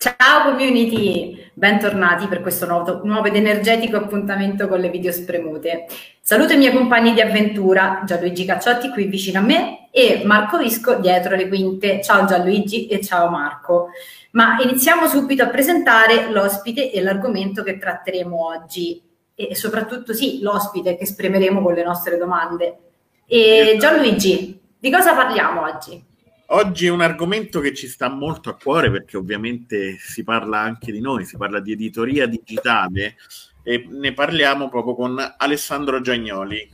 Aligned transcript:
Ciao 0.00 0.44
community, 0.44 1.50
bentornati 1.54 2.28
per 2.28 2.40
questo 2.40 2.66
nuovo, 2.66 3.00
nuovo, 3.02 3.26
ed 3.26 3.34
energetico 3.34 3.96
appuntamento 3.96 4.68
con 4.68 4.78
le 4.78 4.90
video 4.90 5.10
spremute. 5.10 5.86
Saluto 6.20 6.52
i 6.52 6.56
miei 6.56 6.72
compagni 6.72 7.14
di 7.14 7.20
avventura, 7.20 8.02
Gianluigi 8.06 8.44
Cacciotti 8.44 8.90
qui 8.90 9.06
vicino 9.06 9.40
a 9.40 9.42
me 9.42 9.88
e 9.90 10.22
Marco 10.24 10.56
Visco 10.56 10.94
dietro 11.00 11.34
le 11.34 11.48
quinte. 11.48 12.00
Ciao 12.00 12.26
Gianluigi 12.26 12.86
e 12.86 13.00
ciao 13.00 13.28
Marco. 13.28 13.88
Ma 14.30 14.58
iniziamo 14.62 15.08
subito 15.08 15.42
a 15.42 15.48
presentare 15.48 16.30
l'ospite 16.30 16.92
e 16.92 17.02
l'argomento 17.02 17.64
che 17.64 17.76
tratteremo 17.76 18.46
oggi 18.46 19.02
e 19.34 19.56
soprattutto 19.56 20.12
sì, 20.12 20.38
l'ospite 20.42 20.96
che 20.96 21.02
esprimeremo 21.02 21.60
con 21.60 21.74
le 21.74 21.82
nostre 21.82 22.16
domande. 22.18 22.78
E 23.26 23.76
Gianluigi, 23.80 24.60
di 24.78 24.92
cosa 24.92 25.12
parliamo 25.12 25.62
oggi? 25.62 26.07
Oggi 26.50 26.86
è 26.86 26.90
un 26.90 27.02
argomento 27.02 27.60
che 27.60 27.74
ci 27.74 27.86
sta 27.88 28.08
molto 28.08 28.48
a 28.48 28.56
cuore 28.56 28.90
perché 28.90 29.18
ovviamente 29.18 29.98
si 29.98 30.24
parla 30.24 30.58
anche 30.60 30.90
di 30.92 31.00
noi, 31.00 31.26
si 31.26 31.36
parla 31.36 31.60
di 31.60 31.72
editoria 31.72 32.26
digitale 32.26 33.16
e 33.62 33.86
ne 33.90 34.14
parliamo 34.14 34.70
proprio 34.70 34.94
con 34.94 35.34
Alessandro 35.36 36.00
Giagnoli, 36.00 36.70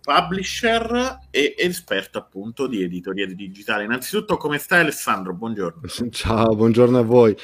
publisher 0.00 1.20
e 1.30 1.54
esperto 1.56 2.18
appunto 2.18 2.66
di 2.66 2.82
editoria 2.82 3.24
digitale. 3.32 3.84
Innanzitutto 3.84 4.36
come 4.36 4.58
stai 4.58 4.80
Alessandro? 4.80 5.32
Buongiorno. 5.32 5.82
Ciao, 6.10 6.56
buongiorno 6.56 6.98
a 6.98 7.02
voi. 7.02 7.36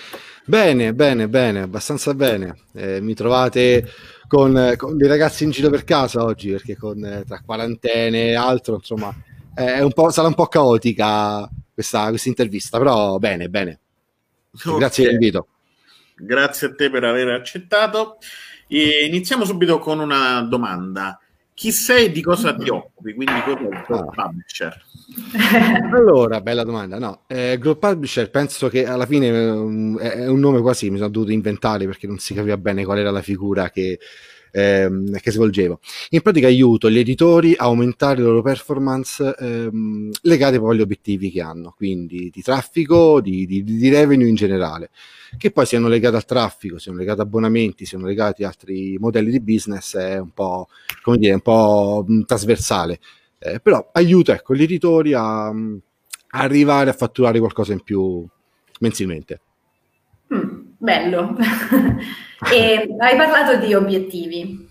Bene, 0.44 0.92
bene, 0.92 1.28
bene, 1.28 1.60
abbastanza 1.60 2.14
bene. 2.14 2.56
Eh, 2.74 3.00
mi 3.00 3.14
trovate 3.14 3.88
con, 4.26 4.74
con, 4.76 4.96
dei 4.96 5.06
ragazzi 5.06 5.44
in 5.44 5.50
giro 5.50 5.70
per 5.70 5.84
casa 5.84 6.24
oggi 6.24 6.50
perché 6.50 6.76
con, 6.76 7.04
eh, 7.04 7.22
tra 7.24 7.40
quarantene 7.46 8.30
e 8.30 8.34
altro, 8.34 8.74
insomma, 8.74 9.14
un 9.82 10.10
sarà 10.10 10.28
un 10.28 10.34
po' 10.34 10.46
caotica 10.46 11.48
questa, 11.72 12.08
questa 12.08 12.28
intervista, 12.28 12.78
però 12.78 13.18
bene, 13.18 13.48
bene. 13.48 13.80
Okay. 14.52 14.78
Grazie 14.78 15.04
dell'invito. 15.04 15.46
Grazie 16.16 16.68
a 16.68 16.74
te 16.74 16.90
per 16.90 17.04
aver 17.04 17.28
accettato. 17.28 18.18
E 18.68 19.04
iniziamo 19.06 19.44
subito 19.44 19.78
con 19.78 19.98
una 19.98 20.42
domanda. 20.42 21.18
Chi 21.54 21.72
sei 21.72 22.06
e 22.06 22.10
di 22.10 22.22
cosa 22.22 22.54
ti 22.54 22.68
occupi? 22.68 23.12
Quindi 23.14 23.42
cosa 23.44 23.58
è 23.58 23.62
il 23.62 23.84
ah. 23.88 24.04
publisher? 24.04 24.84
allora, 25.92 26.40
bella 26.40 26.64
domanda. 26.64 26.98
No, 26.98 27.24
eh, 27.26 27.58
Grow 27.58 27.78
Publisher 27.78 28.30
penso 28.30 28.68
che 28.68 28.86
alla 28.86 29.06
fine 29.06 29.30
um, 29.30 29.98
è 29.98 30.26
un 30.26 30.38
nome 30.38 30.60
quasi 30.60 30.88
mi 30.88 30.96
sono 30.96 31.10
dovuto 31.10 31.32
inventare 31.32 31.84
perché 31.84 32.06
non 32.06 32.18
si 32.18 32.32
capiva 32.32 32.56
bene 32.56 32.84
qual 32.84 32.98
era 32.98 33.10
la 33.10 33.22
figura 33.22 33.70
che 33.70 33.98
ehm, 34.52 35.18
che 35.18 35.30
svolgevo. 35.30 35.80
In 36.10 36.22
pratica 36.22 36.46
aiuto 36.46 36.90
gli 36.90 36.98
editori 36.98 37.54
a 37.56 37.64
aumentare 37.64 38.18
le 38.18 38.24
loro 38.24 38.42
performance 38.42 39.34
ehm, 39.38 40.10
legate 40.22 40.58
poi 40.58 40.74
agli 40.74 40.80
obiettivi 40.80 41.30
che 41.30 41.40
hanno, 41.40 41.74
quindi 41.76 42.30
di 42.32 42.42
traffico, 42.42 43.20
di, 43.20 43.46
di, 43.46 43.62
di 43.62 43.88
revenue 43.88 44.28
in 44.28 44.34
generale, 44.34 44.90
che 45.36 45.50
poi 45.50 45.66
siano 45.66 45.88
legati 45.88 46.16
al 46.16 46.24
traffico, 46.24 46.78
siano 46.78 46.98
legati 46.98 47.20
a 47.20 47.22
abbonamenti, 47.24 47.84
siano 47.84 48.06
legati 48.06 48.44
a 48.44 48.48
altri 48.48 48.96
modelli 48.98 49.30
di 49.30 49.40
business, 49.40 49.96
è 49.96 50.18
un 50.18 50.30
po', 50.30 50.68
come 51.02 51.18
dire, 51.18 51.34
un 51.34 51.40
po' 51.40 52.04
mh, 52.06 52.22
trasversale. 52.22 53.00
Eh, 53.38 53.60
però 53.60 53.88
aiuta 53.92 54.34
ecco, 54.34 54.54
gli 54.54 54.62
editori 54.62 55.14
a, 55.14 55.50
mh, 55.52 55.80
arrivare 56.30 56.90
a 56.90 56.92
fatturare 56.92 57.38
qualcosa 57.38 57.72
in 57.72 57.80
più 57.80 58.26
mensilmente. 58.80 59.40
Bello. 60.82 61.36
hai 62.48 63.16
parlato 63.16 63.56
di 63.58 63.74
obiettivi. 63.74 64.66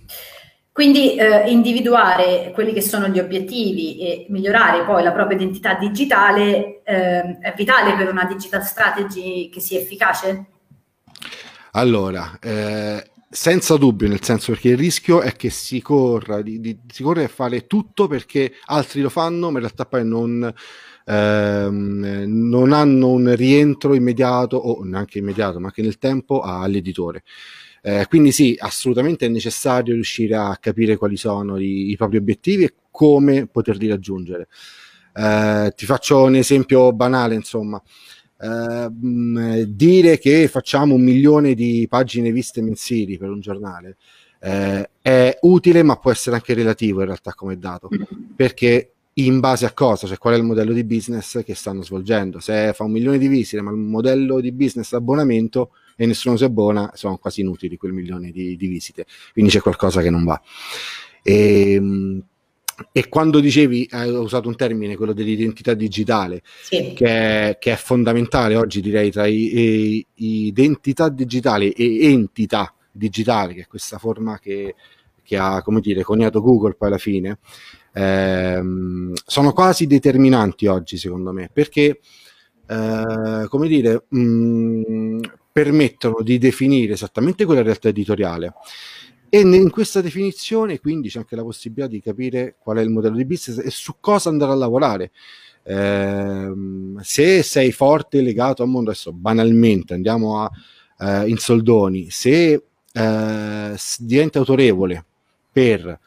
Quindi 0.71 1.15
eh, 1.15 1.51
individuare 1.51 2.49
quelli 2.51 2.73
che 2.73 2.81
sono 2.81 3.09
gli 3.09 3.19
obiettivi 3.19 3.99
e 3.99 4.25
migliorare 4.29 4.85
poi 4.85 5.03
la 5.03 5.11
propria 5.11 5.37
identità 5.37 5.75
digitale 5.75 6.81
eh, 6.83 7.37
è 7.39 7.53
vitale 7.55 7.95
per 7.95 8.09
una 8.09 8.25
digital 8.25 8.63
strategy 8.63 9.49
che 9.49 9.59
sia 9.59 9.79
efficace? 9.79 10.45
Allora, 11.73 12.39
eh, 12.41 13.03
senza 13.29 13.77
dubbio, 13.77 14.07
nel 14.07 14.23
senso 14.23 14.53
perché 14.53 14.69
il 14.69 14.77
rischio 14.77 15.21
è 15.21 15.33
che 15.35 15.51
si 15.51 15.79
corra, 15.79 16.41
di, 16.41 16.59
di, 16.59 16.79
si 16.91 17.03
corre 17.03 17.25
a 17.25 17.27
fare 17.27 17.67
tutto 17.67 18.07
perché 18.07 18.53
altri 18.65 19.01
lo 19.01 19.09
fanno, 19.09 19.51
ma 19.51 19.59
in 19.59 19.65
realtà 19.65 19.85
poi 19.85 20.03
non, 20.03 20.51
ehm, 21.09 22.25
non 22.27 22.71
hanno 22.71 23.09
un 23.09 23.35
rientro 23.35 23.95
immediato 23.95 24.57
o 24.57 24.83
neanche 24.83 25.17
immediato, 25.17 25.59
ma 25.59 25.67
anche 25.67 25.81
nel 25.81 25.97
tempo 25.97 26.41
all'editore. 26.41 27.23
Eh, 27.81 28.05
quindi 28.07 28.31
sì, 28.31 28.55
assolutamente 28.59 29.25
è 29.25 29.29
necessario 29.29 29.93
riuscire 29.93 30.35
a 30.35 30.57
capire 30.59 30.97
quali 30.97 31.17
sono 31.17 31.57
i, 31.57 31.89
i 31.91 31.95
propri 31.97 32.17
obiettivi 32.17 32.65
e 32.65 32.73
come 32.91 33.47
poterli 33.47 33.87
raggiungere. 33.87 34.47
Eh, 35.13 35.73
ti 35.75 35.85
faccio 35.85 36.23
un 36.23 36.35
esempio 36.35 36.93
banale, 36.93 37.35
insomma. 37.35 37.81
Eh, 38.41 38.89
dire 39.67 40.17
che 40.17 40.47
facciamo 40.47 40.95
un 40.95 41.01
milione 41.01 41.53
di 41.55 41.87
pagine 41.89 42.31
viste 42.31 42.61
mensili 42.61 43.17
per 43.17 43.29
un 43.29 43.41
giornale 43.41 43.97
eh, 44.39 44.89
è 45.01 45.37
utile, 45.41 45.83
ma 45.83 45.97
può 45.97 46.11
essere 46.11 46.35
anche 46.37 46.53
relativo 46.53 46.99
in 47.01 47.07
realtà 47.07 47.33
come 47.33 47.57
dato, 47.57 47.89
perché 48.35 48.93
in 49.25 49.39
base 49.39 49.65
a 49.65 49.73
cosa, 49.73 50.07
cioè 50.07 50.17
qual 50.17 50.33
è 50.33 50.37
il 50.37 50.43
modello 50.43 50.73
di 50.73 50.83
business 50.83 51.43
che 51.43 51.55
stanno 51.55 51.83
svolgendo. 51.83 52.39
Se 52.39 52.73
fa 52.73 52.83
un 52.83 52.91
milione 52.91 53.17
di 53.17 53.27
visite, 53.27 53.61
ma 53.61 53.71
il 53.71 53.77
modello 53.77 54.39
di 54.39 54.51
business 54.51 54.93
abbonamento 54.93 55.71
e 55.95 56.05
nessuno 56.05 56.37
si 56.37 56.43
abbona, 56.43 56.91
sono 56.93 57.17
quasi 57.17 57.41
inutili 57.41 57.77
quel 57.77 57.91
milione 57.91 58.31
di, 58.31 58.55
di 58.55 58.67
visite. 58.67 59.05
Quindi 59.33 59.51
c'è 59.51 59.59
qualcosa 59.59 60.01
che 60.01 60.09
non 60.09 60.23
va. 60.23 60.41
E, 61.21 61.73
ehm, 61.73 62.23
e 62.91 63.09
quando 63.09 63.39
dicevi, 63.39 63.87
hai 63.91 64.09
usato 64.09 64.47
un 64.47 64.55
termine, 64.55 64.95
quello 64.95 65.13
dell'identità 65.13 65.73
digitale, 65.73 66.41
sì. 66.61 66.93
che, 66.95 67.05
è, 67.05 67.57
che, 67.59 67.73
è, 67.73 67.75
fondamentale 67.75 68.55
oggi, 68.55 68.79
direi, 68.79 69.11
tra 69.11 69.25
i, 69.25 70.05
i, 70.13 70.45
identità 70.45 71.09
digitali 71.09 71.71
e 71.71 72.09
entità 72.09 72.73
digitali, 72.91 73.55
che 73.55 73.61
è 73.61 73.67
questa 73.67 73.97
forma 73.97 74.39
che, 74.39 74.75
che 75.21 75.37
ha, 75.37 75.61
come 75.61 75.81
dire, 75.81 76.03
coniato 76.03 76.41
Google 76.41 76.75
poi 76.75 76.87
alla 76.87 76.97
fine, 76.97 77.39
ehm, 77.93 79.13
sono 79.25 79.53
quasi 79.53 79.87
determinanti 79.87 80.67
oggi, 80.67 80.97
secondo 80.97 81.31
me, 81.31 81.49
perché, 81.51 81.99
eh, 82.67 83.45
come 83.47 83.67
dire, 83.67 84.05
mh, 84.07 84.19
mm, 84.21 85.19
permettono 85.51 86.21
di 86.21 86.37
definire 86.37 86.93
esattamente 86.93 87.45
quella 87.45 87.61
realtà 87.61 87.89
editoriale. 87.89 88.53
E 89.31 89.41
in 89.41 89.69
questa 89.69 90.01
definizione, 90.01 90.79
quindi, 90.79 91.09
c'è 91.09 91.19
anche 91.19 91.35
la 91.35 91.43
possibilità 91.43 91.87
di 91.87 92.01
capire 92.01 92.55
qual 92.57 92.77
è 92.77 92.81
il 92.81 92.89
modello 92.89 93.15
di 93.15 93.25
business 93.25 93.63
e 93.63 93.69
su 93.69 93.95
cosa 93.99 94.29
andare 94.29 94.51
a 94.53 94.55
lavorare. 94.55 95.11
Eh, 95.63 96.51
se 97.01 97.43
sei 97.43 97.71
forte 97.71 98.21
legato 98.21 98.63
al 98.63 98.69
mondo, 98.69 98.89
adesso 98.89 99.13
banalmente 99.13 99.93
andiamo 99.93 100.41
a, 100.41 100.49
eh, 100.99 101.27
in 101.29 101.37
soldoni, 101.37 102.09
se 102.09 102.63
eh, 102.91 103.75
diventi 103.99 104.37
autorevole 104.37 105.05
per 105.51 105.99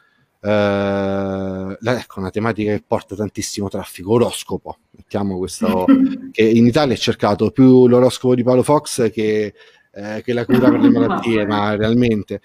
Uh, 0.45 1.77
ecco 1.81 2.19
una 2.19 2.29
tematica 2.29 2.73
che 2.73 2.83
porta 2.85 3.15
tantissimo 3.15 3.69
traffico 3.69 4.11
oroscopo 4.11 4.79
mettiamo 4.91 5.37
questo 5.37 5.85
che 6.33 6.43
in 6.43 6.65
Italia 6.65 6.93
è 6.93 6.97
cercato 6.97 7.49
più 7.51 7.87
l'oroscopo 7.87 8.35
di 8.35 8.43
Paolo 8.43 8.61
Fox 8.61 9.09
che, 9.09 9.53
eh, 9.93 10.21
che 10.21 10.33
la 10.33 10.43
cura 10.43 10.69
per 10.69 10.81
le 10.81 10.89
malattie 10.91 11.45
ma 11.45 11.77
realmente. 11.77 12.41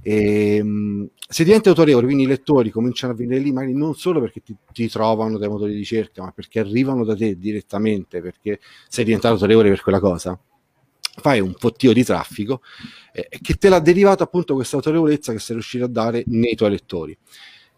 E, 0.00 0.58
um, 0.62 1.06
se 1.28 1.44
diventi 1.44 1.68
autorevole 1.68 2.06
quindi 2.06 2.22
i 2.22 2.26
lettori 2.26 2.70
cominciano 2.70 3.12
a 3.12 3.16
venire 3.16 3.40
lì 3.40 3.52
magari 3.52 3.74
non 3.74 3.94
solo 3.94 4.20
perché 4.20 4.40
ti, 4.42 4.56
ti, 4.72 4.88
trovano 4.88 5.36
dai 5.36 5.48
motori 5.50 5.72
di 5.72 5.78
ricerca 5.78 6.22
ma 6.22 6.30
perché 6.30 6.60
arrivano 6.60 7.04
da 7.04 7.14
te 7.14 7.36
direttamente 7.36 8.22
perché 8.22 8.58
sei 8.88 9.04
diventato 9.04 9.34
autorevole 9.34 9.68
per 9.68 9.82
quella 9.82 10.00
cosa 10.00 10.38
fai 11.20 11.40
un 11.40 11.54
fottio 11.56 11.92
di 11.92 12.04
traffico 12.04 12.60
eh, 13.12 13.28
che 13.40 13.54
te 13.54 13.68
l'ha 13.68 13.78
derivato 13.78 14.22
appunto 14.22 14.54
questa 14.54 14.76
autorevolezza 14.76 15.32
che 15.32 15.38
sei 15.38 15.56
riuscito 15.56 15.84
a 15.84 15.88
dare 15.88 16.24
nei 16.26 16.54
tuoi 16.54 16.70
lettori. 16.70 17.16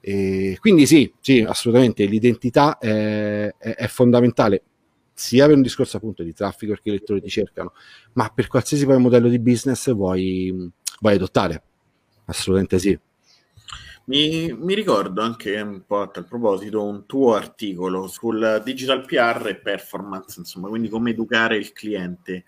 E 0.00 0.56
quindi 0.60 0.86
sì, 0.86 1.12
sì, 1.20 1.40
assolutamente 1.40 2.04
l'identità 2.04 2.78
è, 2.78 3.52
è, 3.58 3.74
è, 3.74 3.86
fondamentale 3.88 4.62
sia 5.12 5.46
per 5.46 5.56
un 5.56 5.62
discorso 5.62 5.96
appunto 5.96 6.22
di 6.22 6.32
traffico 6.32 6.72
perché 6.72 6.90
i 6.90 6.92
lettori 6.92 7.20
ti 7.20 7.28
cercano, 7.28 7.72
ma 8.12 8.30
per 8.32 8.46
qualsiasi 8.46 8.84
poi 8.86 8.98
modello 8.98 9.28
di 9.28 9.40
business 9.40 9.92
vuoi, 9.92 10.70
vuoi 11.00 11.14
adottare. 11.14 11.62
Assolutamente 12.26 12.78
sì. 12.78 12.98
Mi, 14.04 14.52
mi, 14.52 14.74
ricordo 14.74 15.20
anche 15.20 15.60
un 15.60 15.82
po' 15.84 16.02
a 16.02 16.06
tal 16.06 16.26
proposito 16.26 16.84
un 16.84 17.06
tuo 17.06 17.34
articolo 17.34 18.06
sul 18.06 18.62
digital 18.64 19.04
PR 19.04 19.48
e 19.48 19.56
performance, 19.56 20.38
insomma, 20.38 20.68
quindi 20.68 20.88
come 20.88 21.10
educare 21.10 21.56
il 21.56 21.72
cliente. 21.72 22.44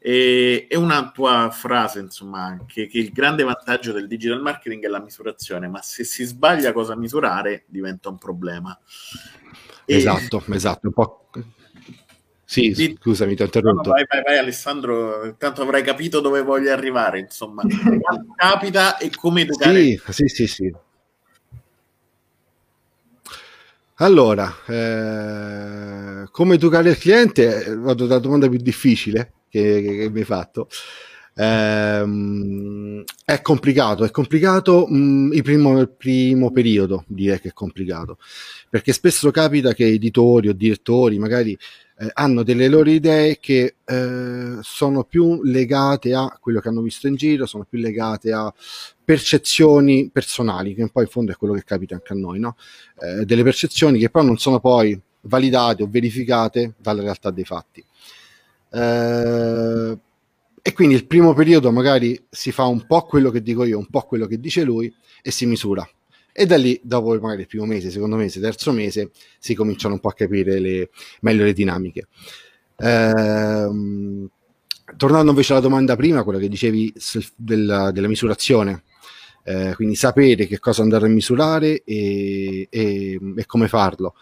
E, 0.00 0.68
e, 0.70 0.76
una 0.76 1.10
tua 1.10 1.50
frase, 1.50 1.98
insomma, 1.98 2.44
anche 2.44 2.86
che 2.86 2.98
il 2.98 3.10
grande 3.10 3.42
vantaggio 3.42 3.92
del 3.92 4.06
digital 4.06 4.40
marketing 4.40 4.84
è 4.84 4.88
la 4.88 5.00
misurazione, 5.00 5.66
ma 5.66 5.82
se 5.82 6.04
si 6.04 6.24
sbaglia 6.24 6.72
cosa 6.72 6.96
misurare 6.96 7.64
diventa 7.66 8.08
un 8.08 8.16
problema. 8.16 8.78
Esatto, 9.84 10.44
e... 10.46 10.54
esatto, 10.54 10.86
un 10.86 10.92
po'. 10.92 11.28
Sì, 12.44 12.70
Di... 12.70 12.96
scusami, 12.98 13.34
ti 13.34 13.42
ho 13.42 13.46
interrotto. 13.46 13.88
No, 13.88 13.94
vai, 13.94 14.06
vai, 14.08 14.22
vai, 14.22 14.38
Alessandro, 14.38 15.34
tanto 15.36 15.62
avrai 15.62 15.82
capito 15.82 16.20
dove 16.20 16.42
voglio 16.42 16.72
arrivare, 16.72 17.18
insomma. 17.18 17.62
capita 18.36 18.98
e 18.98 19.10
come 19.10 19.42
educare. 19.42 19.82
Sì, 19.82 20.00
sì, 20.08 20.28
sì, 20.28 20.46
sì. 20.46 20.74
Allora, 24.00 24.54
eh, 24.66 26.28
come 26.30 26.54
educare 26.54 26.90
il 26.90 26.98
cliente? 26.98 27.74
Vado 27.76 28.06
dalla 28.06 28.20
domanda 28.20 28.48
più 28.48 28.58
difficile 28.58 29.32
che, 29.48 29.82
che 29.82 30.10
mi 30.10 30.20
hai 30.20 30.24
fatto. 30.24 30.68
Ehm, 31.40 33.04
è 33.24 33.40
complicato, 33.42 34.04
è 34.04 34.10
complicato 34.10 34.86
mh, 34.88 34.96
mm, 34.96 35.32
il, 35.32 35.42
primo, 35.42 35.80
il 35.80 35.88
primo 35.90 36.50
periodo, 36.50 37.04
direi 37.06 37.40
che 37.40 37.48
è 37.50 37.52
complicato, 37.52 38.18
perché 38.68 38.92
spesso 38.92 39.30
capita 39.30 39.72
che 39.72 39.86
editori 39.86 40.48
o 40.48 40.52
direttori 40.52 41.18
magari 41.18 41.56
eh, 42.00 42.10
hanno 42.14 42.42
delle 42.42 42.68
loro 42.68 42.90
idee 42.90 43.38
che 43.38 43.76
eh, 43.84 44.58
sono 44.60 45.04
più 45.04 45.42
legate 45.44 46.12
a 46.14 46.36
quello 46.40 46.60
che 46.60 46.68
hanno 46.68 46.82
visto 46.82 47.06
in 47.06 47.14
giro, 47.14 47.46
sono 47.46 47.64
più 47.68 47.78
legate 47.78 48.32
a 48.32 48.52
percezioni 49.04 50.10
personali, 50.12 50.74
che 50.74 50.88
poi 50.90 51.04
in 51.04 51.08
fondo 51.08 51.32
è 51.32 51.36
quello 51.36 51.54
che 51.54 51.64
capita 51.64 51.94
anche 51.94 52.12
a 52.12 52.16
noi, 52.16 52.40
no? 52.40 52.56
eh, 53.00 53.24
delle 53.24 53.44
percezioni 53.44 53.98
che 53.98 54.10
però 54.10 54.24
non 54.24 54.38
sono 54.38 54.58
poi 54.58 55.00
validate 55.22 55.82
o 55.82 55.88
verificate 55.88 56.74
dalla 56.78 57.02
realtà 57.02 57.30
dei 57.30 57.44
fatti. 57.44 57.84
Eh, 58.70 59.98
e 60.62 60.72
quindi 60.72 60.94
il 60.94 61.06
primo 61.06 61.32
periodo 61.32 61.72
magari 61.72 62.20
si 62.28 62.52
fa 62.52 62.64
un 62.64 62.86
po' 62.86 63.02
quello 63.02 63.30
che 63.30 63.42
dico 63.42 63.64
io, 63.64 63.78
un 63.78 63.88
po' 63.88 64.02
quello 64.02 64.26
che 64.26 64.38
dice 64.38 64.64
lui 64.64 64.92
e 65.22 65.30
si 65.30 65.46
misura. 65.46 65.88
E 66.32 66.46
da 66.46 66.56
lì, 66.56 66.78
dopo 66.82 67.18
magari 67.18 67.42
il 67.42 67.46
primo 67.46 67.64
mese, 67.64 67.90
secondo 67.90 68.16
mese, 68.16 68.38
terzo 68.38 68.70
mese, 68.72 69.10
si 69.38 69.54
cominciano 69.54 69.94
un 69.94 70.00
po' 70.00 70.08
a 70.08 70.14
capire 70.14 70.58
le, 70.58 70.90
meglio 71.22 71.44
le 71.44 71.52
dinamiche. 71.52 72.08
Ehm, 72.76 74.28
tornando 74.96 75.30
invece 75.30 75.52
alla 75.52 75.62
domanda 75.62 75.96
prima, 75.96 76.22
quella 76.22 76.38
che 76.38 76.48
dicevi 76.48 76.92
della, 77.34 77.90
della 77.90 78.08
misurazione, 78.08 78.84
eh, 79.44 79.72
quindi 79.74 79.94
sapere 79.94 80.46
che 80.46 80.58
cosa 80.58 80.82
andare 80.82 81.06
a 81.06 81.08
misurare 81.08 81.82
e, 81.82 82.68
e, 82.70 83.20
e 83.36 83.46
come 83.46 83.68
farlo 83.68 84.14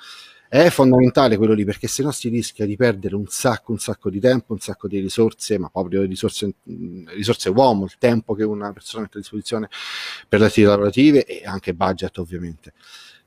è 0.49 0.69
fondamentale 0.71 1.37
quello 1.37 1.53
lì 1.53 1.65
perché 1.65 1.89
se 1.89 2.03
no 2.03 2.11
si 2.11 2.29
rischia 2.29 2.67
di 2.67 2.77
perdere 2.77 3.15
un 3.15 3.27
sacco, 3.29 3.73
un 3.73 3.79
sacco 3.79 4.11
di 4.11 4.21
tempo, 4.21 4.53
un 4.53 4.61
sacco 4.61 4.89
di 4.89 5.01
risorse, 5.01 5.59
ma 5.59 5.69
proprio 5.69 6.03
risorse, 6.03 6.55
risorse 7.15 7.49
uomo, 7.51 7.85
il 7.85 7.97
tempo 7.99 8.35
che 8.35 8.45
una 8.45 8.73
persona 8.73 9.03
mette 9.03 9.19
a 9.19 9.21
disposizione 9.21 9.69
per 10.29 10.41
le 10.41 10.47
attività 10.47 10.73
lavorative 10.73 11.25
e 11.25 11.45
anche 11.45 11.75
budget 11.75 12.19
ovviamente. 12.19 12.73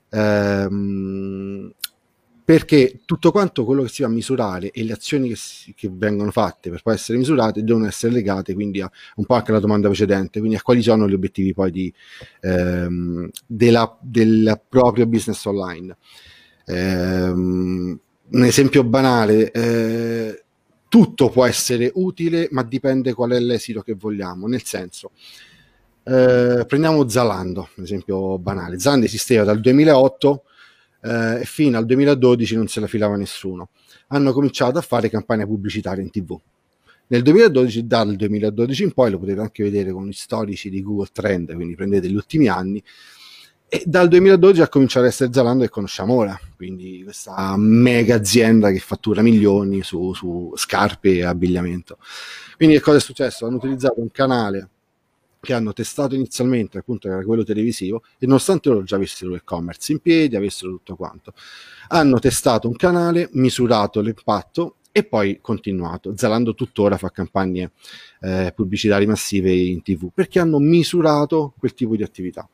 Ehm, 0.09 1.73
perché 2.49 3.01
tutto 3.05 3.29
quanto 3.29 3.63
quello 3.63 3.83
che 3.83 3.89
si 3.89 4.01
va 4.01 4.07
a 4.07 4.11
misurare 4.11 4.71
e 4.71 4.83
le 4.83 4.93
azioni 4.93 5.29
che, 5.29 5.35
si, 5.35 5.75
che, 5.75 5.87
vengono 5.93 6.31
fatte 6.31 6.71
per 6.71 6.81
poi 6.81 6.95
essere 6.95 7.19
misurate 7.19 7.63
devono 7.63 7.85
essere 7.85 8.11
legate 8.11 8.55
quindi 8.55 8.81
a 8.81 8.89
un 9.17 9.25
po' 9.25 9.35
anche 9.35 9.51
alla 9.51 9.59
domanda 9.59 9.87
precedente, 9.87 10.39
quindi 10.39 10.57
a 10.57 10.61
quali 10.63 10.81
sono 10.81 11.07
gli 11.07 11.13
obiettivi 11.13 11.53
poi 11.53 11.69
di, 11.69 11.93
ehm, 12.41 13.29
della, 13.45 13.95
del 14.01 14.59
proprio 14.67 15.05
business 15.05 15.45
online. 15.45 15.95
Ehm, 16.69 17.99
un 18.31 18.43
esempio 18.43 18.83
banale, 18.83 19.51
eh, 19.51 20.43
tutto 20.87 21.29
può 21.29 21.45
essere 21.45 21.91
utile, 21.95 22.47
ma 22.51 22.63
dipende 22.63 23.13
qual 23.13 23.31
è 23.31 23.39
l'esito 23.39 23.81
che 23.81 23.95
vogliamo. 23.95 24.47
Nel 24.47 24.63
senso, 24.63 25.11
eh, 26.03 26.63
prendiamo 26.67 27.07
Zalando, 27.09 27.69
un 27.75 27.83
esempio 27.83 28.37
banale. 28.37 28.79
Zalando 28.79 29.05
esisteva 29.05 29.43
dal 29.43 29.59
2008 29.59 30.43
eh, 31.01 31.39
e 31.41 31.45
fino 31.45 31.77
al 31.77 31.85
2012 31.85 32.55
non 32.55 32.67
se 32.67 32.79
la 32.79 32.87
filava 32.87 33.15
nessuno. 33.15 33.69
Hanno 34.09 34.31
cominciato 34.31 34.77
a 34.77 34.81
fare 34.81 35.09
campagne 35.09 35.47
pubblicitarie 35.47 36.03
in 36.03 36.11
tv. 36.11 36.39
Nel 37.07 37.23
2012, 37.23 37.87
dal 37.87 38.15
2012 38.15 38.83
in 38.83 38.91
poi, 38.91 39.09
lo 39.09 39.17
potete 39.17 39.39
anche 39.39 39.63
vedere 39.63 39.91
con 39.91 40.07
gli 40.07 40.13
storici 40.13 40.69
di 40.69 40.83
Google 40.83 41.09
Trend, 41.11 41.55
quindi 41.55 41.73
prendete 41.73 42.07
gli 42.07 42.15
ultimi 42.15 42.47
anni, 42.47 42.83
e 43.69 43.83
dal 43.85 44.07
2012 44.07 44.61
ha 44.61 44.67
cominciato 44.67 45.05
ad 45.05 45.11
essere 45.11 45.31
Zalando 45.31 45.63
che 45.63 45.69
conosciamo 45.69 46.15
ora, 46.15 46.37
quindi 46.55 47.03
questa 47.03 47.55
mega 47.55 48.15
azienda 48.15 48.71
che 48.71 48.79
fattura 48.79 49.21
milioni 49.21 49.83
su, 49.83 50.11
su 50.13 50.51
scarpe 50.55 51.17
e 51.17 51.23
abbigliamento. 51.23 51.99
Quindi 52.57 52.75
che 52.75 52.81
cosa 52.81 52.97
è 52.97 52.99
successo? 52.99 53.45
Hanno 53.45 53.57
utilizzato 53.57 54.01
un 54.01 54.09
canale 54.09 54.69
che 55.39 55.53
hanno 55.53 55.71
testato 55.71 56.15
inizialmente, 56.15 56.79
appunto 56.79 57.07
era 57.07 57.23
quello 57.23 57.43
televisivo, 57.43 58.01
e 58.17 58.25
nonostante 58.25 58.69
loro 58.69 58.83
già 58.83 58.95
avessero 58.95 59.31
l'e-commerce 59.31 59.91
in 59.91 59.99
piedi, 59.99 60.35
avessero 60.35 60.71
tutto 60.71 60.95
quanto, 60.95 61.33
hanno 61.89 62.17
testato 62.17 62.67
un 62.67 62.75
canale, 62.75 63.29
misurato 63.33 64.01
l'impatto 64.01 64.77
e 64.91 65.03
poi 65.03 65.37
continuato. 65.41 66.17
Zalando 66.17 66.55
tuttora 66.55 66.97
fa 66.97 67.11
campagne 67.11 67.71
eh, 68.21 68.51
pubblicitarie 68.55 69.05
massive 69.05 69.53
in 69.53 69.83
tv 69.83 70.09
perché 70.11 70.39
hanno 70.39 70.57
misurato 70.57 71.53
quel 71.59 71.75
tipo 71.75 71.95
di 71.95 72.01
attività 72.01 72.49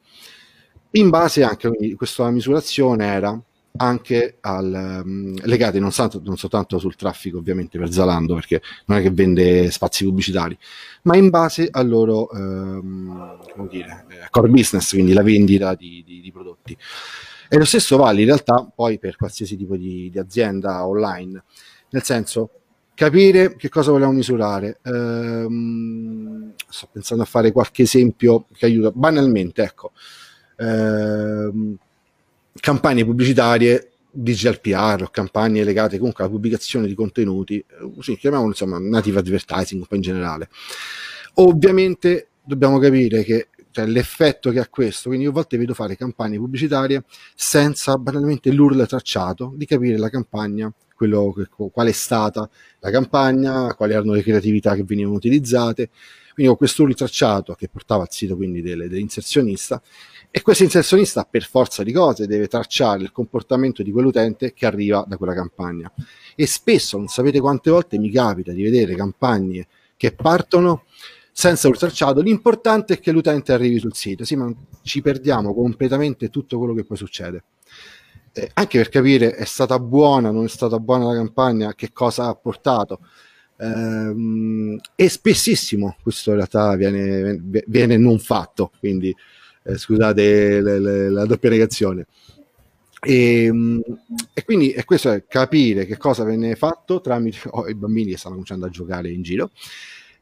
in 0.95 1.09
base 1.09 1.43
anche 1.43 1.67
a 1.67 1.71
questa 1.95 2.29
misurazione 2.29 3.05
era 3.05 3.41
anche 3.77 4.37
al, 4.39 5.01
um, 5.03 5.35
legate 5.43 5.79
non, 5.79 5.91
santo, 5.91 6.21
non, 6.23 6.37
soltanto 6.37 6.79
sul 6.79 6.95
traffico 6.95 7.39
ovviamente 7.39 7.77
per 7.77 7.91
Zalando 7.91 8.33
perché 8.35 8.61
non 8.85 8.99
è 8.99 9.01
che 9.01 9.11
vende 9.11 9.69
spazi 9.69 10.05
pubblicitari 10.05 10.57
ma 11.03 11.17
in 11.17 11.29
base 11.29 11.67
al 11.69 11.87
loro 11.87 12.29
um, 12.31 13.37
dire, 13.69 14.05
eh, 14.09 14.27
core 14.29 14.47
business 14.47 14.91
quindi 14.91 15.13
la 15.13 15.23
vendita 15.23 15.75
di, 15.75 16.03
di, 16.05 16.21
di, 16.21 16.31
prodotti. 16.31 16.77
E 17.47 17.57
lo 17.57 17.65
stesso 17.65 17.97
vale 17.97 18.21
in 18.21 18.27
realtà 18.27 18.67
poi 18.73 18.97
per 18.97 19.17
qualsiasi 19.17 19.55
tipo 19.55 19.75
di, 19.75 20.09
di 20.09 20.17
azienda 20.17 20.87
online. 20.87 21.43
Nel 21.89 22.03
senso 22.03 22.49
capire 22.95 23.55
che 23.55 23.69
cosa 23.69 23.91
vogliamo 23.91 24.13
misurare. 24.13 24.79
Ehm, 24.83 26.53
sto 26.67 26.89
pensando 26.91 27.21
a 27.21 27.27
fare 27.27 27.51
qualche 27.51 27.83
esempio 27.83 28.47
che 28.51 28.65
aiuta. 28.65 28.89
Banalmente 28.91 29.61
ecco 29.61 29.91
Ehm, 30.57 31.77
campagne 32.59 33.03
pubblicitarie 33.03 33.91
digital 34.09 34.61
PR 34.61 35.03
o 35.03 35.09
campagne 35.09 35.63
legate 35.63 35.97
comunque 35.97 36.23
alla 36.23 36.31
pubblicazione 36.31 36.87
di 36.87 36.93
contenuti, 36.93 37.57
eh, 37.57 37.91
sì, 37.99 38.15
chiamiamolo 38.15 38.51
insomma 38.51 38.79
native 38.79 39.19
advertising 39.19 39.81
un 39.81 39.87
po' 39.87 39.95
in 39.95 40.01
generale. 40.01 40.49
Ovviamente 41.35 42.29
dobbiamo 42.43 42.79
capire 42.79 43.23
che 43.23 43.49
cioè, 43.71 43.85
l'effetto 43.87 44.51
che 44.51 44.59
ha 44.59 44.67
questo, 44.69 45.09
quindi 45.09 45.25
io 45.25 45.31
a 45.31 45.33
volte 45.33 45.57
vedo 45.57 45.73
fare 45.73 45.97
campagne 45.97 46.37
pubblicitarie 46.37 47.03
senza 47.35 47.97
banalmente 47.97 48.49
l'URL 48.51 48.87
tracciato 48.87 49.51
di 49.53 49.65
capire 49.65 49.97
la 49.97 50.09
campagna, 50.09 50.71
quello 50.95 51.35
qual 51.73 51.87
è 51.87 51.91
stata 51.91 52.49
la 52.79 52.89
campagna, 52.89 53.73
quali 53.73 53.91
erano 53.91 54.13
le 54.13 54.23
creatività 54.23 54.75
che 54.75 54.85
venivano 54.85 55.15
utilizzate, 55.17 55.89
quindi 56.33 56.53
ho 56.53 56.55
questo 56.55 56.83
URL 56.83 56.95
tracciato 56.95 57.53
che 57.53 57.67
portava 57.67 58.03
al 58.03 58.11
sito 58.11 58.37
quindi 58.37 58.61
dell'inserzionista 58.61 59.81
e 60.35 60.41
questo 60.41 60.63
inserzionista 60.63 61.23
per 61.23 61.45
forza 61.45 61.81
di 61.81 61.93
cose 61.93 62.27
deve 62.27 62.49
tracciare 62.49 63.01
il 63.01 63.13
comportamento 63.13 63.81
di 63.81 63.89
quell'utente 63.89 64.51
che 64.51 64.65
arriva 64.65 65.05
da 65.07 65.15
quella 65.15 65.33
campagna. 65.33 65.89
E 66.35 66.45
spesso, 66.45 66.97
non 66.97 67.07
sapete 67.07 67.39
quante 67.39 67.69
volte 67.69 67.97
mi 67.97 68.11
capita 68.11 68.51
di 68.51 68.61
vedere 68.61 68.95
campagne 68.95 69.65
che 69.95 70.11
partono 70.11 70.83
senza 71.31 71.69
il 71.69 71.77
tracciato, 71.77 72.19
l'importante 72.19 72.95
è 72.95 72.99
che 72.99 73.13
l'utente 73.13 73.53
arrivi 73.53 73.79
sul 73.79 73.95
sito, 73.95 74.25
sì, 74.25 74.35
ma 74.35 74.53
ci 74.81 75.01
perdiamo 75.01 75.53
completamente 75.53 76.29
tutto 76.29 76.57
quello 76.57 76.73
che 76.73 76.83
poi 76.83 76.97
succede. 76.97 77.43
Eh, 78.33 78.51
anche 78.55 78.77
per 78.77 78.89
capire 78.89 79.35
è 79.35 79.45
stata 79.45 79.79
buona, 79.79 80.31
non 80.31 80.43
è 80.43 80.49
stata 80.49 80.79
buona 80.79 81.05
la 81.05 81.15
campagna, 81.15 81.73
che 81.75 81.93
cosa 81.93 82.25
ha 82.25 82.35
portato. 82.35 82.99
Eh, 83.57 84.77
e 84.95 85.07
spessissimo 85.07 85.95
questo 86.03 86.31
in 86.31 86.35
realtà 86.35 86.75
viene, 86.75 87.41
viene 87.67 87.95
non 87.95 88.19
fatto, 88.19 88.71
quindi 88.79 89.15
eh, 89.65 89.77
scusate 89.77 90.61
le, 90.61 90.79
le, 90.79 91.09
la 91.09 91.25
doppia 91.25 91.49
negazione. 91.49 92.05
E, 93.01 93.45
ehm, 93.45 93.81
e, 94.33 94.43
quindi 94.43 94.71
e 94.71 94.83
questo 94.85 95.11
è 95.11 95.25
capire 95.27 95.85
che 95.85 95.97
cosa 95.97 96.23
viene 96.23 96.55
fatto 96.55 97.01
tramite 97.01 97.39
oh, 97.51 97.67
i 97.67 97.75
bambini 97.75 98.11
che 98.11 98.17
stanno 98.17 98.33
cominciando 98.33 98.65
a 98.65 98.69
giocare 98.69 99.11
in 99.11 99.21
giro 99.21 99.51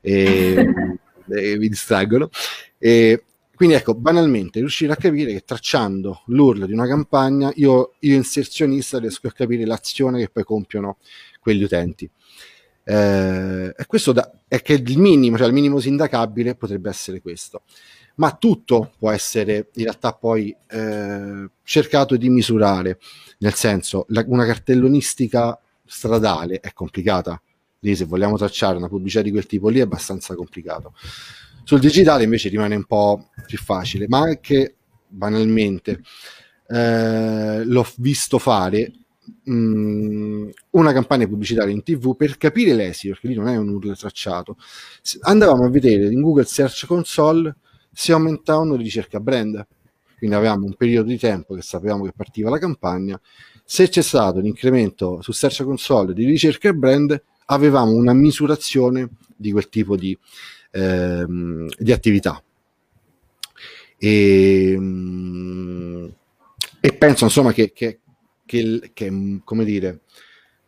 e, 0.02 0.56
e 1.30 1.58
vi 1.58 1.70
distraggono. 1.70 2.30
E, 2.78 3.24
quindi 3.56 3.76
ecco, 3.76 3.94
banalmente, 3.94 4.60
riuscire 4.60 4.92
a 4.94 4.96
capire 4.96 5.32
che 5.32 5.44
tracciando 5.46 6.24
l'URL 6.28 6.66
di 6.66 6.74
una 6.74 6.88
campagna, 6.88 7.52
io, 7.56 7.94
io 8.00 8.16
inserzionista 8.16 8.98
riesco 8.98 9.28
a 9.28 9.32
capire 9.32 9.66
l'azione 9.66 10.20
che 10.20 10.30
poi 10.30 10.44
compiono 10.44 10.98
quegli 11.40 11.64
utenti. 11.64 12.10
Eh, 12.86 13.74
e 13.78 13.86
questo 13.86 14.12
da, 14.12 14.30
è 14.48 14.62
che 14.62 14.74
il 14.74 14.98
minimo, 14.98 15.38
cioè 15.38 15.48
il 15.48 15.54
minimo 15.54 15.80
sindacabile 15.80 16.56
potrebbe 16.56 16.90
essere 16.90 17.22
questo 17.22 17.62
ma 18.16 18.32
tutto 18.32 18.92
può 18.98 19.12
essere 19.12 19.70
in 19.74 19.84
realtà 19.84 20.14
poi 20.14 20.56
eh, 20.70 21.50
cercato 21.64 22.16
di 22.16 22.30
misurare, 22.30 23.00
nel 23.40 23.54
senso 23.54 24.06
la, 24.10 24.24
una 24.28 24.46
cartellonistica 24.46 25.60
stradale 25.86 26.60
è 26.60 26.74
complicata, 26.74 27.42
lì 27.80 27.96
se 27.96 28.06
vogliamo 28.06 28.38
tracciare 28.38 28.78
una 28.78 28.88
pubblicità 28.88 29.22
di 29.22 29.32
quel 29.32 29.46
tipo 29.46 29.70
lì 29.70 29.80
è 29.80 29.84
abbastanza 29.84 30.36
complicato. 30.36 30.94
Sul 31.64 31.80
digitale 31.80 32.24
invece 32.24 32.50
rimane 32.50 32.76
un 32.76 32.86
po' 32.86 33.30
più 33.46 33.58
facile, 33.58 34.06
ma 34.08 34.20
anche 34.20 34.76
banalmente 35.08 36.02
eh, 36.68 37.64
l'ho 37.64 37.88
visto 37.98 38.38
fare 38.38 38.92
mh, 39.44 39.54
mm, 39.54 40.50
una 40.72 40.92
campagna 40.92 41.28
pubblicitaria 41.28 41.74
in 41.74 41.84
tv 41.84 42.16
per 42.16 42.38
capire 42.38 42.74
l'esito, 42.74 43.14
perché 43.14 43.28
lì 43.28 43.36
non 43.36 43.48
è 43.48 43.56
un 43.56 43.70
URL 43.70 43.98
tracciato. 43.98 44.58
Andavamo 45.22 45.66
a 45.66 45.70
vedere 45.70 46.08
in 46.08 46.22
Google 46.22 46.46
Search 46.46 46.86
Console 46.86 47.56
si 47.94 48.12
aumentavano 48.12 48.76
le 48.76 48.84
ricerche 48.84 49.18
a 49.18 49.20
brand. 49.20 49.66
Quindi 50.18 50.36
avevamo 50.36 50.66
un 50.66 50.74
periodo 50.76 51.10
di 51.10 51.18
tempo 51.18 51.54
che 51.54 51.62
sapevamo 51.62 52.06
che 52.06 52.14
partiva 52.16 52.50
la 52.50 52.58
campagna. 52.58 53.20
Se 53.64 53.90
c'è 53.90 54.02
stato 54.02 54.40
un 54.40 54.46
incremento 54.46 55.22
su 55.22 55.32
Search 55.32 55.64
Console 55.64 56.14
di 56.14 56.26
ricerche 56.26 56.70
a 56.70 56.74
brand, 56.74 57.22
avevamo 57.46 57.92
una 57.92 58.14
misurazione 58.14 59.10
di 59.36 59.52
quel 59.52 59.70
tipo 59.70 59.96
di, 59.96 60.18
ehm, 60.72 61.68
di 61.78 61.92
attività. 61.92 62.42
E, 63.98 64.78
e, 66.80 66.94
penso 66.94 67.24
insomma 67.24 67.54
che, 67.54 67.72
che, 67.72 68.00
che, 68.46 68.92
che 68.94 69.40
come 69.44 69.66
dire, 69.66 70.02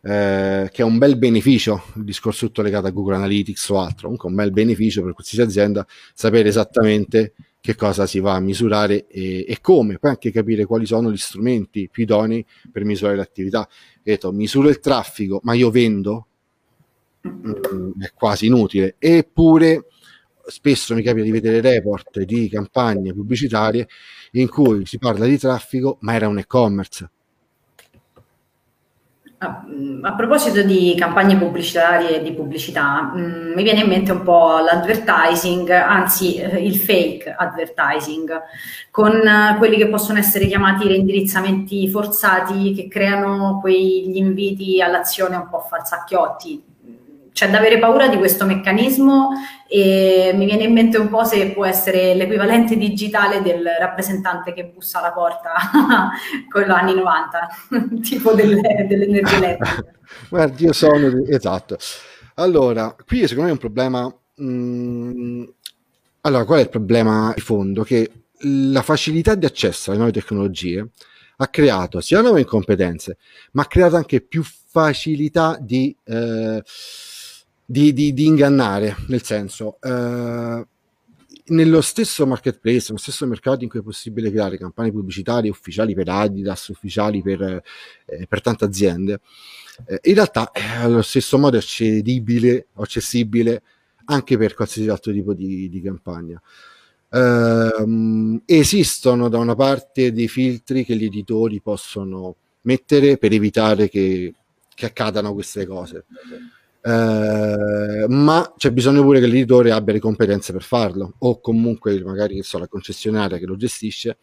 eh, 0.06 0.68
che 0.72 0.82
è 0.82 0.84
un 0.84 0.98
bel 0.98 1.18
beneficio, 1.18 1.82
il 1.96 2.04
discorso 2.04 2.46
tutto 2.46 2.62
legato 2.62 2.86
a 2.86 2.90
Google 2.90 3.16
Analytics 3.16 3.68
o 3.70 3.80
altro, 3.80 4.02
comunque 4.02 4.28
un 4.28 4.36
bel 4.36 4.52
beneficio 4.52 5.02
per 5.02 5.14
qualsiasi 5.14 5.42
azienda 5.42 5.84
sapere 6.14 6.48
esattamente 6.48 7.34
che 7.60 7.74
cosa 7.74 8.06
si 8.06 8.20
va 8.20 8.34
a 8.34 8.40
misurare 8.40 9.08
e, 9.08 9.44
e, 9.48 9.58
come, 9.60 9.98
poi 9.98 10.10
anche 10.10 10.30
capire 10.30 10.64
quali 10.64 10.86
sono 10.86 11.10
gli 11.10 11.16
strumenti 11.16 11.88
più 11.90 12.04
idonei 12.04 12.46
per 12.70 12.84
misurare 12.84 13.16
l'attività. 13.16 13.68
Detto, 14.00 14.30
misuro 14.30 14.68
il 14.68 14.78
traffico, 14.78 15.40
ma 15.42 15.54
io 15.54 15.70
vendo? 15.70 16.26
Mm, 17.26 18.00
è 18.00 18.12
quasi 18.14 18.46
inutile. 18.46 18.94
Eppure 19.00 19.86
spesso 20.46 20.94
mi 20.94 21.02
capita 21.02 21.24
di 21.24 21.32
vedere 21.32 21.60
report 21.60 22.20
di 22.20 22.48
campagne 22.48 23.12
pubblicitarie 23.12 23.88
in 24.32 24.48
cui 24.48 24.86
si 24.86 24.98
parla 24.98 25.26
di 25.26 25.36
traffico, 25.36 25.98
ma 26.02 26.14
era 26.14 26.28
un 26.28 26.38
e-commerce 26.38 27.10
a, 29.38 29.64
a, 30.02 30.14
proposito 30.14 30.62
di 30.62 30.94
campagne 30.96 31.36
pubblicitarie 31.36 32.16
e 32.16 32.22
di 32.22 32.32
pubblicità, 32.32 33.02
mh, 33.02 33.20
mm, 33.20 33.52
mi 33.54 33.62
viene 33.62 33.80
in 33.80 33.88
mente 33.88 34.12
un 34.12 34.22
po' 34.22 34.58
l'advertising, 34.58 35.68
anzi 35.70 36.36
eh, 36.36 36.64
il 36.64 36.76
fake 36.76 37.34
advertising, 37.36 38.40
con 38.90 39.12
uh, 39.12 39.58
quelli 39.58 39.76
che 39.76 39.88
possono 39.88 40.18
essere 40.18 40.46
chiamati 40.46 40.88
reindirizzamenti 40.88 41.88
forzati 41.88 42.72
che 42.72 42.88
creano 42.88 43.58
quegli 43.60 44.16
inviti 44.16 44.80
all'azione 44.80 45.36
un 45.36 45.48
po' 45.50 45.60
falsacchiotti 45.60 46.74
c'è 47.36 47.50
da 47.50 47.58
avere 47.58 47.78
paura 47.78 48.08
di 48.08 48.16
questo 48.16 48.46
meccanismo 48.46 49.28
e 49.68 50.32
mi 50.34 50.46
viene 50.46 50.62
in 50.62 50.72
mente 50.72 50.96
un 50.96 51.10
po' 51.10 51.22
se 51.24 51.50
può 51.50 51.66
essere 51.66 52.14
l'equivalente 52.14 52.78
digitale 52.78 53.42
del 53.42 53.62
rappresentante 53.78 54.54
che 54.54 54.64
bussa 54.64 55.00
alla 55.00 55.12
porta 55.12 55.52
con 56.48 56.62
gli 56.62 56.70
anni 56.70 56.94
90, 56.94 57.48
tipo 58.00 58.32
delle, 58.32 58.86
dell'energia 58.88 59.36
elettrica. 59.36 59.84
Guardi, 60.30 60.64
io 60.64 60.72
sono... 60.72 61.08
Esatto. 61.28 61.76
Allora, 62.36 62.96
qui 63.06 63.28
secondo 63.28 63.42
me 63.42 63.48
è 63.48 63.52
un 63.52 63.58
problema... 63.58 64.14
Mh, 64.36 64.46
mm, 64.46 65.44
allora, 66.22 66.44
qual 66.46 66.60
è 66.60 66.62
il 66.62 66.70
problema 66.70 67.32
di 67.34 67.42
fondo? 67.42 67.82
Che 67.82 68.10
la 68.44 68.80
facilità 68.80 69.34
di 69.34 69.44
accesso 69.44 69.90
alle 69.90 69.98
nuove 69.98 70.14
tecnologie 70.14 70.88
ha 71.36 71.48
creato 71.48 72.00
sia 72.00 72.22
nuove 72.22 72.40
incompetenze, 72.40 73.18
ma 73.52 73.60
ha 73.60 73.66
creato 73.66 73.96
anche 73.96 74.22
più 74.22 74.42
facilità 74.42 75.58
di... 75.60 75.94
Eh, 76.02 76.62
di, 77.66 77.92
di, 77.92 78.14
di 78.14 78.26
ingannare, 78.26 78.96
nel 79.08 79.24
senso, 79.24 79.78
eh, 79.80 80.66
nello 81.48 81.80
stesso 81.80 82.26
marketplace, 82.26 82.86
nello 82.88 82.98
stesso 82.98 83.26
mercato 83.26 83.64
in 83.64 83.70
cui 83.70 83.80
è 83.80 83.82
possibile 83.82 84.30
creare 84.30 84.56
campagne 84.56 84.92
pubblicitarie 84.92 85.50
ufficiali 85.50 85.94
per 85.94 86.08
Adidas, 86.08 86.68
ufficiali 86.68 87.22
per, 87.22 87.42
eh, 87.42 88.26
per 88.28 88.40
tante 88.40 88.64
aziende, 88.64 89.20
eh, 89.86 90.00
in 90.04 90.14
realtà 90.14 90.52
è 90.52 90.76
allo 90.76 91.02
stesso 91.02 91.38
modo 91.38 91.56
accedibile, 91.56 92.68
accessibile 92.74 93.62
anche 94.06 94.38
per 94.38 94.54
qualsiasi 94.54 94.88
altro 94.88 95.12
tipo 95.12 95.34
di, 95.34 95.68
di 95.68 95.80
campagna. 95.80 96.40
Uh, 97.08 98.42
esistono 98.44 99.28
da 99.28 99.38
una 99.38 99.54
parte 99.54 100.12
dei 100.12 100.28
filtri 100.28 100.84
che 100.84 100.96
gli 100.96 101.04
editori 101.04 101.60
possono 101.60 102.34
mettere 102.62 103.16
per 103.16 103.32
evitare 103.32 103.88
che, 103.88 104.34
che 104.74 104.86
accadano 104.86 105.32
queste 105.32 105.66
cose. 105.66 106.04
Eh, 106.86 108.06
ma 108.08 108.54
c'è 108.56 108.70
bisogno 108.70 109.02
pure 109.02 109.18
che 109.18 109.26
l'editore 109.26 109.72
abbia 109.72 109.94
le 109.94 109.98
competenze 109.98 110.52
per 110.52 110.62
farlo 110.62 111.14
o 111.18 111.40
comunque 111.40 112.00
magari 112.04 112.40
so, 112.44 112.58
la 112.58 112.68
concessionaria 112.68 113.38
che 113.38 113.46
lo 113.46 113.56
gestisce 113.56 114.18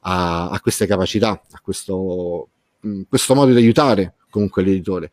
ha, 0.00 0.58
queste 0.60 0.86
capacità, 0.86 1.30
a 1.50 1.60
questo, 1.62 2.50
mm, 2.86 3.02
questo, 3.08 3.34
modo 3.34 3.52
di 3.52 3.56
aiutare 3.56 4.16
comunque 4.28 4.62
l'editore. 4.62 5.10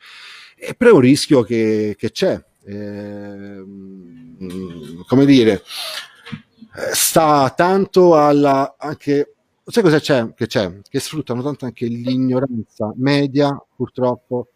E 0.57 0.73
però 0.75 0.91
è 0.91 0.93
un 0.95 0.99
rischio 0.99 1.41
che, 1.43 1.95
che 1.97 2.11
c'è. 2.11 2.43
Eh, 2.65 3.63
come 5.07 5.25
dire, 5.25 5.63
sta 6.91 7.53
tanto 7.55 8.17
alla 8.17 8.75
anche 8.77 9.35
sai 9.65 9.83
cosa 9.83 9.99
c'è 9.99 10.33
che 10.33 10.47
c'è 10.47 10.79
che 10.87 10.99
sfruttano 10.99 11.41
tanto 11.41 11.65
anche 11.65 11.85
l'ignoranza 11.85 12.91
media 12.95 13.57
purtroppo 13.75 14.49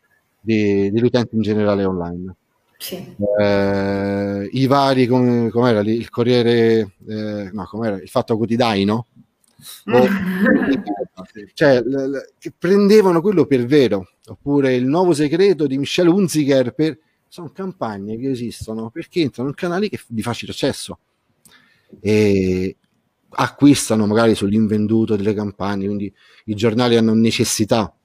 di, 0.44 0.92
degli 0.92 1.04
utenti 1.04 1.36
in 1.36 1.42
generale 1.42 1.86
online. 1.86 2.36
Sì. 2.78 3.16
Eh, 3.40 4.50
I 4.52 4.68
vari, 4.68 5.08
come 5.08 5.50
com'era 5.50 5.80
lì, 5.80 5.96
il 5.96 6.10
Corriere, 6.10 6.96
eh, 7.08 7.50
no, 7.52 7.66
com'era, 7.66 7.96
il 7.96 8.10
Fatto 8.10 8.36
Quotidiano, 8.36 9.08
mm. 9.90 9.94
o, 9.94 10.06
cioè, 11.54 11.80
l- 11.82 12.10
l- 12.12 12.54
prendevano 12.58 13.22
quello 13.22 13.46
per 13.46 13.66
vero, 13.66 14.10
oppure 14.28 14.76
il 14.76 14.86
nuovo 14.86 15.14
segreto 15.14 15.66
di 15.66 15.78
Michelle 15.78 16.10
Hunziker, 16.10 16.74
per... 16.74 17.00
sono 17.30 17.52
campagne 17.52 18.18
che 18.18 18.30
esistono 18.30 18.90
perché 18.90 19.22
entrano 19.22 19.50
in 19.50 19.56
canali 19.56 19.88
che, 19.88 20.00
di 20.08 20.22
facile 20.22 20.52
accesso 20.52 21.00
e 22.02 22.76
acquistano 23.36 24.06
magari 24.06 24.36
sull'invenduto 24.36 25.16
delle 25.16 25.34
campagne, 25.34 25.86
quindi 25.86 26.14
i 26.46 26.56
giornali 26.56 26.98
hanno 26.98 27.14
necessità 27.14 27.96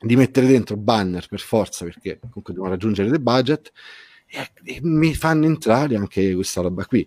di 0.00 0.16
mettere 0.16 0.46
dentro 0.46 0.76
banner 0.76 1.26
per 1.28 1.40
forza 1.40 1.84
perché 1.84 2.18
comunque 2.18 2.52
devono 2.52 2.70
raggiungere 2.70 3.08
dei 3.08 3.18
budget 3.18 3.72
e, 4.26 4.50
e 4.64 4.78
mi 4.82 5.14
fanno 5.14 5.46
entrare 5.46 5.96
anche 5.96 6.34
questa 6.34 6.60
roba 6.60 6.84
qui. 6.84 7.06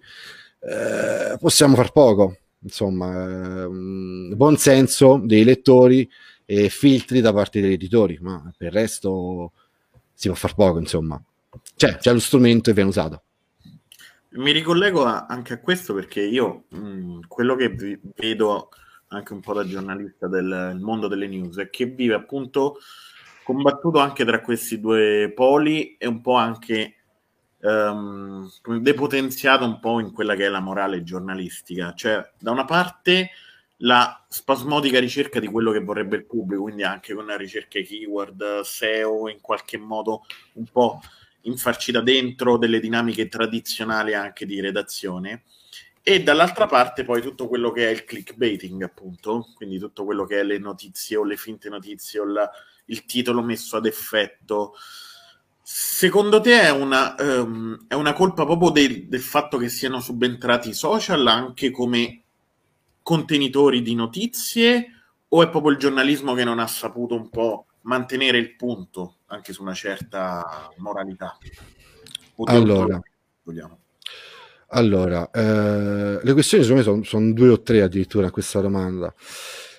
Eh, 0.61 1.37
possiamo 1.39 1.75
far 1.75 1.91
poco, 1.91 2.37
insomma, 2.59 3.63
eh, 3.63 3.67
buon 4.35 4.57
senso 4.57 5.21
dei 5.23 5.43
lettori 5.43 6.09
e 6.45 6.69
filtri 6.69 7.21
da 7.21 7.31
parte 7.31 7.61
degli 7.61 7.73
editori, 7.73 8.17
ma 8.21 8.51
per 8.57 8.67
il 8.67 8.73
resto 8.73 9.51
si 10.13 10.27
può 10.27 10.35
far 10.35 10.55
poco, 10.55 10.79
insomma. 10.79 11.21
C'è, 11.75 11.97
c'è 11.97 12.11
lo 12.11 12.19
strumento 12.19 12.69
e 12.69 12.73
viene 12.73 12.89
usato. 12.89 13.23
Mi 14.31 14.51
ricollego 14.51 15.05
a, 15.05 15.25
anche 15.27 15.53
a 15.53 15.59
questo 15.59 15.93
perché 15.93 16.21
io 16.21 16.65
mh, 16.69 17.21
quello 17.27 17.55
che 17.55 17.69
vi, 17.69 17.99
vedo 18.15 18.69
anche 19.09 19.33
un 19.33 19.39
po' 19.39 19.53
da 19.53 19.65
giornalista 19.65 20.27
del 20.27 20.77
mondo 20.79 21.07
delle 21.07 21.27
news, 21.27 21.67
che 21.71 21.85
vive 21.85 22.15
appunto 22.15 22.77
combattuto 23.43 23.99
anche 23.99 24.25
tra 24.25 24.41
questi 24.41 24.79
due 24.79 25.31
poli 25.35 25.97
e 25.97 26.07
un 26.07 26.21
po' 26.21 26.35
anche 26.35 26.95
um, 27.61 28.49
depotenziato 28.79 29.65
un 29.65 29.79
po' 29.79 29.99
in 29.99 30.11
quella 30.11 30.35
che 30.35 30.45
è 30.45 30.49
la 30.49 30.59
morale 30.59 31.03
giornalistica. 31.03 31.93
Cioè, 31.93 32.31
da 32.37 32.51
una 32.51 32.65
parte 32.65 33.31
la 33.83 34.23
spasmodica 34.27 34.99
ricerca 34.99 35.39
di 35.39 35.47
quello 35.47 35.71
che 35.71 35.79
vorrebbe 35.79 36.17
il 36.17 36.25
pubblico, 36.25 36.63
quindi 36.63 36.83
anche 36.83 37.13
con 37.13 37.25
la 37.25 37.37
ricerca 37.37 37.79
keyword, 37.79 38.61
SEO, 38.61 39.29
in 39.29 39.39
qualche 39.41 39.77
modo 39.77 40.25
un 40.53 40.65
po' 40.65 40.99
infarcita 41.43 42.01
dentro 42.01 42.57
delle 42.57 42.79
dinamiche 42.79 43.29
tradizionali 43.29 44.13
anche 44.13 44.45
di 44.45 44.59
redazione 44.59 45.43
e 46.01 46.23
dall'altra 46.23 46.65
parte 46.65 47.03
poi 47.03 47.21
tutto 47.21 47.47
quello 47.47 47.71
che 47.71 47.87
è 47.87 47.91
il 47.91 48.03
clickbaiting, 48.05 48.81
appunto, 48.83 49.47
quindi 49.55 49.77
tutto 49.77 50.05
quello 50.05 50.25
che 50.25 50.39
è 50.39 50.43
le 50.43 50.57
notizie 50.57 51.17
o 51.17 51.23
le 51.23 51.37
finte 51.37 51.69
notizie 51.69 52.19
o 52.19 52.25
la, 52.25 52.49
il 52.85 53.05
titolo 53.05 53.41
messo 53.41 53.77
ad 53.77 53.85
effetto. 53.85 54.73
Secondo 55.61 56.41
te 56.41 56.61
è 56.61 56.71
una, 56.71 57.15
um, 57.19 57.85
è 57.87 57.93
una 57.93 58.13
colpa 58.13 58.45
proprio 58.45 58.71
del, 58.71 59.07
del 59.07 59.21
fatto 59.21 59.57
che 59.57 59.69
siano 59.69 59.99
subentrati 59.99 60.69
i 60.69 60.73
social 60.73 61.27
anche 61.27 61.69
come 61.69 62.23
contenitori 63.03 63.81
di 63.81 63.93
notizie 63.93 64.93
o 65.27 65.43
è 65.43 65.49
proprio 65.49 65.71
il 65.71 65.77
giornalismo 65.77 66.33
che 66.33 66.43
non 66.43 66.59
ha 66.59 66.67
saputo 66.67 67.13
un 67.15 67.29
po' 67.29 67.65
mantenere 67.81 68.39
il 68.39 68.55
punto 68.55 69.17
anche 69.27 69.53
su 69.53 69.61
una 69.61 69.73
certa 69.73 70.71
moralità? 70.77 71.37
allora, 72.45 72.99
vogliamo. 73.43 73.79
Allora, 74.71 75.31
eh, 75.31 76.19
le 76.21 76.33
questioni 76.33 76.63
secondo 76.63 76.75
me 76.75 76.83
sono, 76.83 77.03
sono, 77.03 77.33
due 77.33 77.49
o 77.49 77.61
tre 77.61 77.81
addirittura 77.81 78.27
a 78.27 78.31
questa 78.31 78.61
domanda. 78.61 79.13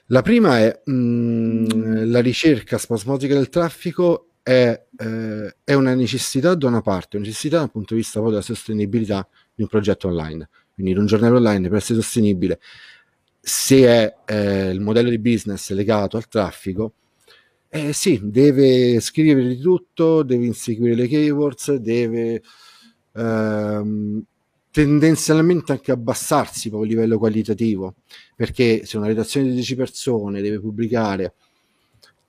La 0.06 0.22
prima 0.22 0.58
è 0.58 0.80
mh, 0.84 0.92
mm, 0.92 2.10
la 2.10 2.20
ricerca 2.20 2.76
spasmodica 2.76 3.34
del 3.34 3.48
traffico 3.48 4.30
è, 4.42 4.86
eh, 4.98 5.56
è, 5.62 5.74
una 5.74 5.94
necessità 5.94 6.54
da 6.54 6.66
una 6.66 6.80
parte, 6.80 7.16
una 7.16 7.26
necessità 7.26 7.58
dal 7.58 7.70
punto 7.70 7.94
di 7.94 8.00
vista 8.00 8.18
poi 8.20 8.30
della 8.30 8.42
sostenibilità 8.42 9.26
di 9.54 9.62
un 9.62 9.68
progetto 9.68 10.08
online. 10.08 10.48
Quindi 10.74 10.92
in 10.92 10.98
un 10.98 11.06
giornale 11.06 11.36
online 11.36 11.68
per 11.68 11.78
essere 11.78 12.00
sostenibile, 12.00 12.58
se 13.40 13.86
è 13.86 14.14
eh, 14.26 14.70
il 14.70 14.80
modello 14.80 15.10
di 15.10 15.18
business 15.20 15.70
legato 15.70 16.16
al 16.16 16.26
traffico, 16.26 16.94
eh, 17.68 17.92
sì, 17.92 18.18
deve 18.24 18.98
scrivere 18.98 19.46
di 19.46 19.58
tutto, 19.60 20.24
deve 20.24 20.46
inseguire 20.46 20.96
le 20.96 21.06
keywords, 21.06 21.74
deve 21.76 22.42
ehm, 23.14 24.24
tendenzialmente 24.70 25.72
anche 25.72 25.90
abbassarsi 25.90 26.68
proprio 26.68 26.90
a 26.90 26.94
livello 26.94 27.18
qualitativo, 27.18 27.94
perché 28.36 28.82
se 28.84 28.96
una 28.96 29.06
redazione 29.06 29.48
di 29.48 29.54
10 29.54 29.74
persone 29.74 30.40
deve 30.40 30.60
pubblicare 30.60 31.34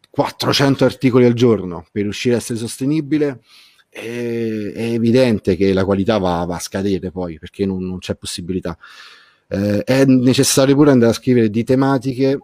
400 0.09 0.83
articoli 0.83 1.25
al 1.25 1.33
giorno 1.33 1.85
per 1.91 2.03
riuscire 2.03 2.35
a 2.35 2.37
essere 2.37 2.59
sostenibile, 2.59 3.41
è, 3.89 3.99
è 3.99 4.91
evidente 4.93 5.55
che 5.55 5.73
la 5.73 5.85
qualità 5.85 6.17
va, 6.17 6.43
va, 6.45 6.55
a 6.55 6.59
scadere 6.59 7.11
poi 7.11 7.37
perché 7.39 7.65
non, 7.65 7.85
non 7.85 7.99
c'è 7.99 8.15
possibilità. 8.15 8.77
Eh, 9.47 9.83
è 9.83 10.05
necessario 10.05 10.75
pure 10.75 10.91
andare 10.91 11.11
a 11.11 11.15
scrivere 11.15 11.49
di 11.49 11.63
tematiche 11.63 12.39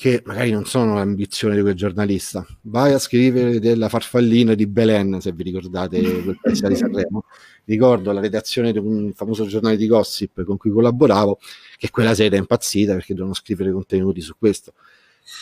che 0.00 0.22
magari 0.24 0.50
non 0.50 0.64
sono 0.64 0.94
l'ambizione 0.94 1.54
di 1.54 1.60
quel 1.60 1.74
giornalista. 1.74 2.46
Vai 2.62 2.94
a 2.94 2.98
scrivere 2.98 3.58
della 3.58 3.90
farfallina 3.90 4.54
di 4.54 4.66
Belen, 4.66 5.20
se 5.20 5.30
vi 5.32 5.42
ricordate 5.42 6.00
quel 6.00 6.38
pezzo 6.40 6.66
di 6.68 6.76
Sanremo. 6.76 7.24
Ricordo 7.70 8.10
la 8.10 8.18
redazione 8.18 8.72
di 8.72 8.78
un 8.78 9.12
famoso 9.14 9.46
giornale 9.46 9.76
di 9.76 9.86
gossip 9.86 10.42
con 10.42 10.56
cui 10.56 10.72
collaboravo, 10.72 11.38
che 11.76 11.88
quella 11.90 12.14
sera 12.14 12.34
è 12.34 12.38
impazzita 12.40 12.94
perché 12.94 13.14
devono 13.14 13.32
scrivere 13.32 13.70
contenuti 13.70 14.20
su 14.20 14.34
questo, 14.36 14.72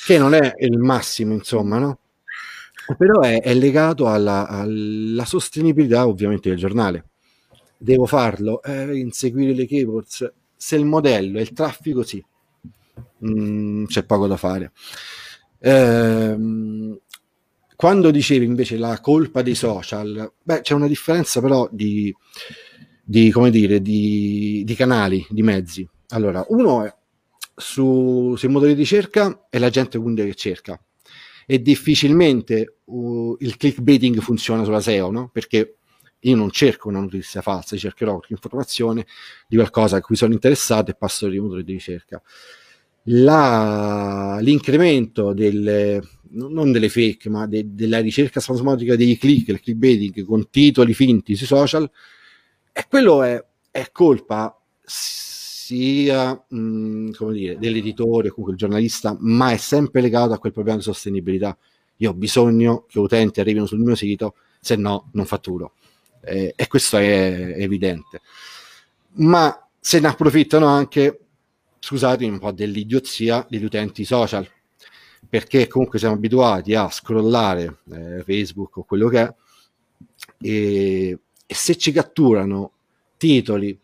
che 0.05 0.19
non 0.19 0.35
è 0.35 0.53
il 0.59 0.77
massimo, 0.77 1.33
insomma, 1.33 1.79
no? 1.79 2.01
però 2.99 3.21
è, 3.21 3.41
è 3.41 3.55
legato 3.55 4.09
alla, 4.09 4.47
alla, 4.47 5.25
sostenibilità 5.25 6.07
ovviamente 6.07 6.51
del 6.51 6.59
giornale. 6.59 7.07
Devo 7.79 8.05
farlo, 8.05 8.63
eh, 8.63 8.95
inseguire 8.99 9.55
le 9.55 9.65
keywords. 9.65 10.31
Se 10.55 10.77
il 10.77 10.85
modello 10.85 11.39
è 11.39 11.41
il 11.41 11.53
traffico, 11.55 12.03
sì, 12.03 12.23
mm, 13.27 13.87
c'è 13.87 14.05
poco 14.05 14.27
da 14.27 14.37
fare. 14.37 14.73
Eh, 15.61 16.37
quando 17.79 18.11
dicevi 18.11 18.45
invece 18.45 18.77
la 18.77 18.99
colpa 19.01 19.41
dei 19.41 19.55
social, 19.55 20.33
beh, 20.43 20.63
c'è 20.63 20.75
una 20.75 20.89
differenza 20.89 21.41
però 21.41 21.69
di, 21.71 22.13
di 23.05 23.31
come 23.31 23.51
dire, 23.51 23.81
di, 23.81 24.65
di 24.67 24.75
canali, 24.75 25.25
di 25.31 25.45
mezzi. 25.45 25.89
Allora, 26.09 26.45
uno 26.49 26.85
è 26.85 26.93
su, 27.55 28.35
sui 28.37 28.49
motori 28.49 28.75
di 28.75 28.81
ricerca 28.81 29.47
e 29.49 29.61
la 29.61 29.71
gente 29.71 29.97
quindi 29.97 30.25
che 30.25 30.35
cerca 30.35 30.83
e 31.47 31.63
difficilmente 31.63 32.79
uh, 32.87 33.37
il 33.39 33.57
clickbaiting 33.57 34.19
funziona 34.19 34.65
sulla 34.65 34.81
SEO, 34.81 35.13
no? 35.13 35.31
Perché 35.33 35.77
io 36.19 36.35
non 36.35 36.51
cerco 36.51 36.89
una 36.89 36.99
notizia 36.99 37.43
falsa, 37.43 37.77
cercherò 37.77 38.19
informazione 38.27 39.07
di 39.47 39.55
qualcosa 39.55 39.99
a 39.99 40.01
cui 40.01 40.17
sono 40.17 40.33
interessato 40.33 40.91
e 40.91 40.95
passo 40.95 41.27
al 41.27 41.35
motori 41.37 41.63
di 41.63 41.75
ricerca. 41.75 42.21
La, 43.05 44.39
l'incremento 44.41 45.33
delle, 45.33 46.03
non 46.31 46.73
delle 46.73 46.89
fake, 46.89 47.29
ma 47.29 47.47
de, 47.47 47.75
della 47.75 48.01
ricerca 48.01 48.41
spasmodica 48.41 48.97
dei 48.97 49.17
click, 49.17 49.49
il 49.49 49.61
clickbaiting 49.61 50.25
con 50.25 50.51
titoli 50.51 50.95
finti 50.95 51.35
sui 51.37 51.47
social, 51.47 51.91
e 52.73 52.87
quello 52.89 53.23
è, 53.23 53.45
è 53.71 53.91
colpa 53.93 54.61
sia 54.85 56.45
mh, 56.49 57.11
come 57.11 57.33
dire, 57.35 57.59
dell'editore 57.59 58.31
comunque 58.31 58.53
il 58.53 58.59
giornalista, 58.59 59.17
ma 59.21 59.51
è 59.51 59.57
sempre 59.57 60.01
legato 60.01 60.33
a 60.33 60.39
quel 60.39 60.53
problema 60.53 60.79
di 60.79 60.85
sostenibilità. 60.85 61.57
Io 61.97 62.11
ho 62.11 62.15
bisogno 62.15 62.87
che 62.89 62.99
utenti 62.99 63.41
arrivino 63.41 63.67
sul 63.67 63.81
mio 63.81 63.95
sito, 63.95 64.37
se 64.61 64.77
no 64.77 65.11
non 65.13 65.27
fatturo. 65.27 65.75
Eh, 66.23 66.53
e 66.57 66.67
questo 66.69 66.97
è 66.97 67.55
evidente. 67.57 68.21
Ma 69.15 69.69
se 69.81 70.01
ne 70.01 70.09
approfittano 70.09 70.67
anche, 70.67 71.21
scusatemi, 71.79 72.31
un 72.31 72.39
po' 72.39 72.53
dell'idiozia 72.53 73.47
degli 73.49 73.65
utenti 73.65 74.05
social, 74.05 74.49
perché 75.29 75.67
comunque 75.67 75.99
siamo 75.99 76.15
abituati 76.15 76.75
a 76.75 76.89
scrollare 76.89 77.79
eh, 77.93 78.23
Facebook 78.25 78.79
o 78.79 78.85
quello 78.85 79.09
che 79.09 79.21
è, 79.21 79.35
e, 80.41 81.19
e 81.47 81.55
se 81.55 81.77
ci 81.77 81.93
catturano 81.93 82.73
titoli 83.17 83.79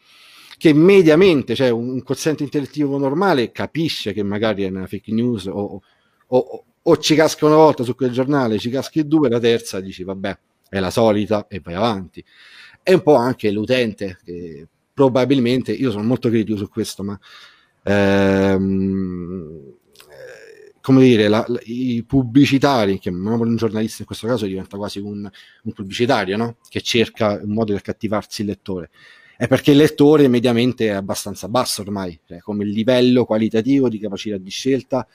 che 0.57 0.73
mediamente, 0.73 1.55
cioè 1.55 1.69
un, 1.69 2.03
quoziente 2.03 2.43
intellettivo 2.43 2.97
normale, 2.97 3.53
capisce 3.53 4.13
che 4.13 4.23
magari 4.23 4.65
è 4.65 4.69
una 4.69 4.87
fake 4.87 5.13
news 5.13 5.47
o, 5.47 5.83
o, 6.27 6.65
o 6.83 6.97
ci 6.99 7.15
casca 7.15 7.47
una 7.47 7.57
volta 7.57 7.83
su 7.83 7.95
quel 7.95 8.13
giornale, 8.13 8.59
ci 8.59 8.71
caschi 8.71 9.07
due, 9.07 9.29
la 9.29 9.41
terza 9.41 9.81
dici 9.81 10.05
vabbè, 10.05 10.39
è 10.69 10.79
la 10.79 10.91
solita 10.91 11.47
e 11.49 11.61
vai 11.61 11.75
avanti. 11.75 12.25
È 12.83 12.93
un 12.93 13.03
po' 13.03 13.15
anche 13.15 13.51
l'utente 13.51 14.19
che 14.25 14.67
probabilmente, 14.93 15.73
io 15.73 15.91
sono 15.91 16.05
molto 16.05 16.29
critico 16.29 16.57
su 16.57 16.69
questo, 16.69 17.03
ma 17.03 17.19
ehm, 17.83 19.61
eh, 19.67 19.74
come 20.85 21.01
dire, 21.03 21.29
la, 21.29 21.43
la, 21.49 21.59
i 21.65 22.05
pubblicitari, 22.07 22.99
che 22.99 23.09
un 23.09 23.57
giornalista 23.57 24.03
in 24.03 24.07
questo 24.07 24.27
caso 24.27 24.45
diventa 24.45 24.77
quasi 24.77 24.99
un, 24.99 25.27
un 25.63 25.73
pubblicitario, 25.73 26.37
no? 26.37 26.57
che 26.69 26.83
cerca 26.83 27.41
un 27.43 27.55
modo 27.55 27.73
di 27.73 27.79
accattivarsi 27.79 28.43
il 28.43 28.49
lettore 28.49 28.91
è 29.37 29.49
perché 29.49 29.71
il 29.71 29.79
lettore 29.79 30.29
mediamente 30.29 30.89
è 30.89 30.91
abbastanza 30.91 31.49
basso 31.49 31.81
ormai, 31.81 32.21
cioè 32.27 32.39
come 32.39 32.67
livello 32.67 33.25
qualitativo 33.25 33.89
di 33.89 33.99
capacità 33.99 34.37
di 34.37 34.51
scelta, 34.51 35.07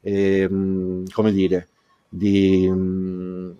ehm, 0.00 1.04
come 1.10 1.32
dire, 1.32 1.68
di, 2.08 2.68
mm, 2.68 3.50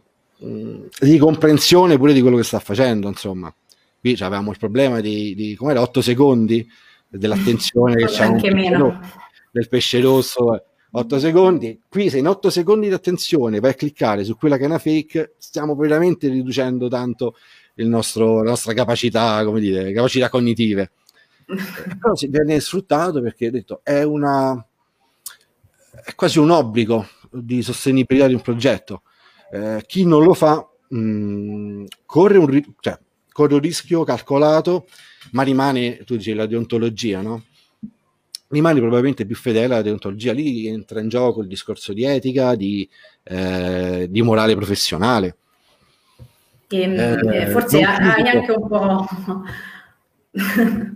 di, 1.01 1.16
comprensione 1.18 1.96
pure 1.96 2.12
di 2.12 2.20
quello 2.20 2.37
che 2.38 2.42
sta 2.42 2.59
facendo, 2.59 3.07
insomma. 3.07 3.55
Qui 4.01 4.12
avevamo 4.14 4.51
il 4.51 4.59
problema 4.59 5.01
di, 5.01 5.35
di 5.37 5.55
come 5.55 5.70
era, 5.70 5.81
8 5.81 6.03
secondi 6.03 6.68
dell'attenzione 7.09 7.94
che 7.94 8.07
c'è 8.11 8.37
del 9.51 9.68
pesce 9.68 10.01
rosso 10.01 10.71
8 10.94 11.18
secondi. 11.18 11.81
Qui 11.88 12.11
se 12.11 12.18
in 12.18 12.28
8 12.28 12.50
secondi 12.50 12.88
di 12.88 12.94
attenzione 12.94 13.61
vai 13.61 13.70
a 13.70 13.74
cliccare 13.74 14.24
su 14.24 14.37
quella 14.37 14.57
che 14.57 14.64
è 14.64 14.66
una 14.66 14.78
fake, 14.78 15.35
stiamo 15.38 15.74
veramente 15.74 16.28
riducendo 16.28 16.88
tanto 16.88 17.35
nostro, 17.76 18.42
la 18.42 18.50
nostra 18.50 18.74
capacità, 18.74 19.42
come 19.44 19.61
dire, 19.61 19.92
capacità 19.92 20.28
cognitive. 20.28 20.92
Però 21.46 22.14
si 22.14 22.28
viene 22.28 22.61
sfruttato 22.61 23.22
perché 23.22 23.50
detto, 23.50 23.81
è, 23.83 24.02
una, 24.02 24.55
è 26.05 26.14
quasi 26.14 26.38
un 26.38 26.50
obbligo 26.50 27.07
di 27.31 27.62
sostenibilità 27.62 28.26
di 28.26 28.35
un 28.35 28.42
progetto. 28.42 29.02
Eh, 29.50 29.83
chi 29.87 30.05
non 30.05 30.22
lo 30.22 30.35
fa 30.35 30.66
mh, 30.88 30.98
mm, 30.98 31.85
corre, 32.05 32.37
un, 32.37 32.74
cioè, 32.81 32.98
corre 33.33 33.55
un 33.55 33.61
rischio 33.61 34.05
calcolato, 34.05 34.87
ma 35.33 35.42
rimane, 35.42 36.05
tu 36.05 36.16
dici, 36.16 36.35
la 36.35 36.46
deontologia, 36.46 37.22
no? 37.22 37.44
Rimane 38.52 38.80
probabilmente 38.80 39.24
più 39.24 39.34
fedele 39.34 39.74
alla 39.74 39.82
deontologia. 39.82 40.32
Lì 40.32 40.66
entra 40.66 41.00
in 41.00 41.08
gioco 41.08 41.40
il 41.40 41.48
discorso 41.48 41.92
di 41.94 42.04
etica, 42.04 42.54
di, 42.54 42.88
eh, 43.24 44.06
di 44.08 44.22
morale 44.22 44.54
professionale. 44.54 45.36
E, 46.68 46.86
mm, 46.86 46.98
eh, 47.30 47.46
forse 47.48 47.82
hai 47.82 48.28
anche 48.28 48.52
un 48.52 48.68
po'... 48.68 49.08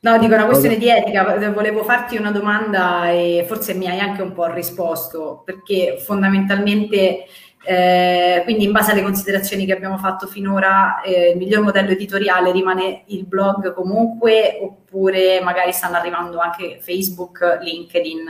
no, 0.00 0.18
dico 0.18 0.34
una 0.34 0.46
questione 0.46 0.78
di 0.78 0.88
etica, 0.88 1.50
volevo 1.50 1.84
farti 1.84 2.16
una 2.16 2.30
domanda 2.30 3.10
e 3.10 3.44
forse 3.46 3.74
mi 3.74 3.86
hai 3.86 4.00
anche 4.00 4.22
un 4.22 4.32
po' 4.32 4.50
risposto, 4.52 5.42
perché 5.44 5.98
fondamentalmente, 6.02 7.26
eh, 7.64 8.40
quindi 8.44 8.64
in 8.64 8.72
base 8.72 8.92
alle 8.92 9.02
considerazioni 9.02 9.66
che 9.66 9.72
abbiamo 9.72 9.98
fatto 9.98 10.26
finora, 10.26 11.00
eh, 11.02 11.30
il 11.30 11.36
miglior 11.36 11.62
modello 11.62 11.90
editoriale 11.90 12.52
rimane 12.52 13.02
il 13.06 13.24
blog 13.26 13.74
comunque, 13.74 14.58
oppure 14.60 15.40
magari 15.42 15.72
stanno 15.72 15.96
arrivando 15.96 16.38
anche 16.38 16.78
Facebook, 16.80 17.58
LinkedIn 17.60 18.24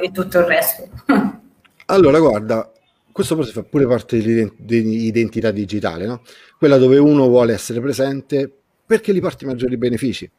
e 0.00 0.10
tutto 0.12 0.38
il 0.38 0.44
resto? 0.44 0.88
allora, 1.86 2.18
guarda, 2.18 2.70
questo 3.12 3.34
poi 3.34 3.46
fa 3.46 3.62
pure 3.62 3.86
parte 3.86 4.22
dell'identità 4.22 5.50
digitale, 5.50 6.06
no? 6.06 6.22
quella 6.58 6.78
dove 6.78 6.98
uno 6.98 7.26
vuole 7.28 7.54
essere 7.54 7.80
presente 7.80 8.50
perché 8.86 9.12
gli 9.12 9.20
porti 9.20 9.44
maggiori 9.44 9.76
benefici. 9.76 10.30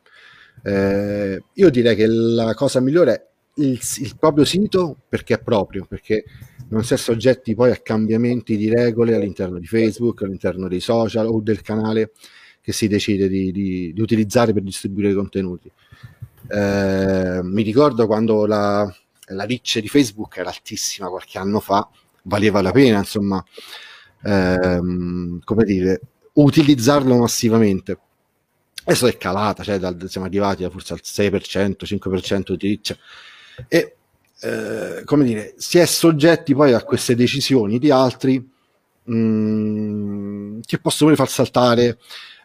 Eh, 0.64 1.44
io 1.54 1.70
direi 1.70 1.96
che 1.96 2.08
la 2.08 2.54
cosa 2.56 2.80
migliore 2.80 3.27
il, 3.58 3.80
il, 4.00 4.16
proprio 4.18 4.46
sito 4.46 4.98
perché 5.08 5.36
è 5.36 5.40
proprio, 5.40 5.86
perché 5.86 6.26
non 6.70 6.84
si 6.84 6.94
è 6.94 6.98
soggetti 6.98 7.56
poi 7.56 7.72
a 7.72 7.78
cambiamenti 7.78 8.58
di 8.58 8.70
regole 8.70 9.16
all'interno 9.16 9.60
di 9.60 9.68
Facebook, 9.68 10.24
all'interno 10.24 10.68
dei 10.68 10.80
social 10.80 11.28
o 11.28 11.40
del 11.42 11.62
canale 11.62 12.12
che 12.62 12.74
si 12.74 12.88
decide 12.88 13.30
di, 13.30 13.52
di, 13.52 13.94
di 13.94 14.02
utilizzare 14.02 14.54
per 14.54 14.64
distribuire 14.64 15.12
i 15.12 15.14
contenuti. 15.14 15.72
Eh, 16.50 17.40
mi 17.44 17.62
ricordo 17.62 18.08
quando 18.08 18.46
la, 18.46 18.94
la 19.28 19.44
riccia 19.44 19.80
di 19.80 19.88
Facebook 19.88 20.38
era 20.38 20.50
altissima 20.50 21.10
qualche 21.10 21.38
anno 21.38 21.60
fa, 21.60 21.88
valeva 22.24 22.62
la 22.62 22.72
pena, 22.72 22.98
insomma, 23.00 23.44
ehm, 24.24 25.40
come 25.44 25.64
dire, 25.64 26.02
utilizzarlo 26.34 27.18
massivamente. 27.18 28.00
Adesso 28.84 29.08
è 29.08 29.18
calata, 29.18 29.64
cioè 29.64 29.80
dal, 29.80 29.98
siamo 30.08 30.28
arrivati 30.28 30.68
forse 30.70 30.94
al 30.94 31.02
6%, 31.04 31.84
5% 31.84 32.54
di 32.54 32.68
riccia. 32.68 32.98
E 33.68 33.98
eh, 34.40 35.02
come 35.04 35.24
dire, 35.24 35.56
si 35.58 35.80
è 35.80 35.86
soggetti 35.86 36.54
poi 36.54 36.74
a 36.74 36.84
queste 36.84 37.16
decisioni 37.16 37.80
di 37.80 37.90
altri 37.90 38.38
mh, 39.04 39.16
mm, 39.16 40.60
che 40.66 40.78
possono 40.80 41.16
far 41.16 41.30
saltare, 41.30 41.98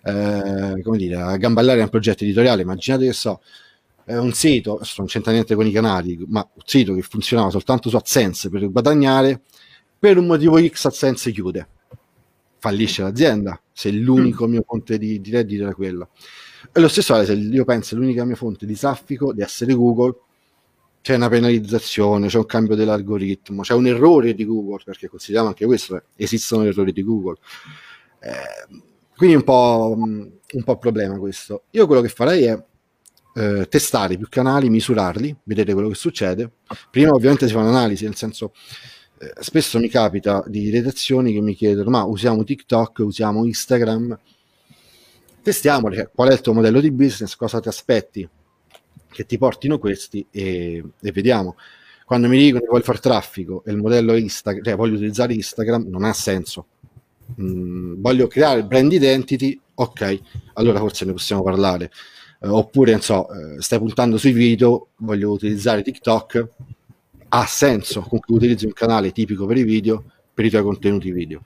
eh, 0.05 0.81
come 0.83 0.97
dire, 0.97 1.17
a 1.17 1.37
gamballare 1.37 1.83
un 1.83 1.89
progetto 1.89 2.25
editoriale. 2.25 2.63
Immaginate 2.63 3.07
che 3.07 3.13
so, 3.13 3.41
è 4.05 4.17
un 4.17 4.33
sito, 4.33 4.81
non 4.97 5.07
c'entra 5.07 5.33
niente 5.33 5.55
con 5.55 5.67
i 5.67 5.73
canali, 5.73 6.19
ma 6.29 6.47
un 6.53 6.63
sito 6.65 6.95
che 6.95 7.03
funzionava 7.03 7.51
soltanto 7.51 7.89
su 7.89 7.97
AdSense 7.97 8.49
per 8.49 8.71
guadagnare, 8.71 9.43
per 9.99 10.19
un 10.19 10.27
motivo 10.27 10.59
X 10.61 10.87
AdSense 10.87 11.31
chiude, 11.31 11.69
fallisce 12.59 13.03
l'azienda, 13.03 13.61
se 13.73 13.91
l'unico 13.91 14.47
mm. 14.47 14.51
mio 14.51 14.65
fonte 14.67 14.99
di, 14.99 15.21
di 15.21 15.31
reddito 15.31 15.65
era 15.65 15.75
quello. 15.75 16.09
E 16.73 16.81
lo 16.81 16.89
stesso 16.89 17.13
vale 17.13 17.27
se 17.27 17.35
io 17.35 17.65
penso 17.65 17.97
l'unica 17.97 18.25
mia 18.25 18.37
fonte 18.37 18.67
di 18.67 18.75
traffico 18.75 19.33
di 19.33 19.43
essere 19.43 19.75
Google, 19.75 20.17
c'è 21.03 21.17
una 21.17 21.29
penalizzazione, 21.29 22.29
c'è 22.29 22.39
un 22.39 22.47
cambio 22.47 22.77
dell'algoritmo, 22.77 23.63
c'è 23.63 23.75
un 23.75 23.89
errore 23.89 24.35
di 24.35 24.47
Google, 24.47 24.83
perché 24.85 25.09
consideriamo 25.09 25.49
anche 25.49 25.67
questo, 25.67 25.97
eh, 25.97 26.03
esistono 26.17 26.65
errori 26.65 26.93
di 26.93 27.03
Google. 27.03 27.37
Eh, 28.21 28.81
quindi 29.17 29.35
un 29.37 29.43
po', 29.43 29.95
un 29.99 30.63
po' 30.65 30.79
problema 30.79 31.19
questo. 31.19 31.65
Io 31.71 31.87
quello 31.87 32.01
che 32.01 32.09
farei 32.09 32.45
è 32.45 32.65
eh, 33.35 33.67
testare 33.69 34.17
più 34.17 34.29
canali, 34.29 34.71
misurarli, 34.71 35.37
vedere 35.43 35.73
quello 35.73 35.89
che 35.89 35.97
succede. 35.97 36.53
Prima 36.91 37.11
ovviamente 37.11 37.49
si 37.49 37.53
fa 37.53 37.61
un'analisi, 37.61 38.05
nel 38.05 38.15
senso 38.15 38.53
eh, 39.19 39.33
spesso 39.41 39.81
mi 39.81 39.89
capita 39.89 40.45
di 40.47 40.71
redazioni 40.71 41.33
che 41.33 41.41
mi 41.41 41.55
chiedono 41.55 41.91
ma 41.91 42.05
usiamo 42.05 42.45
TikTok, 42.45 42.99
usiamo 43.01 43.45
Instagram, 43.45 44.17
testiamoli, 45.43 46.09
qual 46.15 46.29
è 46.29 46.33
il 46.33 46.41
tuo 46.41 46.53
modello 46.53 46.81
di 46.81 46.93
business, 46.93 47.35
cosa 47.35 47.59
ti 47.59 47.67
aspetti 47.67 48.29
che 49.13 49.27
ti 49.27 49.39
portino 49.39 49.79
questi 49.79 50.27
e, 50.31 50.83
e 51.01 51.13
vediamo. 51.13 51.57
Quando 52.05 52.29
mi 52.29 52.39
dicono 52.39 52.61
che 52.61 52.69
voglio 52.69 52.83
fare 52.83 52.99
traffico 52.99 53.63
e 53.65 53.71
il 53.71 53.77
modello 53.77 54.17
Instagram, 54.17 54.65
cioè 54.65 54.77
voglio 54.77 54.95
utilizzare 54.95 55.35
Instagram, 55.35 55.87
non 55.89 56.05
ha 56.05 56.13
senso. 56.13 56.67
Mm, 57.41 58.01
voglio 58.01 58.27
creare 58.27 58.65
brand 58.65 58.93
identity, 58.93 59.59
ok, 59.75 60.21
allora 60.55 60.79
forse 60.79 61.05
ne 61.05 61.13
possiamo 61.13 61.43
parlare. 61.43 61.91
Eh, 62.41 62.49
oppure, 62.49 62.93
non 62.93 63.01
so, 63.01 63.29
eh, 63.33 63.63
stai 63.63 63.79
puntando 63.79 64.19
sui 64.19 64.33
video, 64.33 64.89
voglio 64.97 65.31
utilizzare 65.31 65.83
TikTok, 65.83 66.49
ha 67.29 67.47
senso, 67.47 68.01
comunque 68.03 68.35
utilizzi 68.35 68.67
un 68.67 68.73
canale 68.73 69.13
tipico 69.13 69.47
per 69.47 69.57
i 69.57 69.63
video, 69.63 70.05
per 70.35 70.45
i 70.45 70.51
tuoi 70.51 70.63
contenuti 70.63 71.13
video. 71.13 71.43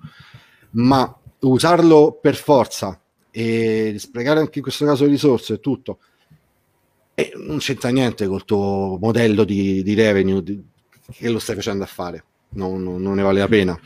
Ma 0.70 1.16
usarlo 1.40 2.18
per 2.20 2.34
forza 2.34 3.00
e 3.30 3.94
sprecare 3.98 4.40
anche 4.40 4.58
in 4.58 4.62
questo 4.62 4.84
caso 4.84 5.06
risorse 5.06 5.54
e 5.54 5.60
tutto 5.60 5.98
e 7.18 7.32
non 7.36 7.56
c'entra 7.56 7.88
niente 7.88 8.26
col 8.26 8.44
tuo 8.44 8.98
modello 9.00 9.44
di, 9.44 9.82
di 9.82 9.94
revenue 9.94 10.42
di, 10.42 10.62
che 11.12 11.30
lo 11.30 11.38
stai 11.38 11.54
facendo 11.54 11.82
a 11.82 11.86
fare, 11.86 12.24
non, 12.50 12.82
non, 12.82 13.00
non 13.00 13.14
ne 13.14 13.22
vale 13.22 13.38
la 13.38 13.48
pena. 13.48 13.80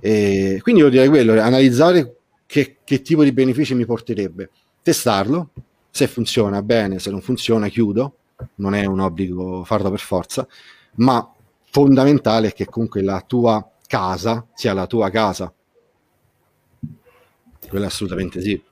E 0.00 0.60
quindi 0.62 0.80
io 0.80 0.88
direi 0.88 1.08
quello, 1.08 1.38
analizzare 1.38 2.16
che, 2.46 2.78
che 2.82 3.02
tipo 3.02 3.22
di 3.22 3.32
benefici 3.32 3.74
mi 3.74 3.84
porterebbe, 3.84 4.48
testarlo, 4.80 5.50
se 5.90 6.06
funziona 6.06 6.62
bene, 6.62 6.98
se 7.00 7.10
non 7.10 7.20
funziona 7.20 7.68
chiudo, 7.68 8.16
non 8.54 8.74
è 8.74 8.86
un 8.86 9.00
obbligo 9.00 9.62
farlo 9.64 9.90
per 9.90 10.00
forza, 10.00 10.48
ma 10.96 11.30
fondamentale 11.64 12.48
è 12.48 12.52
che 12.54 12.64
comunque 12.64 13.02
la 13.02 13.22
tua 13.26 13.70
casa 13.86 14.46
sia 14.54 14.72
la 14.72 14.86
tua 14.86 15.10
casa. 15.10 15.52
Quello 17.68 17.84
assolutamente 17.84 18.40
sì. 18.40 18.62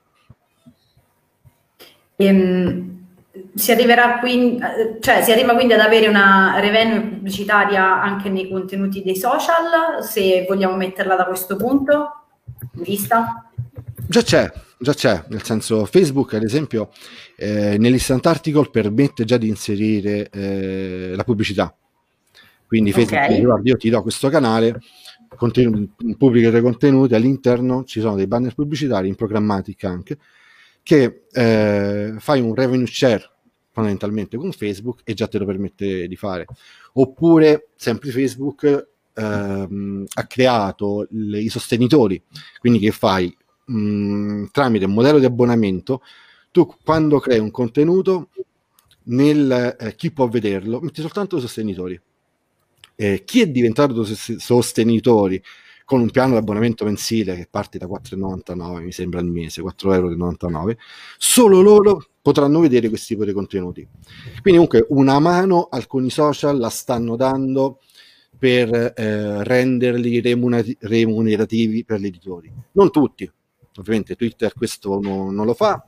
Ehm, 2.15 3.02
si 3.55 3.71
arriverà 3.71 4.19
quindi, 4.19 4.59
cioè 4.99 5.23
si 5.23 5.31
arriva 5.31 5.55
quindi 5.55 5.73
ad 5.73 5.79
avere 5.79 6.07
una 6.07 6.59
revenue 6.59 7.01
pubblicitaria 7.01 8.01
anche 8.01 8.29
nei 8.29 8.47
contenuti 8.47 9.01
dei 9.01 9.15
social, 9.15 10.03
se 10.03 10.45
vogliamo 10.47 10.75
metterla 10.75 11.15
da 11.15 11.25
questo 11.25 11.55
punto 11.55 12.25
di 12.71 12.83
vista? 12.83 13.49
Già 14.07 14.21
c'è, 14.21 14.51
già 14.77 14.93
c'è, 14.93 15.23
nel 15.29 15.43
senso 15.43 15.85
Facebook 15.85 16.35
ad 16.35 16.43
esempio 16.43 16.91
eh, 17.35 17.77
nell'instant 17.79 18.25
article 18.27 18.69
permette 18.69 19.25
già 19.25 19.37
di 19.37 19.47
inserire 19.47 20.29
eh, 20.29 21.13
la 21.15 21.23
pubblicità. 21.23 21.75
Quindi 22.67 22.91
Facebook 22.91 23.23
okay. 23.23 23.35
dice, 23.35 23.45
guarda, 23.45 23.69
io 23.69 23.77
ti 23.77 23.89
do 23.89 24.01
questo 24.01 24.29
canale, 24.29 24.79
continu- 25.35 25.89
pubblico 26.17 26.49
dei 26.49 26.61
contenuti, 26.61 27.15
all'interno 27.15 27.83
ci 27.83 27.99
sono 27.99 28.15
dei 28.15 28.27
banner 28.27 28.53
pubblicitari 28.53 29.07
in 29.07 29.15
programmatica 29.15 29.89
anche, 29.89 30.17
che 30.83 31.23
eh, 31.31 32.15
fai 32.19 32.41
un 32.41 32.53
revenue 32.53 32.85
share 32.85 33.31
fondamentalmente 33.71 34.37
con 34.37 34.51
Facebook 34.51 35.01
e 35.03 35.13
già 35.15 35.27
te 35.27 35.39
lo 35.39 35.45
permette 35.45 36.07
di 36.07 36.15
fare. 36.15 36.45
Oppure, 36.93 37.69
sempre 37.75 38.11
Facebook 38.11 38.89
ehm, 39.15 40.05
ha 40.13 40.27
creato 40.27 41.07
le, 41.09 41.39
i 41.39 41.49
sostenitori, 41.49 42.21
quindi 42.59 42.79
che 42.79 42.91
fai 42.91 43.35
mh, 43.65 43.75
mm, 43.75 44.45
tramite 44.51 44.85
un 44.85 44.93
modello 44.93 45.19
di 45.19 45.25
abbonamento, 45.25 46.01
tu 46.51 46.71
quando 46.83 47.19
crei 47.19 47.39
un 47.39 47.49
contenuto, 47.49 48.29
nel 49.05 49.75
eh, 49.79 49.95
chi 49.95 50.11
può 50.11 50.27
vederlo, 50.27 50.79
metti 50.79 51.01
soltanto 51.01 51.37
i 51.37 51.41
sostenitori. 51.41 51.99
Eh, 52.95 53.23
chi 53.25 53.41
è 53.41 53.47
diventato 53.47 54.03
sostenitori 54.05 55.41
con 55.85 55.99
un 56.01 56.09
piano 56.09 56.31
di 56.31 56.37
abbonamento 56.37 56.85
mensile 56.85 57.35
che 57.35 57.47
parte 57.49 57.77
da 57.77 57.87
4,99 57.87 58.81
mi 58.81 58.91
sembra 58.91 59.19
al 59.19 59.27
mese, 59.27 59.61
4,99 59.61 60.51
euro, 60.51 60.75
solo 61.17 61.61
loro 61.61 62.05
potranno 62.21 62.59
vedere 62.59 62.89
questo 62.89 63.13
tipo 63.13 63.25
di 63.25 63.33
contenuti. 63.33 63.87
Quindi 64.41 64.59
comunque 64.59 64.85
una 64.89 65.19
mano 65.19 65.67
alcuni 65.69 66.09
social 66.09 66.57
la 66.57 66.69
stanno 66.69 67.15
dando 67.15 67.79
per 68.37 68.93
eh, 68.95 69.43
renderli 69.43 70.19
remunerati- 70.21 70.77
remunerativi 70.81 71.83
per 71.83 71.99
gli 71.99 72.07
editori. 72.07 72.51
Non 72.73 72.91
tutti, 72.91 73.29
ovviamente 73.77 74.15
Twitter 74.15 74.53
questo 74.53 74.99
non, 74.99 75.33
non 75.33 75.45
lo 75.45 75.53
fa, 75.53 75.85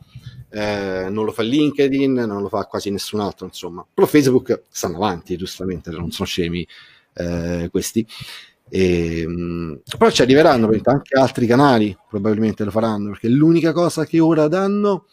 eh, 0.50 1.08
non 1.10 1.26
lo 1.26 1.32
fa 1.32 1.44
LinkedIn, 1.44 2.14
non 2.14 2.42
lo 2.42 2.48
fa 2.48 2.66
quasi 2.66 2.90
nessun 2.90 3.20
altro, 3.20 3.46
insomma. 3.46 3.86
Però 3.94 4.08
Facebook 4.08 4.64
stanno 4.70 4.96
avanti, 4.96 5.36
giustamente, 5.36 5.90
non 5.92 6.12
sono 6.12 6.28
scemi 6.28 6.66
eh, 7.14 7.68
questi. 7.72 8.06
E, 8.70 9.22
ehm, 9.22 9.82
però 9.98 10.10
ci 10.10 10.22
arriveranno 10.22 10.70
anche 10.84 11.20
altri 11.20 11.46
canali, 11.46 11.96
probabilmente 12.10 12.64
lo 12.64 12.72
faranno, 12.72 13.10
perché 13.10 13.28
l'unica 13.30 13.72
cosa 13.74 14.06
che 14.06 14.20
ora 14.20 14.48
danno 14.48 15.06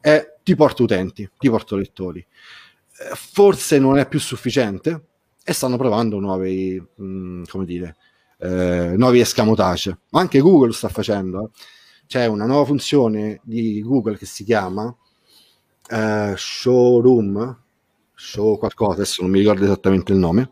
è 0.00 0.36
ti 0.42 0.54
porto 0.54 0.84
utenti, 0.84 1.28
ti 1.38 1.48
porto 1.48 1.76
lettori. 1.76 2.20
Eh, 2.20 3.14
forse 3.14 3.78
non 3.78 3.98
è 3.98 4.08
più 4.08 4.20
sufficiente 4.20 5.04
e 5.44 5.52
stanno 5.52 5.76
provando 5.76 6.18
nuovi, 6.18 6.80
mh, 6.80 7.04
mm, 7.04 7.42
come 7.48 7.64
dire, 7.64 7.96
eh, 8.38 8.94
nuovi 8.96 9.20
escamotage. 9.20 9.98
Anche 10.10 10.40
Google 10.40 10.68
lo 10.68 10.72
sta 10.72 10.88
facendo. 10.88 11.44
Eh. 11.44 11.50
C'è 12.06 12.26
una 12.26 12.46
nuova 12.46 12.64
funzione 12.64 13.40
di 13.42 13.80
Google 13.82 14.18
che 14.18 14.26
si 14.26 14.44
chiama 14.44 14.94
eh, 15.88 16.34
Showroom, 16.36 17.60
show 18.14 18.58
qualcosa, 18.58 18.94
adesso 18.94 19.22
non 19.22 19.30
mi 19.30 19.38
ricordo 19.38 19.64
esattamente 19.64 20.12
il 20.12 20.18
nome. 20.18 20.50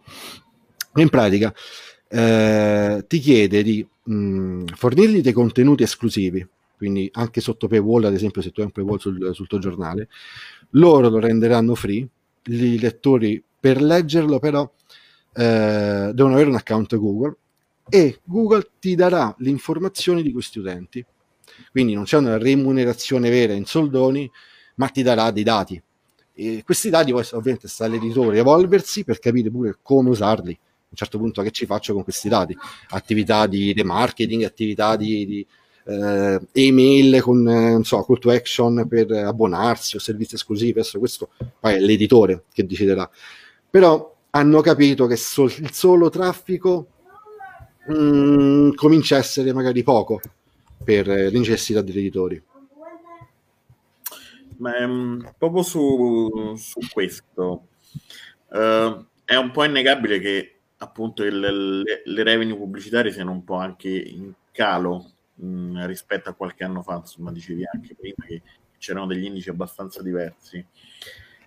In 0.94 1.08
pratica 1.08 1.52
eh, 2.12 3.04
ti 3.06 3.18
chiede 3.20 3.62
di 3.62 3.86
mh, 4.02 4.64
fornirgli 4.74 5.20
dei 5.20 5.32
contenuti 5.32 5.84
esclusivi, 5.84 6.46
quindi 6.76 7.08
anche 7.12 7.40
sotto 7.40 7.68
paywall, 7.68 8.04
ad 8.04 8.14
esempio 8.14 8.42
se 8.42 8.50
tu 8.50 8.60
hai 8.60 8.66
un 8.66 8.72
paywall 8.72 8.98
sul, 8.98 9.30
sul 9.32 9.46
tuo 9.46 9.58
giornale, 9.58 10.08
loro 10.70 11.08
lo 11.08 11.20
renderanno 11.20 11.74
free, 11.76 12.06
i 12.46 12.78
lettori 12.80 13.42
per 13.60 13.80
leggerlo 13.80 14.38
però 14.38 14.68
eh, 15.34 16.10
devono 16.12 16.34
avere 16.34 16.48
un 16.48 16.56
account 16.56 16.96
Google 16.96 17.36
e 17.88 18.20
Google 18.24 18.70
ti 18.80 18.94
darà 18.94 19.32
le 19.38 19.50
informazioni 19.50 20.22
di 20.22 20.32
questi 20.32 20.58
utenti. 20.58 21.04
Quindi 21.70 21.94
non 21.94 22.04
c'è 22.04 22.16
una 22.16 22.38
remunerazione 22.38 23.30
vera 23.30 23.52
in 23.52 23.66
soldoni, 23.66 24.30
ma 24.76 24.88
ti 24.88 25.02
darà 25.02 25.30
dei 25.30 25.42
dati. 25.42 25.80
E 26.32 26.62
questi 26.64 26.88
dati 26.88 27.12
ovviamente 27.12 27.68
sta 27.68 27.84
all'editore 27.84 28.38
evolversi 28.38 29.04
per 29.04 29.18
capire 29.18 29.50
pure 29.50 29.78
come 29.82 30.08
usarli 30.08 30.58
un 30.90 30.96
certo 30.96 31.18
punto 31.18 31.42
che 31.42 31.52
ci 31.52 31.66
faccio 31.66 31.94
con 31.94 32.02
questi 32.02 32.28
dati, 32.28 32.56
attività 32.88 33.46
di 33.46 33.72
remarketing, 33.72 34.42
attività 34.42 34.96
di, 34.96 35.24
di 35.24 35.46
eh, 35.84 36.40
email 36.52 37.22
con 37.22 37.48
eh, 37.48 37.70
non 37.70 37.84
so, 37.84 38.02
call 38.04 38.18
to 38.18 38.30
action 38.30 38.86
per 38.88 39.10
abbonarsi 39.12 39.96
o 39.96 40.00
servizi 40.00 40.34
esclusivi, 40.34 40.72
adesso 40.72 40.98
questo 40.98 41.30
poi 41.60 41.74
è 41.74 41.78
l'editore 41.78 42.44
che 42.52 42.66
deciderà. 42.66 43.08
Però 43.70 44.16
hanno 44.30 44.60
capito 44.60 45.06
che 45.06 45.16
sol- 45.16 45.54
il 45.58 45.72
solo 45.72 46.08
traffico 46.08 46.88
mh, 47.86 47.94
mm, 47.94 48.70
comincia 48.74 49.14
a 49.14 49.18
essere 49.18 49.52
magari 49.52 49.84
poco 49.84 50.20
per 50.82 51.06
le 51.06 51.30
necessità 51.30 51.82
degli 51.82 51.98
editori. 51.98 52.42
Ma, 54.56 54.84
um, 54.84 55.34
proprio 55.38 55.62
su, 55.62 56.54
su 56.56 56.80
questo 56.92 57.68
uh, 58.48 59.06
è 59.24 59.34
un 59.36 59.50
po' 59.52 59.64
innegabile 59.64 60.18
che 60.18 60.59
appunto 60.82 61.24
il, 61.24 61.38
le, 61.38 62.02
le, 62.04 62.22
revenue 62.22 62.56
pubblicitarie 62.56 63.12
siano 63.12 63.32
un 63.32 63.44
po' 63.44 63.56
anche 63.56 63.88
in 63.88 64.32
calo 64.50 65.12
mh, 65.34 65.46
mm, 65.46 65.84
rispetto 65.84 66.30
a 66.30 66.34
qualche 66.34 66.64
anno 66.64 66.82
fa, 66.82 66.96
insomma 66.96 67.32
dicevi 67.32 67.64
anche 67.70 67.94
prima 67.94 68.24
che 68.26 68.42
c'erano 68.78 69.06
degli 69.06 69.24
indici 69.24 69.50
abbastanza 69.50 70.02
diversi 70.02 70.64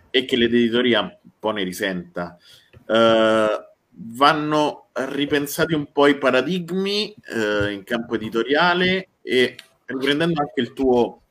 e 0.10 0.26
che 0.26 0.38
l'editoria 0.38 1.02
un 1.02 1.32
po' 1.40 1.52
ne 1.52 1.64
risenta. 1.64 2.38
Uh, 2.86 3.72
vanno 3.96 4.90
ripensati 4.94 5.74
un 5.74 5.92
po' 5.92 6.08
i 6.08 6.18
paradigmi 6.18 7.16
uh, 7.30 7.70
in 7.70 7.84
campo 7.84 8.16
editoriale 8.16 9.10
e 9.22 9.56
riprendendo 9.86 10.42
anche 10.42 10.62
il 10.62 10.74
tuo, 10.74 11.22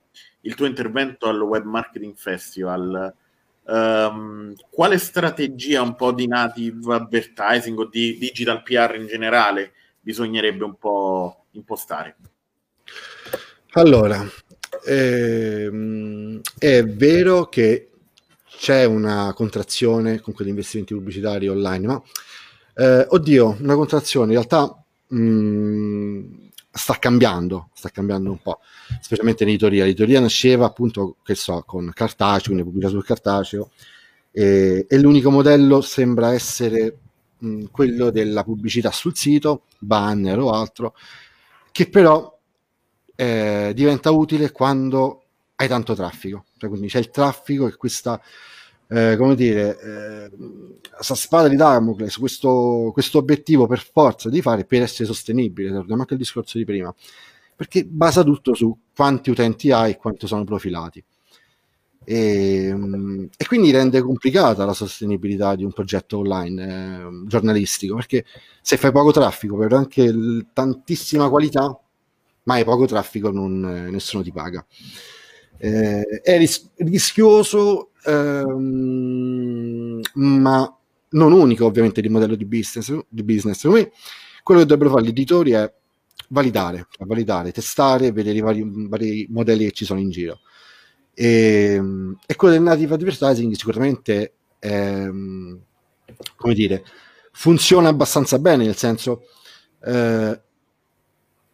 il 0.41 0.55
tuo 0.55 0.67
intervento 0.67 1.29
al 1.29 1.41
Web 1.41 1.65
Marketing 1.65 2.17
Festival, 2.17 3.15
Um, 3.65 4.55
quale 4.71 4.99
strategia 4.99 5.83
un 5.83 5.95
po' 5.95 6.13
di 6.13 6.27
native 6.27 6.95
advertising 6.95 7.79
o 7.79 7.85
di 7.87 8.19
digital 8.19 8.63
PR 8.63 8.97
in 8.97 9.07
generale 9.07 9.73
bisognerebbe 10.01 10.65
un 10.65 10.77
po' 10.77 11.45
impostare? 11.53 12.17
Allora, 13.75 14.27
ehm, 14.85 16.41
è 16.59 16.85
vero 16.85 17.49
che 17.49 17.89
c'è 18.45 18.85
una 18.85 19.33
contrazione 19.35 20.21
con 20.21 20.35
quegli 20.35 20.49
investimenti 20.49 20.95
pubblicitari 20.95 21.49
online, 21.49 21.87
ma 21.87 22.03
eh, 22.75 23.07
oddio, 23.09 23.57
una 23.61 23.75
contrazione 23.75 24.27
in 24.27 24.39
realtà 24.39 24.85
mh, 25.09 25.17
mm, 25.17 26.42
sta 26.73 26.99
cambiando, 26.99 27.69
sta 27.75 27.91
cambiando 27.91 28.31
un 28.31 28.41
po', 28.41 28.61
specialmente 29.01 29.43
in 29.43 29.51
editoria. 29.51 29.85
L'editoria 29.85 30.21
nasceva 30.21 30.65
appunto, 30.65 31.17
che 31.23 31.35
so, 31.35 31.63
con 31.67 31.91
cartaceo, 31.95 32.47
quindi 32.47 32.65
pubblicato 32.65 32.95
sul 32.95 33.05
cartaceo, 33.05 33.71
e, 34.31 34.87
e 34.89 34.99
l'unico 34.99 35.31
modello 35.31 35.83
sembra 35.83 36.33
essere 36.33 36.97
mh, 37.39 37.65
quello 37.71 38.11
della 38.11 38.43
pubblicità 38.43 38.91
sul 38.91 39.15
sito, 39.15 39.65
banner 39.79 40.39
o 40.39 40.51
altro, 40.51 40.95
che 41.71 41.89
però 41.89 42.39
eh, 43.15 43.73
diventa 43.75 44.11
utile 44.11 44.51
quando 44.51 45.25
hai 45.57 45.69
tanto 45.69 45.95
traffico, 45.95 46.47
cioè, 46.57 46.71
quindi 46.71 46.89
c'è 46.89 46.99
il 46.99 47.11
traffico 47.11 47.67
e 47.67 47.77
questa 47.77 48.21
eh, 48.93 49.17
come 49.17 49.35
dire, 49.35 49.79
eh, 49.81 50.31
questa 50.95 51.15
spada 51.15 51.49
di 51.49 51.57
Damocle 51.57 52.11
su 52.11 52.21
questo, 52.21 52.91
questo, 52.93 53.19
obiettivo 53.19 53.67
per 53.67 53.83
forza 53.83 54.29
di 54.29 54.43
fare 54.43 54.67
per 54.67 54.83
essere 54.83 55.07
sostenibile, 55.07 55.73
torniamo 55.73 56.03
anche 56.03 56.13
al 56.13 56.19
discorso 56.19 56.59
di 56.59 56.65
prima, 56.67 56.95
perché 57.57 57.87
basa 57.87 58.23
tutto 58.23 58.55
su 58.55 58.77
quanti 58.95 59.31
utenti 59.31 59.71
hai 59.71 59.93
e 59.93 59.97
quanto 59.97 60.27
sono 60.27 60.45
profilati. 60.45 61.03
E, 62.05 62.71
mm, 62.75 63.25
e, 63.37 63.47
quindi 63.47 63.71
rende 63.71 64.03
complicata 64.03 64.65
la 64.65 64.75
sostenibilità 64.75 65.55
di 65.55 65.65
un 65.65 65.73
progetto 65.73 66.19
online 66.19 66.67
eh, 66.67 67.27
giornalistico 67.29 67.95
perché 67.95 68.25
se 68.61 68.77
fai 68.77 68.91
poco 68.91 69.13
traffico 69.13 69.57
però 69.57 69.77
anche 69.77 70.11
l- 70.11 70.49
tantissima 70.53 71.29
qualità 71.29 71.79
ma 72.45 72.55
hai 72.55 72.65
poco 72.65 72.87
traffico 72.87 73.31
non, 73.31 73.65
eh, 73.65 73.91
nessuno 73.93 74.25
ti 74.25 74.33
paga 74.33 74.67
eh, 75.63 76.21
è 76.23 76.39
ris- 76.39 76.71
rischioso 76.79 77.91
ehm, 78.05 80.01
ma 80.15 80.77
non 81.11 81.33
unico 81.33 81.67
ovviamente 81.67 82.01
di 82.01 82.09
modello 82.09 82.35
di 82.35 82.45
business, 82.45 82.93
di 83.09 83.23
business. 83.23 83.63
quello 83.63 84.61
che 84.61 84.67
dovrebbero 84.67 84.91
fare 84.91 85.05
gli 85.05 85.11
editori 85.11 85.53
è 85.53 85.73
validare, 86.31 86.89
validare, 86.99 87.53
testare, 87.53 88.11
vedere 88.11 88.39
i 88.39 88.41
vari, 88.41 88.65
vari 88.89 89.27
modelli 89.31 89.67
che 89.67 89.71
ci 89.71 89.85
sono 89.85 90.01
in 90.01 90.11
giro 90.11 90.41
e, 91.15 91.75
ehm, 91.77 92.19
e 92.27 92.35
quello 92.35 92.55
del 92.55 92.63
native 92.63 92.95
advertising 92.95 93.55
sicuramente 93.55 94.35
ehm, 94.59 95.61
come 96.35 96.55
dire 96.55 96.85
funziona 97.31 97.89
abbastanza 97.89 98.39
bene 98.41 98.65
nel 98.65 98.77
senso 98.77 99.27
eh, 99.85 100.41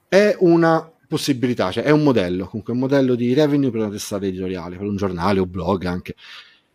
è 0.08 0.36
una 0.38 0.90
possibilità, 1.08 1.72
cioè 1.72 1.84
è 1.84 1.90
un 1.90 2.02
modello 2.02 2.46
comunque 2.46 2.74
un 2.74 2.80
modello 2.80 3.14
di 3.14 3.32
revenue 3.34 3.70
per 3.70 3.80
una 3.80 3.90
testata 3.90 4.26
editoriale 4.26 4.76
per 4.76 4.86
un 4.86 4.96
giornale 4.96 5.40
o 5.40 5.46
blog 5.46 5.84
anche 5.86 6.14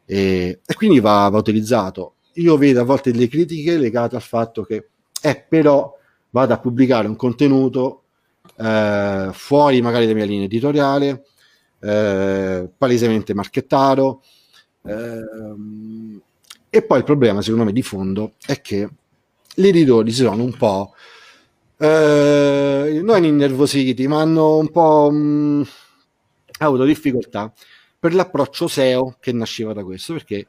e, 0.06 0.60
e 0.65 0.74
quindi 0.74 1.00
va, 1.00 1.30
va, 1.30 1.38
utilizzato 1.38 2.15
io 2.34 2.58
vedo 2.58 2.82
a 2.82 2.84
volte 2.84 3.12
delle 3.12 3.28
critiche 3.28 3.78
legate 3.78 4.15
al 4.15 4.22
fatto 4.22 4.63
che 4.63 4.88
eh, 5.22 5.46
però 5.48 5.96
vado 6.32 6.54
a 6.54 6.60
pubblicare 6.60 7.08
un 7.08 7.15
contenuto 7.15 8.04
eh, 8.58 9.30
fuori 9.32 9.82
magari 9.82 10.06
dalla 10.06 10.17
mia 10.17 10.26
linea 10.26 10.46
editoriale 10.46 11.26
eh, 11.84 12.69
palesemente 12.78 13.34
marchettaro. 13.34 14.24
Eh, 14.86 16.22
e 16.69 16.82
poi 16.82 16.98
il 16.98 17.04
problema, 17.04 17.41
secondo 17.41 17.65
me, 17.65 17.72
di 17.72 17.84
fondo 17.84 18.34
è 18.46 18.62
che 18.62 18.89
gli 19.54 19.67
editori 19.67 20.12
si 20.12 20.24
sono 20.24 20.43
un 20.43 20.56
po' 20.58 20.93
eh, 21.84 23.02
non 23.04 23.26
innervositi, 23.26 24.08
ma 24.08 24.22
hanno 24.22 24.58
un 24.58 24.72
po' 24.72 25.10
mh, 25.12 25.17
mm, 25.17 25.62
avuto 26.60 26.86
difficoltà 26.86 27.52
per 28.00 28.13
l'approccio 28.13 28.67
SEO 28.67 29.17
che 29.19 29.34
nasceva 29.34 29.74
da 29.74 29.84
questo, 29.84 30.13
perché 30.13 30.48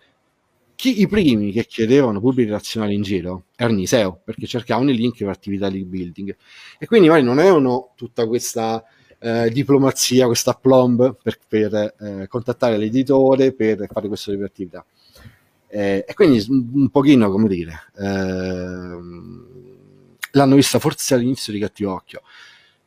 chi, 0.76 1.00
i 1.00 1.08
primi 1.08 1.50
che 1.50 1.66
chiedevano 1.66 2.20
pubblici 2.20 2.50
razionali 2.50 2.94
in 2.94 3.02
giro 3.02 3.46
erano 3.56 3.80
i 3.80 3.86
SEO, 3.86 4.20
perché 4.24 4.46
cercavano 4.46 4.90
i 4.90 4.96
link 4.96 5.18
per 5.18 5.28
attività 5.28 5.68
di 5.68 5.84
building. 5.84 6.36
E 6.78 6.86
quindi 6.86 7.08
magari 7.08 7.26
non 7.26 7.38
avevano 7.38 7.90
tutta 7.96 8.26
questa 8.26 8.84
eh, 9.18 9.50
diplomazia, 9.50 10.26
questa 10.26 10.54
plomb 10.54 11.16
per, 11.20 11.38
per 11.48 11.94
eh, 11.98 12.26
contattare 12.28 12.76
l'editore 12.76 13.52
per 13.52 13.88
fare 13.90 14.06
questo 14.06 14.30
tipo 14.30 14.42
di 14.42 14.48
attività. 14.48 14.84
Eh, 15.66 16.04
e 16.06 16.14
quindi 16.14 16.44
un 16.48 16.88
pochino, 16.90 17.30
come 17.30 17.48
dire, 17.48 17.72
ehm, 17.98 19.53
l'hanno 20.34 20.54
vista 20.54 20.78
forse 20.78 21.14
all'inizio 21.14 21.52
di 21.52 21.58
cattivo 21.58 21.92
occhio. 21.92 22.22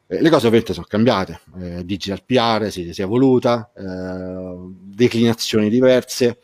Eh, 0.07 0.21
le 0.21 0.29
cose 0.29 0.45
ovviamente 0.47 0.73
sono 0.73 0.86
cambiate, 0.88 1.41
eh, 1.60 1.86
digital 1.86 2.23
PR 2.23 2.71
si, 2.71 2.93
si 2.93 3.01
è 3.01 3.03
evoluta, 3.03 3.71
eh, 3.75 4.55
declinazioni 4.69 5.69
diverse, 5.69 6.39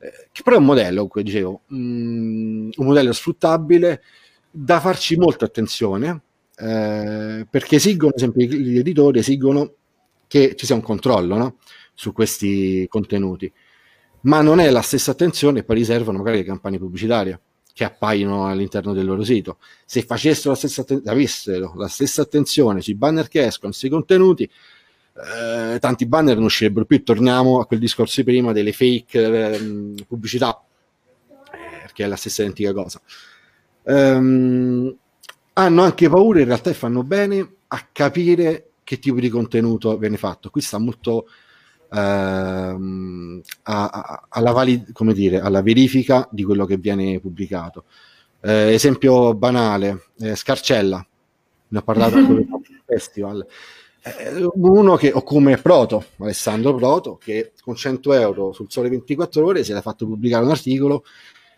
eh, 0.00 0.28
che 0.32 0.42
però 0.42 0.56
è 0.56 0.58
un 0.58 0.64
modello, 0.64 1.06
come 1.06 1.24
dicevo, 1.24 1.62
mh, 1.66 1.76
mm, 1.76 2.70
un 2.76 2.86
modello 2.86 3.12
sfruttabile 3.12 4.02
da 4.50 4.80
farci 4.80 5.16
molta 5.16 5.44
attenzione, 5.44 6.22
eh, 6.56 7.46
perché 7.48 7.76
esigono, 7.76 8.14
esempio, 8.14 8.46
gli 8.46 8.78
editori 8.78 9.20
esigono 9.20 9.74
che 10.26 10.54
ci 10.56 10.66
sia 10.66 10.74
un 10.74 10.82
controllo 10.82 11.36
no? 11.36 11.58
su 11.94 12.12
questi 12.12 12.86
contenuti, 12.88 13.52
ma 14.22 14.42
non 14.42 14.58
è 14.60 14.70
la 14.70 14.82
stessa 14.82 15.12
attenzione 15.12 15.60
che 15.60 15.66
poi 15.66 15.76
riservano 15.76 16.18
magari 16.18 16.38
le 16.38 16.44
campagne 16.44 16.78
pubblicitarie 16.78 17.40
che 17.78 17.84
appaiono 17.84 18.48
all'interno 18.48 18.92
del 18.92 19.06
loro 19.06 19.22
sito. 19.22 19.58
Se 19.84 20.02
facessero 20.02 20.50
la 20.50 20.56
stessa, 20.56 20.84
avessero 21.04 21.74
la 21.76 21.86
stessa 21.86 22.22
attenzione 22.22 22.80
sui 22.80 22.96
banner 22.96 23.28
che 23.28 23.46
escono, 23.46 23.70
sui 23.70 23.88
contenuti, 23.88 24.42
eh, 24.42 25.78
tanti 25.78 26.04
banner 26.04 26.34
non 26.34 26.46
uscirebbero 26.46 26.86
più. 26.86 27.04
Torniamo 27.04 27.60
a 27.60 27.66
quel 27.66 27.78
discorso 27.78 28.20
di 28.20 28.26
prima 28.26 28.50
delle 28.50 28.72
fake 28.72 29.52
eh, 29.52 29.94
pubblicità, 30.08 30.60
eh, 31.52 31.82
perché 31.82 32.02
è 32.02 32.08
la 32.08 32.16
stessa 32.16 32.42
identica 32.42 32.72
cosa. 32.72 33.00
Um, 33.84 34.92
hanno 35.52 35.82
anche 35.82 36.08
paura 36.08 36.40
in 36.40 36.46
realtà 36.46 36.70
e 36.70 36.74
fanno 36.74 37.04
bene 37.04 37.48
a 37.68 37.88
capire 37.92 38.70
che 38.82 38.98
tipo 38.98 39.20
di 39.20 39.28
contenuto 39.28 39.96
viene 39.98 40.16
fatto. 40.16 40.50
Qui 40.50 40.60
sta 40.60 40.78
molto 40.78 41.28
ehm, 41.90 43.40
a, 43.62 43.86
a, 43.88 44.26
alla, 44.28 44.52
valid- 44.52 44.92
come 44.92 45.12
dire, 45.14 45.40
alla 45.40 45.62
verifica 45.62 46.28
di 46.30 46.42
quello 46.42 46.64
che 46.64 46.76
viene 46.76 47.20
pubblicato. 47.20 47.84
Eh, 48.40 48.72
esempio 48.72 49.34
banale, 49.34 50.06
eh, 50.20 50.36
Scarcella, 50.36 51.04
ne 51.68 51.78
ho 51.78 51.82
parlato 51.82 52.16
anche 52.16 52.32
al 52.32 52.62
festival. 52.86 53.46
Eh, 54.00 54.48
uno 54.54 54.96
che, 54.96 55.10
o 55.12 55.22
come 55.22 55.56
Proto, 55.56 56.04
Alessandro 56.18 56.74
Proto, 56.74 57.16
che 57.16 57.52
con 57.60 57.74
100 57.74 58.12
euro 58.12 58.52
sul 58.52 58.70
Sole 58.70 58.88
24 58.88 59.44
Ore 59.44 59.64
si 59.64 59.72
era 59.72 59.80
fatto 59.80 60.06
pubblicare 60.06 60.44
un 60.44 60.50
articolo 60.50 61.04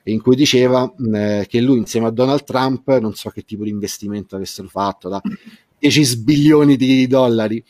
in 0.05 0.23
cui 0.23 0.35
diceva 0.35 0.91
eh, 1.13 1.47
che 1.49 1.61
lui 1.61 1.79
insieme 1.79 2.07
a 2.07 2.11
Donald 2.11 2.43
Trump 2.45 2.89
non 2.99 3.15
so 3.15 3.29
che 3.29 3.43
tipo 3.43 3.65
di 3.65 3.71
investimento 3.71 4.35
avessero 4.35 4.67
fatto 4.67 5.11
da 5.11 5.21
10 5.79 6.05
sbilioni 6.05 6.77
di 6.77 7.07
dollari 7.07 7.63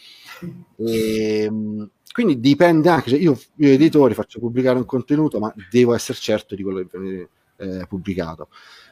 e, 0.76 1.42
ehm, 1.42 1.90
quindi 2.12 2.40
dipende 2.40 2.88
anche, 2.88 3.10
cioè 3.10 3.18
io, 3.18 3.38
io 3.56 3.68
editore 3.70 4.14
faccio 4.14 4.40
pubblicare 4.40 4.78
un 4.78 4.84
contenuto 4.84 5.38
ma 5.38 5.52
devo 5.70 5.94
essere 5.94 6.18
certo 6.18 6.54
di 6.54 6.62
quello 6.62 6.84
che 6.86 6.98
viene 6.98 7.28
eh, 7.56 7.86
pubblicato. 7.86 8.48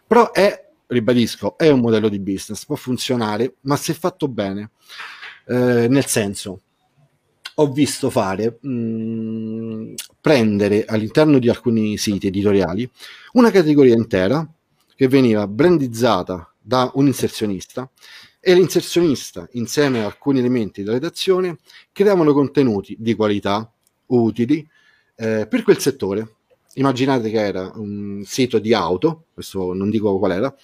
Però 0.07 0.31
è, 0.33 0.69
ribadisco, 0.87 1.59
è 1.59 1.69
un 1.69 1.81
modello 1.81 2.09
di 2.09 2.21
business, 2.21 2.65
può 2.65 2.77
funzionare 2.77 3.57
ma 3.63 3.77
se 3.77 3.95
fatto 3.95 4.29
bene 4.29 4.71
eh, 5.47 5.89
nel 5.89 6.07
senso 6.07 6.61
ho 7.55 7.73
visto 7.73 8.09
fare 8.09 8.59
mh, 8.61 9.95
prendere 10.21 10.85
all'interno 10.85 11.39
di 11.41 11.49
alcuni 11.49 11.97
siti 11.97 12.29
editoriali 12.29 12.89
una 13.33 13.51
categoria 13.51 13.95
intera 13.95 14.49
che 14.95 15.09
veniva 15.09 15.47
brandizzata 15.49 16.53
da 16.61 16.91
un 16.95 17.07
inserzionista 17.07 17.91
e 18.41 18.55
l'inserzionista 18.55 19.49
insieme 19.53 20.01
a 20.03 20.07
alcuni 20.07 20.39
elementi 20.39 20.83
della 20.83 20.95
redazione 20.95 21.59
creavano 21.93 22.33
contenuti 22.33 22.97
di 22.99 23.15
qualità 23.15 23.71
utili 24.07 24.67
eh, 25.17 25.47
per 25.49 25.63
quel 25.63 25.79
settore. 25.79 26.37
Immaginate 26.75 27.31
che 27.31 27.41
era 27.41 27.73
un 27.75 28.23
sito 28.25 28.59
di 28.59 28.73
auto 28.73 29.25
questo 29.35 29.73
non 29.73 29.91
dico 29.91 30.19
qual 30.19 30.33
era 30.33 30.55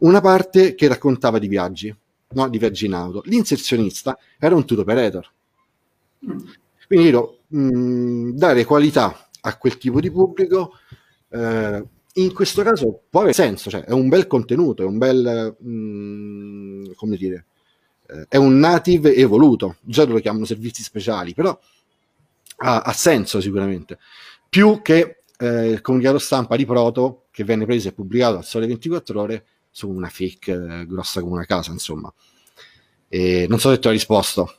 una 0.00 0.20
parte 0.20 0.74
che 0.74 0.88
raccontava 0.88 1.38
di 1.38 1.46
viaggi 1.46 1.94
no? 2.34 2.48
di 2.48 2.58
viaggi 2.58 2.86
in 2.86 2.94
auto. 2.94 3.22
L'inserzionista 3.24 4.18
era 4.38 4.54
un 4.54 4.64
tour 4.66 4.80
operator. 4.80 5.30
Quindi 6.86 7.08
io, 7.08 7.38
mh, 7.46 8.30
dare 8.30 8.64
qualità 8.64 9.28
a 9.40 9.56
quel 9.56 9.78
tipo 9.78 10.00
di 10.00 10.10
pubblico 10.10 10.72
eh, 11.30 11.84
in 12.14 12.32
questo 12.32 12.62
caso 12.62 13.02
può 13.08 13.20
avere 13.20 13.34
senso, 13.34 13.70
cioè 13.70 13.82
è 13.84 13.92
un 13.92 14.08
bel 14.08 14.26
contenuto, 14.26 14.82
è 14.82 14.86
un 14.86 14.98
bel, 14.98 15.56
mh, 15.58 16.92
come 16.94 17.16
dire, 17.16 17.46
eh, 18.06 18.26
è 18.28 18.36
un 18.36 18.58
native 18.58 19.14
evoluto, 19.14 19.76
già 19.80 20.04
lo 20.04 20.18
chiamano 20.20 20.44
servizi 20.44 20.82
speciali, 20.82 21.34
però 21.34 21.58
ha, 22.58 22.80
ha 22.82 22.92
senso 22.92 23.40
sicuramente, 23.40 23.98
più 24.48 24.80
che 24.82 25.22
eh, 25.38 25.68
il 25.68 25.80
comunicato 25.80 26.18
stampa 26.18 26.56
di 26.56 26.64
Proto 26.64 27.26
che 27.30 27.44
venne 27.44 27.64
preso 27.64 27.88
e 27.88 27.92
pubblicato 27.92 28.36
al 28.36 28.44
sole 28.44 28.66
24 28.66 29.20
ore 29.20 29.46
su 29.70 29.90
una 29.90 30.08
fake 30.08 30.52
eh, 30.52 30.86
grossa 30.86 31.20
come 31.20 31.32
una 31.32 31.46
casa, 31.46 31.72
insomma. 31.72 32.12
E 33.08 33.46
non 33.48 33.58
so 33.58 33.70
se 33.70 33.78
ti 33.78 33.88
ho 33.88 33.90
risposto. 33.90 34.58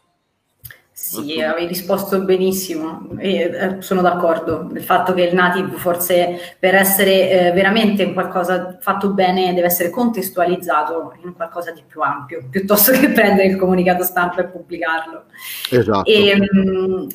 Sì, 0.98 1.42
avevi 1.42 1.68
risposto 1.68 2.22
benissimo 2.22 3.10
e 3.18 3.34
eh, 3.34 3.82
sono 3.82 4.02
d'accordo. 4.02 4.70
Il 4.74 4.82
fatto 4.82 5.14
che 5.14 5.24
il 5.24 5.36
native 5.36 5.76
forse 5.76 6.56
per 6.58 6.74
essere 6.74 7.30
eh, 7.30 7.52
veramente 7.52 8.14
qualcosa 8.14 8.78
fatto 8.80 9.10
bene 9.10 9.54
deve 9.54 9.68
essere 9.68 9.90
contestualizzato 9.90 11.18
in 11.26 11.34
qualcosa 11.34 11.72
di 11.72 11.84
più 11.86 12.00
ampio, 12.00 12.46
piuttosto 12.50 12.94
che 12.94 13.10
prendere 13.10 13.50
il 13.50 13.58
comunicato 13.58 14.06
stampa 14.06 14.40
e 14.40 14.46
pubblicarlo. 14.46 15.26
Esatto. 15.70 16.10
E, 16.10 16.38
mh, 16.38 17.08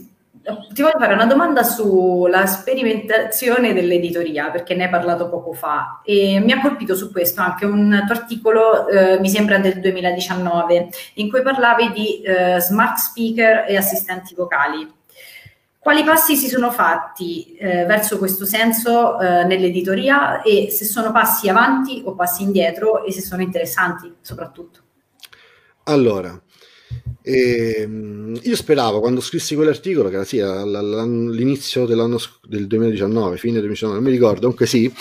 ti 0.73 0.83
voglio 0.83 0.99
fare 0.99 1.13
una 1.13 1.27
domanda 1.27 1.63
sulla 1.63 2.47
sperimentazione 2.47 3.75
dell'editoria, 3.75 4.51
perché 4.51 4.75
ne 4.75 4.85
hai 4.85 4.91
parlato 4.91 5.29
poco 5.29 5.53
fa 5.53 6.01
e 6.03 6.41
mi 6.41 6.53
ha 6.53 6.61
colpito 6.61 6.95
su 6.95 7.13
questo 7.13 7.43
anche 7.43 7.67
un 7.67 8.05
tuo 8.07 8.15
articolo, 8.15 8.89
eh, 8.89 9.21
mi 9.21 9.29
sembra 9.29 9.59
del 9.59 9.81
2019, 9.81 10.89
in 11.15 11.31
cui 11.31 11.43
parlavi 11.43 11.93
di 11.93 12.23
eh, 12.23 12.59
smart 12.61 12.97
speaker 12.99 13.67
e 13.69 13.77
assistenti 13.77 14.35
vocali. 14.35 14.99
Quali 15.79 16.05
passi 16.05 16.37
si 16.37 16.49
sono 16.49 16.71
fatti 16.71 17.55
eh, 17.57 17.85
verso 17.87 18.19
questo 18.19 18.45
senso 18.45 19.19
eh, 19.19 19.45
nell'editoria 19.45 20.43
e 20.43 20.69
se 20.71 20.85
sono 20.85 21.11
passi 21.11 21.49
avanti 21.49 22.03
o 22.05 22.15
passi 22.15 22.43
indietro 22.43 23.05
e 23.05 23.13
se 23.13 23.23
sono 23.23 23.41
interessanti 23.41 24.15
soprattutto? 24.21 24.81
Allora, 25.85 26.39
e, 27.31 27.75
ehm, 27.83 28.41
io 28.43 28.57
speravo 28.57 28.99
quando 28.99 29.21
scrissi 29.21 29.55
quell'articolo, 29.55 30.09
che 30.09 30.17
era 30.17 30.25
sì, 30.25 30.41
all'inizio 30.41 31.87
dell'anno 31.87 32.19
del 32.43 32.67
2019, 32.67 33.37
fine 33.37 33.61
2019, 33.61 33.95
non 33.95 34.05
mi 34.05 34.11
ricordo, 34.11 34.41
comunque 34.41 34.67
sì, 34.67 34.93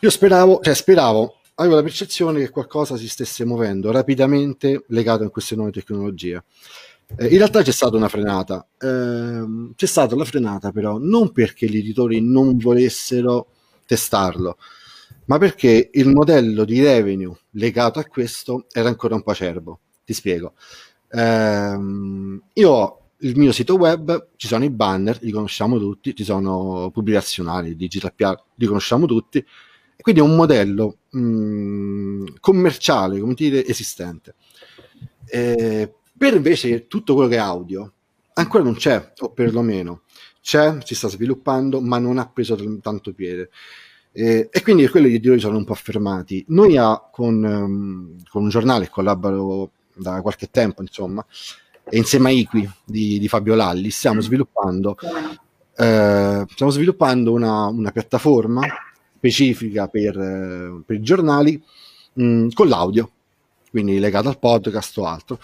io 0.00 0.10
speravo, 0.10 0.60
cioè 0.62 0.72
speravo, 0.74 1.36
avevo 1.56 1.74
la 1.74 1.82
percezione 1.82 2.40
che 2.40 2.48
qualcosa 2.48 2.96
si 2.96 3.08
stesse 3.08 3.44
muovendo 3.44 3.90
rapidamente 3.90 4.84
legato 4.88 5.24
a 5.24 5.30
queste 5.30 5.54
nuove 5.54 5.72
tecnologie. 5.72 6.42
Eh, 7.16 7.26
in 7.26 7.36
realtà 7.36 7.62
c'è 7.62 7.72
stata 7.72 7.96
una 7.96 8.08
frenata, 8.08 8.66
eh, 8.78 9.72
c'è 9.74 9.86
stata 9.86 10.14
la 10.16 10.24
frenata 10.24 10.70
però 10.70 10.96
non 10.98 11.32
perché 11.32 11.66
gli 11.68 11.76
editori 11.76 12.20
non 12.22 12.56
volessero 12.56 13.48
testarlo, 13.84 14.56
ma 15.26 15.36
perché 15.38 15.90
il 15.92 16.08
modello 16.08 16.64
di 16.64 16.82
revenue 16.82 17.36
legato 17.52 17.98
a 17.98 18.04
questo 18.04 18.66
era 18.72 18.88
ancora 18.88 19.14
un 19.14 19.22
po' 19.22 19.32
acerbo. 19.32 19.80
Ti 20.04 20.12
spiego. 20.14 20.54
Ehm, 21.12 22.42
io 22.54 22.70
ho 22.70 23.00
il 23.22 23.36
mio 23.36 23.52
sito 23.52 23.76
web, 23.76 24.28
ci 24.36 24.46
sono 24.46 24.64
i 24.64 24.70
banner, 24.70 25.18
li 25.20 25.30
conosciamo 25.30 25.78
tutti, 25.78 26.14
ci 26.14 26.24
sono 26.24 26.90
pubblicazionali, 26.92 27.76
digital 27.76 28.14
PR, 28.14 28.40
li 28.54 28.66
conosciamo 28.66 29.06
tutti, 29.06 29.44
quindi 30.00 30.20
è 30.20 30.24
un 30.24 30.36
modello 30.36 30.98
mh, 31.10 31.20
mm, 31.20 32.26
commerciale, 32.40 33.20
come 33.20 33.34
dire, 33.34 33.64
esistente. 33.66 34.34
Eh, 35.26 35.92
per 36.16 36.34
invece 36.34 36.86
tutto 36.86 37.14
quello 37.14 37.28
che 37.28 37.36
è 37.36 37.38
audio, 37.38 37.92
ancora 38.34 38.64
non 38.64 38.74
c'è, 38.74 39.12
o 39.18 39.30
perlomeno 39.32 40.02
c'è, 40.40 40.78
si 40.84 40.94
sta 40.94 41.08
sviluppando, 41.08 41.80
ma 41.80 41.98
non 41.98 42.18
ha 42.18 42.28
preso 42.28 42.56
t- 42.56 42.80
tanto 42.80 43.12
piede. 43.12 43.50
Eh, 44.12 44.48
e 44.50 44.62
quindi 44.62 44.88
quelli 44.88 45.08
di 45.08 45.14
editori 45.16 45.38
sono 45.40 45.56
un 45.56 45.64
po' 45.64 45.74
fermati. 45.74 46.44
Noi 46.48 46.76
ha, 46.76 46.98
con, 47.12 47.42
um, 47.44 48.16
con 48.28 48.42
un 48.42 48.48
giornale 48.48 48.88
collaboro 48.88 49.70
da 50.00 50.20
qualche 50.22 50.48
tempo, 50.50 50.82
insomma, 50.82 51.24
e 51.84 51.98
insieme 51.98 52.30
a 52.30 52.32
Iqui 52.32 52.68
di, 52.84 53.18
di 53.18 53.28
Fabio 53.28 53.54
Lalli 53.54 53.90
stiamo 53.90 54.20
sviluppando, 54.20 54.96
eh, 55.76 56.44
stiamo 56.48 56.72
sviluppando 56.72 57.32
una, 57.32 57.66
una 57.66 57.90
piattaforma 57.90 58.60
specifica 59.16 59.88
per, 59.88 60.18
eh, 60.18 60.82
per 60.84 60.96
i 60.96 61.02
giornali 61.02 61.62
mh, 62.14 62.24
mm, 62.24 62.48
con 62.54 62.68
l'audio, 62.68 63.10
quindi 63.70 63.98
legato 63.98 64.28
al 64.28 64.38
podcast 64.38 64.96
o 64.98 65.06
altro. 65.06 65.40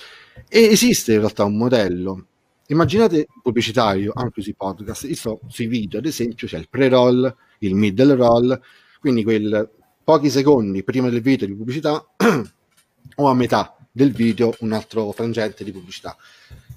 E 0.48 0.60
esiste 0.60 1.12
in 1.12 1.18
realtà 1.18 1.44
un 1.44 1.56
modello, 1.56 2.26
immaginate 2.68 3.26
pubblicitario 3.42 4.12
anche 4.14 4.40
sui 4.42 4.54
podcast, 4.54 5.10
sto 5.12 5.40
sui 5.48 5.66
video 5.66 5.98
ad 5.98 6.06
esempio 6.06 6.46
c'è 6.46 6.58
il 6.58 6.68
pre-roll, 6.68 7.34
il 7.60 7.74
middle 7.74 8.14
roll, 8.14 8.60
quindi 9.00 9.22
quel 9.22 9.68
pochi 10.02 10.30
secondi 10.30 10.84
prima 10.84 11.08
del 11.08 11.20
video 11.20 11.48
di 11.48 11.54
pubblicità 11.54 12.04
o 13.16 13.26
a 13.28 13.34
metà 13.34 13.75
del 13.96 14.12
video 14.12 14.54
un 14.60 14.72
altro 14.72 15.10
frangente 15.12 15.64
di 15.64 15.72
pubblicità. 15.72 16.14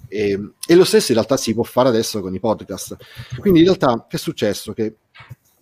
E, 0.07 0.51
e, 0.65 0.75
lo 0.75 0.85
stesso 0.85 1.11
in 1.11 1.17
realtà 1.17 1.35
si 1.35 1.53
può 1.53 1.63
fare 1.63 1.89
adesso 1.89 2.21
con 2.21 2.33
i 2.33 2.39
podcast. 2.39 2.95
Quindi 3.39 3.59
in 3.59 3.65
realtà 3.65 4.05
che 4.07 4.15
è 4.15 4.19
successo? 4.19 4.71
Che 4.71 4.95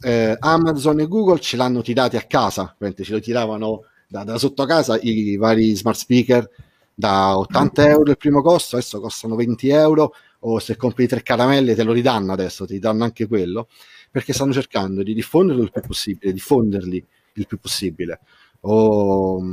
eh, 0.02 0.38
Amazon 0.40 1.00
e 1.00 1.08
Google 1.08 1.40
ce 1.40 1.58
l'hanno 1.58 1.82
tirati 1.82 2.16
a 2.16 2.22
casa, 2.22 2.76
ce 2.80 3.12
lo 3.12 3.20
tiravano 3.20 3.86
da, 4.08 4.24
da, 4.24 4.38
sotto 4.38 4.66
casa 4.66 5.00
i 5.02 5.36
vari 5.36 5.76
smart 5.76 5.98
speaker 5.98 6.48
da 6.94 7.36
80 7.40 7.90
euro 7.90 8.12
il 8.12 8.18
primo 8.18 8.44
costo, 8.44 8.76
adesso 8.76 9.00
costano 9.00 9.36
20 9.36 9.70
euro 9.70 10.14
o 10.42 10.60
se 10.60 10.76
compri 10.76 11.08
tre 11.08 11.24
caramelle 11.24 11.74
te 11.74 11.82
lo 11.82 11.92
ridanno 11.92 12.34
adesso, 12.34 12.68
ti 12.68 12.78
danno 12.78 13.04
anche 13.04 13.26
quello, 13.26 13.68
perché 14.12 14.32
stanno 14.32 14.54
cercando 14.54 15.02
di 15.02 15.16
diffonderlo 15.16 15.64
il 15.64 15.72
più 15.72 15.82
possibile, 15.82 16.32
diffonderli 16.32 17.04
il 17.34 17.48
più 17.48 17.58
possibile 17.58 18.20
o, 18.62 19.44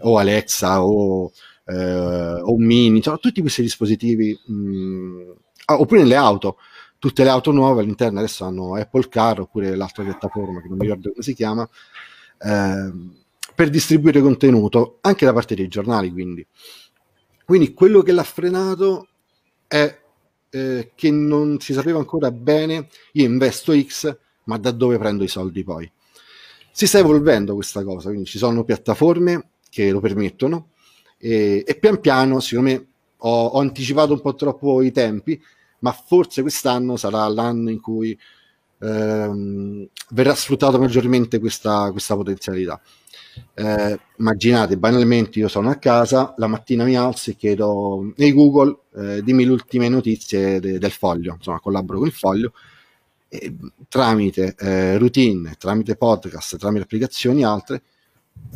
o 0.00 0.18
Alexa 0.18 0.84
o, 0.84 1.30
eh, 1.64 2.40
o 2.42 2.56
Mini, 2.58 2.98
insomma, 2.98 3.18
tutti 3.18 3.40
questi 3.40 3.62
dispositivi, 3.62 4.38
mh, 4.46 4.54
mm, 4.54 5.30
ah, 5.66 5.80
oppure 5.80 6.00
nelle 6.00 6.16
auto, 6.16 6.58
tutte 6.98 7.24
le 7.24 7.30
auto 7.30 7.52
nuove 7.52 7.82
all'interno 7.82 8.18
adesso 8.18 8.44
hanno 8.44 8.74
Apple 8.74 9.08
Car 9.08 9.40
oppure 9.40 9.74
l'altra 9.76 10.02
piattaforma 10.04 10.60
che 10.60 10.68
non 10.68 10.78
mi 10.78 10.84
ricordo 10.84 11.10
come 11.10 11.22
si 11.22 11.34
chiama, 11.34 11.68
eh, 12.38 12.92
per 13.54 13.70
distribuire 13.70 14.20
contenuto 14.20 14.98
anche 15.00 15.24
da 15.24 15.32
parte 15.32 15.54
dei 15.54 15.68
giornali. 15.68 16.10
Quindi, 16.10 16.46
quindi 17.44 17.72
quello 17.74 18.02
che 18.02 18.12
l'ha 18.12 18.22
frenato 18.22 19.08
è 19.66 19.98
eh, 20.50 20.92
che 20.94 21.10
non 21.10 21.58
si 21.60 21.72
sapeva 21.72 21.98
ancora 21.98 22.30
bene, 22.30 22.88
io 23.12 23.24
investo 23.24 23.78
X, 23.78 24.16
ma 24.44 24.58
da 24.58 24.70
dove 24.70 24.98
prendo 24.98 25.24
i 25.24 25.28
soldi 25.28 25.64
poi? 25.64 25.90
Si 26.76 26.86
sta 26.86 26.98
evolvendo 26.98 27.54
questa 27.54 27.82
cosa, 27.82 28.10
quindi 28.10 28.26
ci 28.26 28.36
sono 28.36 28.62
piattaforme 28.62 29.52
che 29.70 29.90
lo 29.90 29.98
permettono 29.98 30.72
e, 31.16 31.64
e 31.66 31.74
pian 31.76 32.00
piano, 32.00 32.38
secondo 32.38 32.70
me, 32.70 32.86
ho, 33.16 33.46
ho, 33.46 33.60
anticipato 33.60 34.12
un 34.12 34.20
po' 34.20 34.34
troppo 34.34 34.82
i 34.82 34.92
tempi, 34.92 35.40
ma 35.78 35.92
forse 35.92 36.42
quest'anno 36.42 36.98
sarà 36.98 37.26
l'anno 37.28 37.70
in 37.70 37.80
cui 37.80 38.14
ehm, 38.78 39.88
verrà 40.10 40.34
sfruttata 40.34 40.76
maggiormente 40.76 41.38
questa, 41.38 41.90
questa 41.92 42.14
potenzialità. 42.14 42.78
Eh, 43.54 43.98
immaginate, 44.18 44.76
banalmente 44.76 45.38
io 45.38 45.48
sono 45.48 45.70
a 45.70 45.76
casa, 45.76 46.34
la 46.36 46.46
mattina 46.46 46.84
mi 46.84 46.94
alzo 46.94 47.30
e 47.30 47.36
chiedo 47.36 48.12
nei 48.16 48.34
Google 48.34 48.80
eh, 48.96 49.22
dimmi 49.22 49.46
le 49.46 49.52
ultime 49.52 49.88
notizie 49.88 50.60
de- 50.60 50.78
del 50.78 50.90
foglio, 50.90 51.36
insomma 51.38 51.58
collaboro 51.58 52.00
con 52.00 52.06
il 52.08 52.12
foglio 52.12 52.52
tramite 53.88 54.54
eh, 54.58 54.98
routine, 54.98 55.54
tramite 55.58 55.96
podcast, 55.96 56.56
tramite 56.56 56.84
applicazioni 56.84 57.44
altre, 57.44 57.82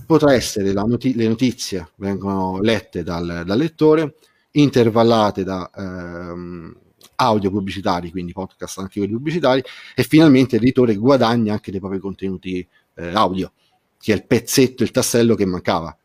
potrà 0.06 0.35
essere 0.35 0.72
noti- 0.72 1.14
le 1.14 1.28
notizie 1.28 1.90
vengono 1.96 2.61
lette 2.61 3.02
dal, 3.02 3.42
dal 3.44 3.59
lettore, 3.59 4.16
intervallate 4.52 5.44
da 5.44 5.70
ehm, 5.74 6.76
audio 7.16 7.50
pubblicitari, 7.50 8.11
quindi 8.11 8.33
podcast 8.33 8.78
anche 8.78 8.98
quelli 8.98 9.14
pubblicitari, 9.14 9.62
e 9.94 10.02
finalmente 10.02 10.59
l'editore 10.59 10.94
guadagna 10.96 11.54
anche 11.54 11.70
dei 11.70 11.80
propri 11.80 11.98
contenuti 11.98 12.66
eh, 12.94 13.09
audio, 13.14 13.52
che 13.98 14.12
è 14.12 14.16
il 14.16 14.26
pezzetto, 14.26 14.83
il 14.83 14.90
tassello 14.90 15.35
che 15.35 15.44
mancava. 15.44 15.96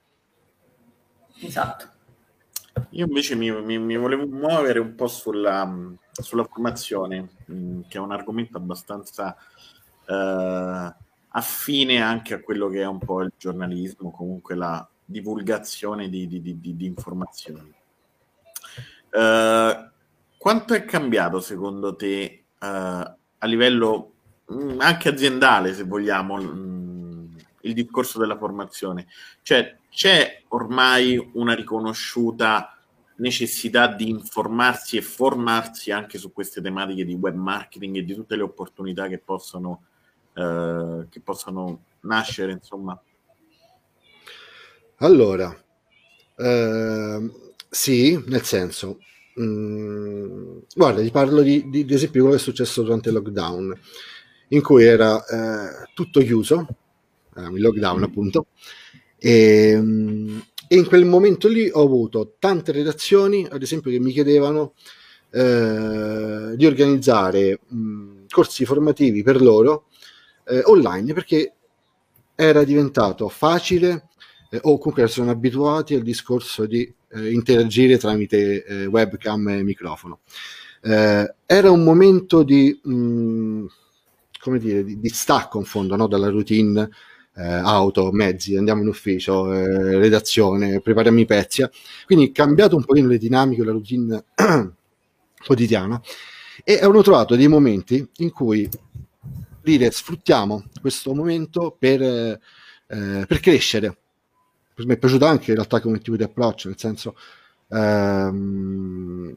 Esatto. 1.42 1.94
Io 2.92 3.06
invece 3.06 3.36
mi, 3.36 3.52
mi, 3.52 3.78
mi 3.78 3.98
volevo 3.98 4.26
muovere 4.28 4.80
un 4.80 4.96
po' 4.96 5.08
sulla, 5.08 5.70
sulla 6.12 6.44
formazione, 6.44 7.30
mh, 7.46 7.54
mm, 7.54 7.82
che 7.88 7.98
è 7.98 8.02
un 8.02 8.12
argomento 8.12 8.58
abbastanza 8.58 9.36
eh, 10.06 10.94
affine 11.30 12.02
anche 12.02 12.34
a 12.34 12.40
quello 12.40 12.70
che 12.70 12.82
è 12.82 12.86
un 12.88 13.00
po' 13.00 13.22
il 13.22 13.32
giornalismo, 13.38 14.12
comunque 14.12 14.56
la 14.56 14.88
divulgazione 15.04 16.10
di, 16.10 16.28
di, 16.28 16.42
di, 16.42 16.60
di 16.60 16.86
informazioni. 16.86 17.74
Eh, 19.10 19.90
quanto 20.38 20.74
è 20.74 20.86
cambiato 20.86 21.40
secondo 21.40 21.96
te 21.96 22.24
eh, 22.24 22.44
a 22.60 23.46
livello 23.46 24.14
mh, 24.48 24.74
mm, 24.74 24.80
anche 24.80 25.10
aziendale, 25.10 25.74
se 25.74 25.84
vogliamo, 25.84 26.36
mh, 26.36 26.42
mm, 26.42 26.85
il 27.66 27.74
discorso 27.74 28.20
della 28.20 28.38
formazione? 28.38 29.08
Cioè, 29.42 29.78
c'è 29.90 30.44
ormai 30.50 31.32
una 31.34 31.54
riconosciuta 31.54 32.76
necessità 33.18 33.88
di 33.88 34.10
informarsi 34.10 34.98
e 34.98 35.02
formarsi 35.02 35.92
anche 35.92 36.18
su 36.18 36.34
queste 36.34 36.62
tematiche 36.62 37.06
di 37.06 37.14
web 37.14 37.36
marketing 37.36 37.98
e 37.98 38.04
di 38.04 38.14
tutte 38.14 38.36
le 38.36 38.44
opportunità 38.44 39.08
che 39.08 39.20
possono, 39.20 39.84
eh, 40.34 41.08
che 41.10 41.20
possono 41.22 41.84
nascere, 42.02 42.52
insomma? 42.52 43.00
Allora, 44.98 45.56
eh, 46.38 47.32
sì, 47.70 48.22
nel 48.28 48.44
senso, 48.44 49.00
mh, 49.36 49.44
mm, 49.44 50.58
guarda, 50.76 51.02
ti 51.02 51.12
parlo 51.12 51.42
di, 51.42 51.70
di, 51.70 51.86
di, 51.86 51.94
esempio 51.94 52.22
quello 52.22 52.36
che 52.36 52.42
è 52.42 52.46
successo 52.46 52.82
durante 52.84 53.10
il 53.10 53.16
lockdown, 53.16 53.80
in 54.50 54.62
cui 54.62 54.84
era 54.84 55.24
eh, 55.26 55.90
tutto 55.94 56.22
chiuso, 56.22 56.68
il 57.36 57.62
lockdown 57.62 58.04
appunto, 58.04 58.48
e, 59.18 59.72
e 60.68 60.76
in 60.76 60.86
quel 60.86 61.06
momento 61.06 61.48
lì 61.48 61.70
ho 61.72 61.84
avuto 61.84 62.36
tante 62.40 62.72
redazioni, 62.72 63.48
ad 63.50 63.62
esempio, 63.62 63.92
che 63.92 64.00
mi 64.00 64.12
chiedevano 64.12 64.74
eh, 65.32 66.54
di 66.56 66.66
organizzare 66.66 67.60
mh, 67.68 68.26
corsi 68.30 68.66
formativi 68.66 69.22
per 69.22 69.42
loro 69.42 69.88
eh, 70.48 70.62
online 70.66 71.14
perché 71.14 71.54
era 72.36 72.64
diventato 72.64 73.28
facile 73.30 74.10
eh, 74.50 74.60
o 74.64 74.78
comunque 74.78 75.08
sono 75.08 75.32
abituati 75.32 75.96
al 75.96 76.02
discorso 76.02 76.66
di 76.66 76.92
eh, 77.12 77.32
interagire 77.32 77.98
tramite 77.98 78.64
eh, 78.64 78.86
webcam 78.86 79.48
e 79.50 79.64
microfono. 79.64 80.20
Eh, 80.82 81.34
era 81.46 81.72
un 81.72 81.84
momento 81.84 82.44
di, 82.44 82.80
mh, 82.84 83.66
come 84.40 84.60
dire, 84.60 84.84
di, 84.84 85.00
di 85.00 85.10
stacco 85.10 85.58
in 85.58 85.66
fondo 85.66 85.96
no? 85.96 86.08
dalla 86.08 86.30
routine 86.30 86.90
eh, 87.36 87.44
auto, 87.44 88.12
mezzi, 88.12 88.56
andiamo 88.56 88.82
in 88.82 88.88
ufficio, 88.88 89.52
eh, 89.54 89.98
redazione, 89.98 90.82
prepariamo 90.82 91.20
i 91.20 91.26
pezzi. 91.26 91.66
Quindi 92.06 92.32
cambiato 92.32 92.76
un 92.76 92.86
pochino 92.86 93.08
le 93.08 93.18
dinamiche, 93.18 93.64
la 93.64 93.72
routine 93.72 94.24
quotidiana 95.46 96.02
e 96.64 96.80
hanno 96.80 97.02
trovato 97.02 97.36
dei 97.36 97.48
momenti 97.48 98.08
in 98.18 98.32
cui 98.32 98.70
dire 99.62 99.92
sfruttiamo 99.92 100.66
questo 100.80 101.14
momento 101.14 101.76
per, 101.78 102.02
eh, 102.02 102.40
per 102.88 103.40
crescere. 103.40 103.98
Mi 104.78 104.94
è 104.94 104.98
piaciuto 104.98 105.26
anche 105.26 105.52
in 105.52 105.56
realtà 105.56 105.80
come 105.80 106.00
tipo 106.00 106.18
di 106.18 106.24
approccio, 106.24 106.68
nel 106.68 106.78
senso 106.78 107.16
ehm, 107.70 109.36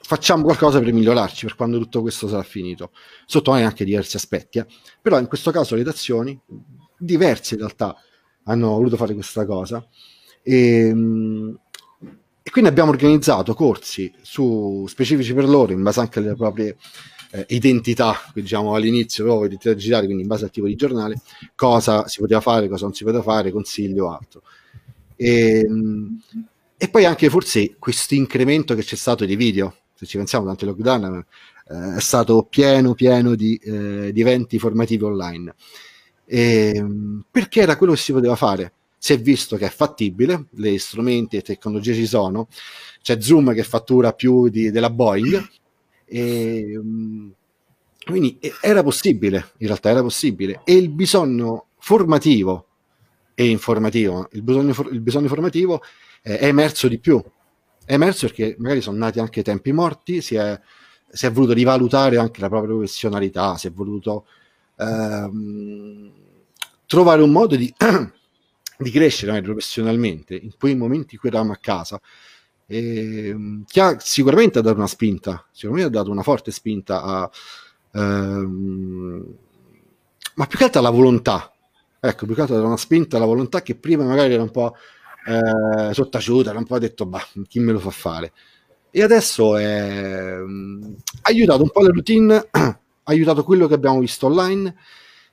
facciamo 0.00 0.42
qualcosa 0.42 0.80
per 0.80 0.92
migliorarci 0.92 1.46
per 1.46 1.54
quando 1.54 1.78
tutto 1.78 2.00
questo 2.00 2.28
sarà 2.28 2.42
finito, 2.42 2.90
sotto 3.24 3.52
anche 3.52 3.84
diversi 3.84 4.16
aspetti, 4.16 4.58
eh. 4.58 4.66
però 5.00 5.18
in 5.18 5.26
questo 5.26 5.50
caso 5.50 5.74
le 5.74 5.82
redazioni, 5.82 6.38
diverse 6.98 7.54
in 7.54 7.60
realtà, 7.60 7.96
hanno 8.44 8.68
voluto 8.68 8.96
fare 8.96 9.14
questa 9.14 9.46
cosa 9.46 9.86
e, 10.42 10.88
ehm, 10.88 11.58
e 12.42 12.50
quindi 12.50 12.70
abbiamo 12.70 12.90
organizzato 12.90 13.54
corsi 13.54 14.10
su, 14.22 14.86
specifici 14.88 15.34
per 15.34 15.46
loro 15.46 15.72
in 15.72 15.82
base 15.82 16.00
anche 16.00 16.18
alle 16.18 16.34
proprie 16.34 16.76
eh, 17.30 17.44
identità, 17.50 18.16
diciamo 18.32 18.74
all'inizio 18.74 19.24
proprio 19.24 19.46
identità 19.46 19.74
digitali, 19.74 20.06
quindi 20.06 20.22
in 20.22 20.28
base 20.28 20.44
al 20.44 20.50
tipo 20.50 20.66
di 20.66 20.74
giornale, 20.74 21.20
cosa 21.54 22.06
si 22.08 22.20
poteva 22.20 22.40
fare, 22.40 22.68
cosa 22.68 22.84
non 22.84 22.94
si 22.94 23.04
poteva 23.04 23.22
fare, 23.22 23.50
consiglio 23.50 24.06
o 24.06 24.12
altro. 24.12 24.42
E, 25.14 25.58
ehm, 25.58 26.20
e 26.78 26.88
poi 26.88 27.04
anche 27.04 27.28
forse 27.28 27.74
questo 27.78 28.14
incremento 28.14 28.74
che 28.74 28.82
c'è 28.82 28.96
stato 28.96 29.24
di 29.24 29.36
video, 29.36 29.74
se 29.94 30.06
ci 30.06 30.16
pensiamo 30.16 30.44
durante 30.44 30.64
il 30.64 30.70
lockdown, 30.70 31.26
eh, 31.70 31.96
è 31.96 32.00
stato 32.00 32.46
pieno, 32.48 32.94
pieno 32.94 33.34
di, 33.34 33.56
eh, 33.56 34.10
di 34.12 34.20
eventi 34.20 34.58
formativi 34.58 35.04
online. 35.04 35.54
E, 36.30 36.72
ehm, 36.74 37.24
perché 37.30 37.62
era 37.62 37.76
quello 37.76 37.94
che 37.94 37.98
si 37.98 38.12
poteva 38.12 38.36
fare. 38.36 38.72
Si 38.98 39.12
è 39.12 39.20
visto 39.20 39.56
che 39.56 39.66
è 39.66 39.70
fattibile, 39.70 40.46
le 40.52 40.78
strumenti 40.78 41.36
e 41.36 41.42
tecnologie 41.42 41.94
ci 41.94 42.06
sono, 42.06 42.48
c'è 43.00 43.20
Zoom 43.20 43.54
che 43.54 43.62
fattura 43.62 44.12
più 44.12 44.48
di, 44.48 44.70
della 44.70 44.90
Boeing, 44.90 45.48
e, 46.04 46.76
um, 46.76 47.32
quindi 48.04 48.38
era 48.60 48.82
possibile, 48.82 49.52
in 49.58 49.66
realtà 49.66 49.90
era 49.90 50.02
possibile, 50.02 50.62
e 50.64 50.74
il 50.74 50.88
bisogno 50.88 51.66
formativo 51.78 52.66
e 53.34 53.48
informativo, 53.48 54.28
il 54.32 54.42
bisogno, 54.42 54.74
il 54.90 55.00
bisogno 55.00 55.28
formativo 55.28 55.82
eh, 56.22 56.38
è 56.38 56.46
emerso 56.46 56.88
di 56.88 56.98
più, 56.98 57.22
è 57.84 57.92
emerso 57.92 58.26
perché 58.26 58.56
magari 58.58 58.80
sono 58.80 58.98
nati 58.98 59.20
anche 59.20 59.42
tempi 59.42 59.72
morti, 59.72 60.20
si 60.20 60.34
è, 60.34 60.60
si 61.08 61.26
è 61.26 61.30
voluto 61.30 61.52
rivalutare 61.52 62.18
anche 62.18 62.40
la 62.40 62.48
propria 62.48 62.70
professionalità, 62.70 63.56
si 63.56 63.68
è 63.68 63.70
voluto 63.70 64.26
ehm, 64.78 66.12
trovare 66.86 67.22
un 67.22 67.30
modo 67.30 67.56
di, 67.56 67.72
di 68.78 68.90
crescere 68.90 69.40
professionalmente 69.42 70.34
in 70.36 70.50
quei 70.58 70.74
momenti 70.76 71.14
in 71.14 71.20
cui 71.20 71.28
eravamo 71.28 71.52
a 71.52 71.58
casa 71.60 72.00
e, 72.66 73.28
ehm, 73.28 73.64
che 73.66 73.80
ha 73.80 73.98
sicuramente 73.98 74.60
dato 74.62 74.76
una 74.76 74.86
spinta, 74.86 75.46
sicuramente 75.52 75.88
ha 75.96 76.00
dato 76.00 76.10
una 76.10 76.22
forte 76.22 76.50
spinta 76.50 77.02
a, 77.02 77.30
ehm, 77.92 79.24
ma 80.36 80.46
più 80.46 80.58
che 80.58 80.64
altro 80.64 80.80
alla 80.80 80.90
volontà. 80.90 81.52
Ecco, 82.00 82.26
più 82.26 82.34
che 82.34 82.42
altro 82.42 82.64
una 82.64 82.76
spinta 82.76 83.16
alla 83.16 83.26
volontà 83.26 83.60
che 83.62 83.74
prima 83.74 84.04
magari 84.04 84.34
era 84.34 84.42
un 84.42 84.50
po' 84.50 84.74
eh, 85.26 85.92
sottaciuta, 85.92 86.50
era 86.50 86.58
un 86.58 86.64
po' 86.66 86.78
detto, 86.78 87.06
bah, 87.06 87.26
chi 87.48 87.58
me 87.60 87.72
lo 87.72 87.80
fa 87.80 87.90
fare? 87.90 88.32
E 88.90 89.02
adesso 89.02 89.50
um, 89.54 90.96
ha 91.22 91.28
aiutato 91.28 91.62
un 91.62 91.70
po' 91.70 91.82
la 91.82 91.90
routine, 91.90 92.46
ha 92.50 92.78
aiutato 93.08 93.44
quello 93.44 93.66
che 93.66 93.74
abbiamo 93.74 94.00
visto 94.00 94.26
online 94.26 94.74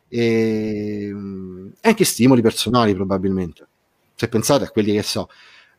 e 0.07 1.13
anche 1.81 2.03
stimoli 2.03 2.41
personali 2.41 2.93
probabilmente. 2.93 3.67
Se 4.15 4.27
pensate 4.27 4.63
a 4.63 4.69
quelli 4.69 4.93
che 4.93 5.03
so, 5.03 5.29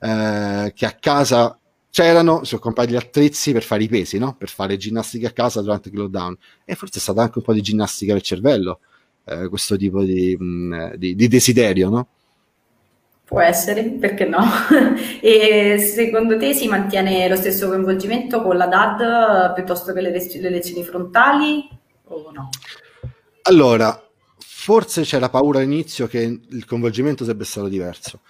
eh, 0.00 0.72
che 0.74 0.86
a 0.86 0.96
casa 0.98 1.58
c'erano, 1.90 2.40
si 2.40 2.50
sono 2.50 2.60
comprati 2.60 2.92
gli 2.92 2.96
attrezzi 2.96 3.52
per 3.52 3.62
fare 3.62 3.84
i 3.84 3.88
pesi, 3.88 4.18
no? 4.18 4.34
per 4.36 4.48
fare 4.48 4.76
ginnastica 4.76 5.28
a 5.28 5.32
casa 5.32 5.62
durante 5.62 5.88
il 5.88 5.96
lockdown. 5.96 6.36
E 6.64 6.74
forse 6.74 6.98
è 6.98 7.00
stata 7.00 7.22
anche 7.22 7.38
un 7.38 7.44
po' 7.44 7.54
di 7.54 7.62
ginnastica 7.62 8.12
del 8.12 8.22
cervello, 8.22 8.80
eh, 9.24 9.48
questo 9.48 9.76
tipo 9.76 10.02
di, 10.02 10.36
mh, 10.38 10.44
mm, 10.44 10.92
di, 10.96 11.14
di 11.14 11.28
desiderio, 11.28 11.88
no? 11.88 12.08
Può 13.24 13.40
essere, 13.40 13.82
perché 13.82 14.24
no? 14.24 14.38
e 15.20 15.78
secondo 15.78 16.38
te 16.38 16.52
si 16.52 16.68
mantiene 16.68 17.26
lo 17.28 17.34
stesso 17.34 17.66
coinvolgimento 17.68 18.40
con 18.42 18.56
la 18.56 18.66
DAD 18.66 19.54
piuttosto 19.54 19.92
che 19.92 20.00
le, 20.00 20.10
le 20.10 20.50
lezioni 20.50 20.84
frontali 20.84 21.68
o 22.08 22.30
no? 22.30 22.50
Allora, 23.42 24.08
forse 24.38 25.02
c'è 25.02 25.18
la 25.18 25.30
paura 25.30 25.58
all'inizio 25.60 26.06
che 26.06 26.20
il 26.20 26.64
coinvolgimento 26.64 27.24
sarebbe 27.24 27.44
stato 27.44 27.68
diverso. 27.68 28.20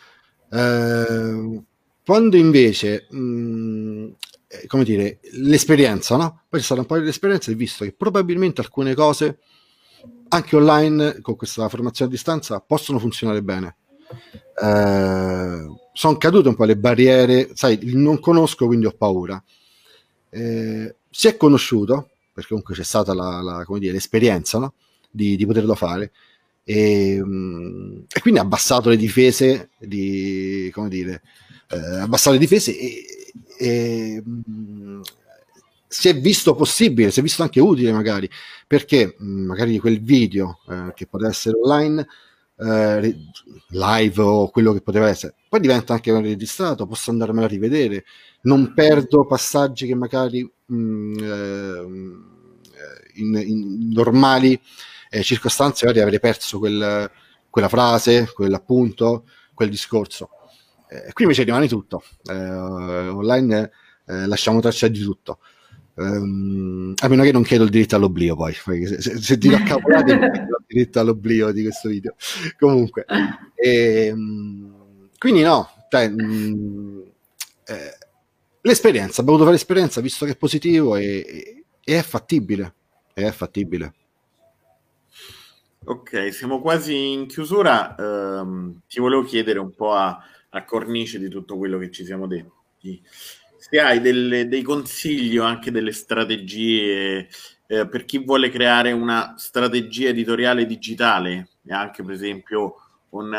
Eh, 0.50 1.62
quando 2.04 2.36
invece, 2.36 3.06
mh, 3.10 3.18
mm, 3.18 4.08
eh, 4.48 4.66
come 4.66 4.84
dire, 4.84 5.18
l'esperienza, 5.32 6.16
no? 6.16 6.42
Poi 6.48 6.60
c'è 6.60 6.66
stata 6.66 6.80
un 6.80 6.86
po' 6.86 6.98
di 6.98 7.08
esperienza 7.08 7.50
e 7.50 7.54
visto 7.54 7.84
che 7.84 7.92
probabilmente 7.92 8.60
alcune 8.60 8.94
cose 8.94 9.38
anche 10.28 10.56
online 10.56 11.20
con 11.20 11.36
questa 11.36 11.68
formazione 11.68 12.10
a 12.10 12.14
distanza 12.14 12.60
possono 12.60 12.98
funzionare 12.98 13.42
bene. 13.42 13.76
Eh, 14.62 15.66
sono 15.92 16.16
cadute 16.18 16.48
un 16.48 16.54
po' 16.54 16.64
le 16.64 16.76
barriere, 16.76 17.50
sai, 17.54 17.78
non 17.94 18.20
conosco 18.20 18.66
quindi 18.66 18.86
ho 18.86 18.92
paura. 18.92 19.42
Eh, 20.30 20.96
si 21.10 21.28
è 21.28 21.36
conosciuto, 21.36 22.10
perché 22.36 22.50
comunque 22.50 22.74
c'è 22.74 22.82
stata 22.82 23.14
la, 23.14 23.40
la, 23.40 23.64
dire, 23.78 23.94
l'esperienza 23.94 24.58
no? 24.58 24.74
di, 25.10 25.36
di, 25.36 25.46
poterlo 25.46 25.74
fare, 25.74 26.12
e, 26.64 27.18
mm, 27.24 28.00
e, 28.12 28.20
quindi 28.20 28.38
ha 28.38 28.42
abbassato 28.42 28.90
le 28.90 28.98
difese, 28.98 29.70
di, 29.78 30.70
come 30.74 30.90
dire, 30.90 31.22
eh, 31.70 32.00
abbassato 32.00 32.32
le 32.32 32.38
difese 32.38 32.78
e, 32.78 33.06
e 33.58 34.22
mm, 34.22 35.00
si 35.88 36.10
è 36.10 36.20
visto 36.20 36.54
possibile, 36.54 37.10
si 37.10 37.20
è 37.20 37.22
visto 37.22 37.42
anche 37.42 37.58
utile 37.58 37.90
magari, 37.90 38.28
perché 38.66 39.16
mm, 39.18 39.46
magari 39.46 39.78
quel 39.78 40.02
video 40.02 40.58
eh, 40.68 40.92
che 40.94 41.06
poteva 41.06 41.30
essere 41.30 41.56
online, 41.56 42.06
eh, 42.58 43.16
live 43.68 44.22
o 44.22 44.50
quello 44.50 44.72
che 44.72 44.80
poteva 44.80 45.08
essere, 45.08 45.34
poi 45.48 45.60
diventa 45.60 45.92
anche 45.94 46.12
registrato, 46.20 46.86
posso 46.86 47.10
andarmelo 47.10 47.44
a 47.44 47.48
rivedere, 47.48 48.04
non 48.42 48.72
perdo 48.74 49.26
passaggi 49.26 49.86
che 49.86 49.94
magari 49.94 50.48
mh, 50.66 51.16
eh, 51.22 51.86
in, 53.14 53.34
in, 53.34 53.90
normali 53.92 54.60
eh, 55.10 55.22
circostanze 55.22 55.86
magari 55.86 56.04
avrei 56.04 56.20
perso 56.20 56.58
quel, 56.58 57.10
quella 57.50 57.68
frase, 57.68 58.30
quell'appunto, 58.32 59.24
quel 59.54 59.70
discorso. 59.70 60.30
Eh, 60.88 61.12
qui 61.12 61.24
invece 61.24 61.42
rimane 61.42 61.68
tutto, 61.68 62.02
eh, 62.30 62.34
online 62.34 63.70
eh, 64.06 64.26
lasciamo 64.26 64.60
traccia 64.60 64.88
di 64.88 65.00
tutto. 65.00 65.40
Um, 65.98 66.92
a 66.94 67.08
meno 67.08 67.22
che 67.22 67.32
non 67.32 67.42
chiedo 67.42 67.64
il 67.64 67.70
diritto 67.70 67.96
all'oblio 67.96 68.36
poi 68.36 68.52
se, 68.52 69.00
se, 69.00 69.16
se 69.18 69.38
ti 69.38 69.48
do 69.48 69.56
cavolate 69.64 70.12
il 70.12 70.64
diritto 70.66 71.00
all'oblio 71.00 71.52
di 71.52 71.62
questo 71.62 71.88
video 71.88 72.14
comunque 72.58 73.06
e, 73.54 74.12
um, 74.12 75.08
quindi 75.16 75.40
no 75.40 75.70
cioè, 75.88 76.04
um, 76.08 77.02
eh, 77.64 77.96
l'esperienza 78.60 79.22
abbiamo 79.22 79.38
voluto 79.38 79.44
fare 79.44 79.52
l'esperienza 79.52 80.02
visto 80.02 80.26
che 80.26 80.32
è 80.32 80.36
positivo 80.36 80.96
e, 80.96 81.04
e, 81.26 81.64
e 81.82 81.98
è 81.98 82.02
fattibile 82.02 82.74
è 83.14 83.30
fattibile 83.30 83.94
Ok, 85.88 86.32
siamo 86.32 86.60
quasi 86.60 87.12
in 87.12 87.28
chiusura. 87.28 87.94
Um, 87.96 88.80
ti 88.88 88.98
volevo 88.98 89.22
chiedere 89.22 89.60
un 89.60 89.72
po' 89.72 89.92
a, 89.92 90.20
a, 90.48 90.64
cornice 90.64 91.20
di 91.20 91.28
tutto 91.28 91.56
quello 91.56 91.78
che 91.78 91.92
ci 91.92 92.04
siamo 92.04 92.26
detti. 92.26 93.00
Se 93.68 93.80
hai 93.80 94.00
delle, 94.00 94.46
dei 94.48 94.62
consigli 94.62 95.38
o 95.38 95.44
anche 95.44 95.70
delle 95.70 95.92
strategie 95.92 97.28
eh, 97.66 97.88
per 97.88 98.04
chi 98.04 98.18
vuole 98.18 98.48
creare 98.48 98.92
una 98.92 99.34
strategia 99.36 100.08
editoriale 100.10 100.66
digitale, 100.66 101.48
e 101.66 101.72
anche 101.72 102.04
per 102.04 102.14
esempio 102.14 102.74
un, 103.10 103.34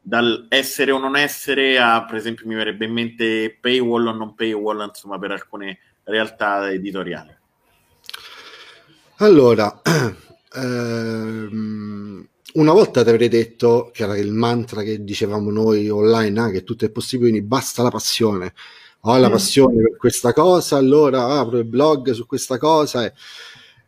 dal 0.00 0.46
essere 0.48 0.90
o 0.90 0.98
non 0.98 1.16
essere 1.16 1.78
a, 1.78 2.04
per 2.04 2.16
esempio, 2.16 2.46
mi 2.46 2.54
verrebbe 2.54 2.86
in 2.86 2.92
mente 2.92 3.56
paywall 3.60 4.06
o 4.06 4.12
non 4.12 4.34
paywall, 4.34 4.84
insomma, 4.88 5.18
per 5.18 5.30
alcune 5.30 5.78
realtà 6.04 6.70
editoriali. 6.70 7.36
Allora, 9.18 9.80
Ehm, 10.54 12.26
una 12.54 12.72
volta 12.72 13.02
ti 13.02 13.10
avrei 13.10 13.28
detto 13.28 13.90
che 13.92 14.04
era 14.04 14.16
il 14.16 14.32
mantra 14.32 14.82
che 14.82 15.04
dicevamo 15.04 15.50
noi 15.50 15.88
online, 15.88 16.40
ah, 16.40 16.50
che 16.50 16.64
tutto 16.64 16.84
è 16.84 16.90
possibile, 16.90 17.30
quindi 17.30 17.46
basta 17.46 17.82
la 17.82 17.90
passione. 17.90 18.54
Ho 19.12 19.18
la 19.18 19.28
mm. 19.28 19.32
passione 19.32 19.82
per 19.82 19.96
questa 19.96 20.32
cosa, 20.32 20.76
allora 20.76 21.38
apro 21.38 21.58
il 21.58 21.64
blog 21.64 22.10
su 22.12 22.26
questa 22.26 22.58
cosa 22.58 23.04
e 23.04 23.12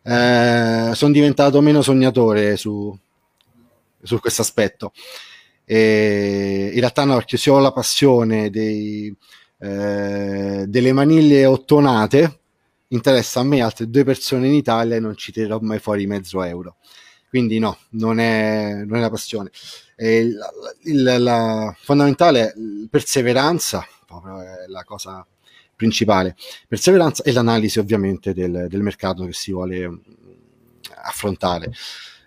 eh, 0.03 0.95
sono 0.95 1.11
diventato 1.11 1.61
meno 1.61 1.81
sognatore 1.81 2.57
su, 2.57 2.95
su 4.01 4.19
questo 4.19 4.41
aspetto. 4.41 4.93
in 5.65 6.79
realtà 6.79 7.03
no, 7.03 7.15
perché 7.15 7.37
se 7.37 7.49
ho 7.49 7.59
la 7.59 7.71
passione 7.71 8.49
dei, 8.49 9.15
eh, 9.59 10.65
delle 10.67 10.93
maniglie 10.93 11.45
ottonate, 11.45 12.39
interessa 12.87 13.41
a 13.41 13.43
me 13.43 13.61
altre 13.61 13.89
due 13.89 14.03
persone 14.03 14.47
in 14.47 14.53
Italia 14.53 14.95
e 14.95 14.99
non 14.99 15.15
ci 15.15 15.31
tirerò 15.31 15.59
mai 15.61 15.79
fuori 15.79 16.07
mezzo 16.07 16.43
euro. 16.43 16.77
Quindi 17.29 17.59
no, 17.59 17.77
non 17.91 18.19
è, 18.19 18.83
non 18.85 18.97
è 18.97 19.01
la 19.01 19.09
passione. 19.09 19.51
Il, 19.97 20.37
il, 20.83 21.15
la 21.19 21.73
fondamentale 21.79 22.53
perseveranza, 22.89 23.87
proprio 24.19 24.41
è 24.41 24.67
la 24.67 24.83
cosa 24.83 25.25
principale. 25.75 26.35
Perseveranza 26.67 27.23
e 27.23 27.31
l'analisi 27.31 27.79
ovviamente 27.79 28.33
del, 28.33 28.67
del 28.69 28.81
mercato 28.81 29.25
che 29.25 29.33
si 29.33 29.51
vuole 29.51 29.89
mm, 29.89 29.97
affrontare. 31.03 31.71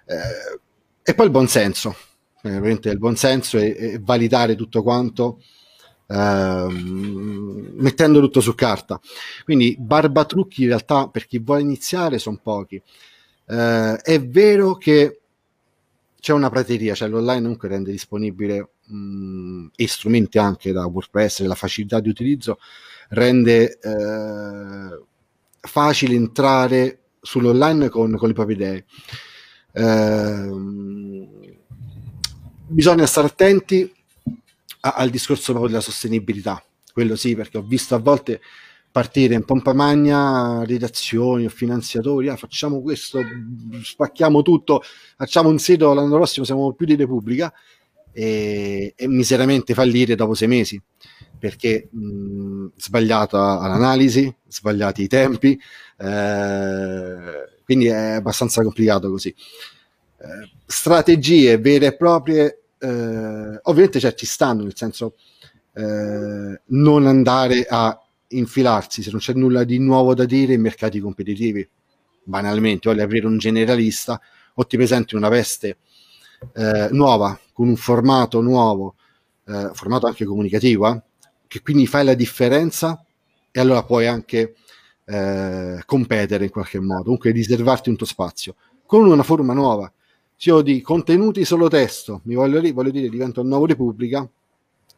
Eh, 0.07 0.61
e 1.03 1.15
poi 1.15 1.27
il 1.27 1.31
buonsenso, 1.31 1.95
eh, 2.43 2.49
ovviamente 2.49 2.89
il 2.89 2.99
buonsenso 2.99 3.59
e, 3.59 3.77
e 3.79 3.99
validare 4.03 4.57
tutto 4.57 4.83
quanto 4.83 5.39
eh, 6.07 6.67
mettendo 6.71 8.21
tutto 8.21 8.41
su 8.41 8.55
carta. 8.55 9.01
Quindi 9.45 9.77
barbatrucchi 9.79 10.63
in 10.63 10.69
realtà 10.69 11.09
per 11.09 11.27
chi 11.27 11.39
vuole 11.39 11.63
iniziare 11.63 12.19
sono 12.19 12.41
pochi. 12.43 12.81
Eh, 13.47 13.97
è 13.97 14.21
vero 14.23 14.77
che 14.77 15.21
c'è 16.21 16.33
una 16.33 16.51
prateria, 16.51 16.95
cioè 16.95 17.09
l'online 17.09 17.43
comunque 17.43 17.69
rende 17.69 17.91
disponibile 17.91 18.74
mh, 18.87 19.67
e 19.77 19.89
strumenti 19.89 20.39
anche 20.39 20.73
da 20.73 20.87
WordPress, 20.87 21.43
la 21.43 21.55
facilità 21.55 22.01
di 22.01 22.09
utilizzo 22.09 22.59
rende 23.11 23.79
eh, 23.79 25.03
facile 25.61 26.15
entrare 26.15 27.01
sull'online 27.21 27.89
con, 27.89 28.17
con 28.17 28.29
le 28.29 28.35
proprie 28.35 28.57
idee. 28.57 28.85
Eh, 29.73 30.51
bisogna 32.67 33.07
stare 33.07 33.27
attenti 33.27 33.93
a, 34.81 34.95
al 34.97 35.11
discorso 35.11 35.53
proprio 35.53 35.71
della 35.71 35.83
sostenibilità, 35.83 36.63
quello 36.93 37.17
sì, 37.17 37.35
perché 37.35 37.59
ho 37.59 37.63
visto 37.63 37.95
a 37.95 37.99
volte 37.99 38.41
partire 38.91 39.35
in 39.35 39.45
pompa 39.45 39.73
magna 39.73 40.65
redazioni 40.65 41.47
o 41.47 41.49
finanziatori, 41.49 42.29
ah, 42.29 42.37
facciamo 42.37 42.81
questo, 42.81 43.21
spacchiamo 43.83 44.43
tutto, 44.43 44.83
facciamo 45.17 45.49
un 45.49 45.59
sito 45.59 45.93
l'anno 45.93 46.15
prossimo, 46.15 46.45
siamo 46.45 46.73
più 46.75 46.87
di 46.87 46.95
Repubblica 46.95 47.53
e, 48.15 48.95
e 48.97 49.09
miseramente 49.09 49.75
fallire 49.75 50.15
dopo 50.15 50.35
sei 50.35 50.49
mesi 50.49 50.81
perché 51.37 51.89
mh, 51.91 52.69
sbagliata 52.77 53.39
l'analisi, 53.39 54.35
sbagliati 54.49 55.03
i 55.03 55.09
tempi, 55.09 55.61
eh, 55.99 57.59
quindi 57.65 57.87
è 57.87 58.13
abbastanza 58.13 58.63
complicato 58.63 59.11
così. 59.11 59.29
Eh, 59.29 60.51
strategie 60.65 61.59
vere 61.59 61.89
e 61.89 61.97
proprie, 61.97 62.63
eh, 62.79 63.59
ovviamente 63.63 64.01
cioè, 64.01 64.15
ci 64.15 64.25
stanno, 64.25 64.63
nel 64.63 64.75
senso 64.75 65.17
eh, 65.75 66.61
non 66.65 67.07
andare 67.07 67.67
a 67.69 67.99
infilarsi 68.29 69.03
se 69.03 69.11
non 69.11 69.21
c'è 69.21 69.35
nulla 69.35 69.65
di 69.65 69.79
nuovo 69.79 70.15
da 70.15 70.25
dire 70.25 70.55
in 70.55 70.63
mercati 70.63 70.99
competitivi. 70.99 71.69
Banalmente, 72.23 72.89
voglio 72.89 73.05
aprire 73.05 73.27
un 73.27 73.37
generalista 73.37 74.19
o 74.55 74.67
ti 74.67 74.79
presenti 74.79 75.15
una 75.15 75.29
veste 75.29 75.77
eh, 76.55 76.89
nuova 76.91 77.39
con 77.53 77.69
un 77.69 77.77
formato 77.77 78.41
nuovo, 78.41 78.97
eh, 79.47 79.71
formato 79.73 80.07
anche 80.07 80.25
comunicativo, 80.25 80.93
eh, 80.93 81.03
che 81.47 81.63
quindi 81.63 81.87
fai 81.87 82.05
la 82.05 82.15
differenza 82.15 83.05
e 83.51 83.61
allora 83.61 83.85
puoi 83.85 84.07
anche 84.07 84.55
eh, 85.05 85.83
competere 85.85 86.45
in 86.45 86.51
qualche 86.51 86.81
modo, 86.81 87.05
comunque 87.05 87.31
riservarti 87.31 87.91
un 87.91 87.97
tuo 87.97 88.07
spazio 88.07 88.57
con 88.87 89.07
una 89.07 89.23
forma 89.23 89.53
nuova. 89.53 89.91
Se 90.37 90.51
io 90.51 90.63
di 90.63 90.81
contenuti 90.81 91.45
solo 91.45 91.69
testo, 91.69 92.21
mi 92.25 92.35
voglio, 92.35 92.61
voglio 92.73 92.91
dire, 92.91 93.09
divento 93.09 93.41
un 93.41 93.49
nuovo 93.49 93.67
Repubblica, 93.67 94.29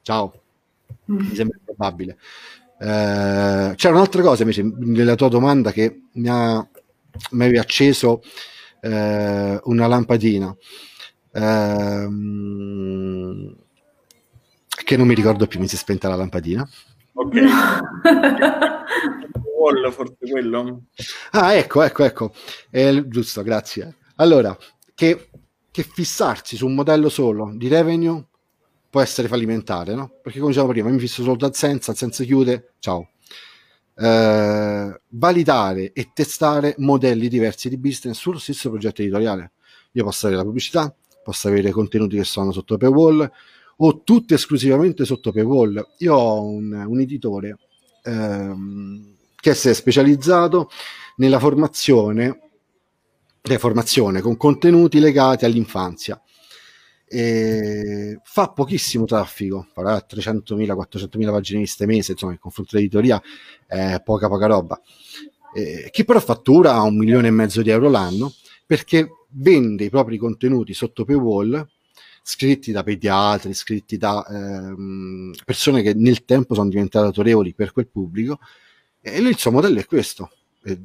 ciao, 0.03 0.33
mi 1.07 1.35
sembra 1.35 1.59
probabile. 1.63 2.17
Eh, 2.79 3.73
c'era 3.75 3.95
un'altra 3.95 4.23
cosa 4.23 4.43
invece 4.43 4.63
nella 4.63 5.15
tua 5.15 5.29
domanda 5.29 5.73
che 5.73 6.03
mi, 6.13 6.29
ha, 6.29 6.67
mi 7.31 7.45
aveva 7.45 7.61
acceso 7.61 8.23
eh, 8.81 9.61
una 9.65 9.87
lampadina 9.87 10.55
eh, 11.37 12.09
che 14.85 14.97
non 14.97 15.07
mi 15.07 15.15
ricordo 15.15 15.47
più, 15.47 15.61
mi 15.61 15.69
si 15.69 15.75
è 15.75 15.79
spenta 15.79 16.09
la 16.09 16.17
lampadina. 16.17 16.67
Ok. 17.13 17.35
Wall, 19.59 19.91
forse 19.91 20.31
quello. 20.31 20.85
Ah, 21.33 21.55
ecco, 21.55 21.83
ecco, 21.83 22.05
ecco. 22.05 22.33
Eh, 22.71 23.05
giusto, 23.09 23.43
grazie. 23.43 23.97
Allora, 24.17 24.57
che, 24.95 25.29
che 25.71 25.83
fissarsi 25.83 26.57
su 26.57 26.67
un 26.67 26.75
modello 26.75 27.09
solo 27.09 27.53
di 27.55 27.69
revenue 27.69 28.25
può 28.89 29.01
essere 29.01 29.29
fallimentare, 29.29 29.95
no? 29.95 30.11
Perché 30.23 30.39
come 30.39 30.51
dicevamo 30.53 30.73
prima, 30.73 30.89
mi 30.89 30.99
fisso 30.99 31.23
solo 31.23 31.37
da 31.37 31.53
senza, 31.53 31.95
senza 31.95 32.25
chiude, 32.25 32.73
ciao. 32.79 33.11
Eh, 33.95 35.01
validare 35.09 35.93
e 35.93 36.11
testare 36.15 36.75
modelli 36.79 37.29
diversi 37.29 37.69
di 37.69 37.77
business 37.77 38.19
sullo 38.19 38.39
stesso 38.39 38.71
progetto 38.71 39.03
editoriale. 39.03 39.53
Io 39.93 40.05
posso 40.05 40.27
avere 40.27 40.41
la 40.41 40.47
pubblicità, 40.47 40.95
posso 41.27 41.49
avere 41.49 41.73
contenuti 41.73 42.17
che 42.17 42.23
sono 42.23 42.53
sotto 42.53 42.77
paywall 42.77 43.29
o 43.79 44.03
tutti 44.05 44.33
esclusivamente 44.33 45.05
sotto 45.05 45.33
paywall. 45.33 45.85
Io 45.99 46.15
ho 46.15 46.45
un, 46.45 46.73
un 46.73 47.01
editore 47.01 47.59
ehm, 48.05 49.17
che 49.35 49.55
si 49.55 49.69
è 49.69 49.75
specializzato 49.75 50.71
nella 51.17 51.41
formazione, 51.41 52.39
formazione 53.59 54.21
con 54.21 54.37
contenuti 54.37 55.01
legati 55.01 55.45
all'infanzia 55.45 56.21
e 57.09 58.21
fa 58.23 58.51
pochissimo 58.51 59.05
traffico, 59.05 59.67
farà 59.73 59.97
300.000, 60.09 60.77
400.000 60.77 61.31
pagine 61.33 61.61
viste 61.61 61.87
mese, 61.87 62.13
insomma, 62.13 62.33
in 62.33 62.39
confronto 62.39 62.77
all'editoria 62.77 63.21
è 63.67 64.01
poca 64.05 64.29
poca 64.29 64.47
roba. 64.47 64.81
Eh, 65.53 65.89
chi 65.91 66.05
però 66.05 66.21
fattura 66.21 66.81
un 66.83 66.97
milione 66.97 67.27
e 67.27 67.33
mezzo 67.33 67.63
di 67.63 67.71
euro 67.71 67.89
l'anno 67.89 68.33
perché 68.65 69.09
vende 69.39 69.85
i 69.85 69.91
propri 69.91 70.17
contenuti 70.19 70.75
sotto 70.75 71.05
paywall 71.05 71.67
scritti 72.23 72.73
da 72.73 72.83
pediatri, 72.83 73.55
scritti 73.55 73.97
da 73.97 74.27
ehm, 74.29 75.33
persone 75.45 75.83
che 75.83 75.95
nel 75.95 76.25
tempo 76.25 76.55
sono 76.55 76.69
diventate 76.69 77.07
autorevoli 77.07 77.55
per 77.55 77.73
quel 77.73 77.87
pubblico 77.87 78.41
e 79.01 79.21
lui 79.21 79.31
il 79.31 79.39
suo 79.39 79.53
modello 79.53 79.79
è 79.79 79.85
questo. 79.85 80.31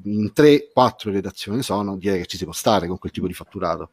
In 0.03 0.31
3-4 0.35 1.09
redazioni 1.09 1.63
sono, 1.63 1.97
direi 1.97 2.19
che 2.19 2.27
ci 2.27 2.37
si 2.37 2.43
può 2.43 2.53
stare 2.53 2.85
con 2.85 2.99
quel 2.99 3.11
tipo 3.11 3.25
di 3.25 3.33
fatturato. 3.33 3.89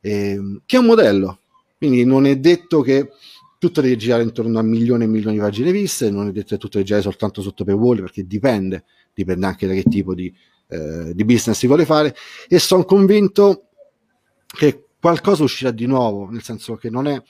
Eh, 0.00 0.60
che 0.66 0.76
è 0.76 0.80
un 0.80 0.86
modello, 0.86 1.38
quindi 1.78 2.04
non 2.04 2.26
è 2.26 2.36
detto 2.38 2.80
che 2.80 3.10
tutto 3.58 3.80
deve 3.80 3.94
girare 3.94 4.24
intorno 4.24 4.58
a 4.58 4.62
milioni 4.62 5.04
e 5.04 5.06
milioni 5.06 5.36
di 5.36 5.40
pagine 5.40 5.70
viste, 5.70 6.10
non 6.10 6.26
è 6.26 6.32
detto 6.32 6.48
che 6.48 6.58
tutto 6.58 6.78
deve 6.78 6.84
girare 6.84 7.04
soltanto 7.04 7.40
sotto 7.42 7.62
paywall, 7.62 8.00
perché 8.00 8.26
dipende, 8.26 8.82
dipende 9.14 9.46
anche 9.46 9.68
da 9.68 9.74
che 9.74 9.84
tipo 9.84 10.16
di, 10.16 10.34
eh, 10.66 11.14
di 11.14 11.24
business 11.24 11.58
si 11.58 11.68
vuole 11.68 11.84
fare. 11.84 12.16
E 12.48 12.58
sono 12.58 12.84
convinto 12.84 13.68
che 14.52 14.84
qualcosa 15.00 15.42
uscirà 15.42 15.70
di 15.70 15.86
nuovo, 15.86 16.28
nel 16.30 16.42
senso 16.42 16.76
che 16.76 16.90
non 16.90 17.06
è 17.08 17.20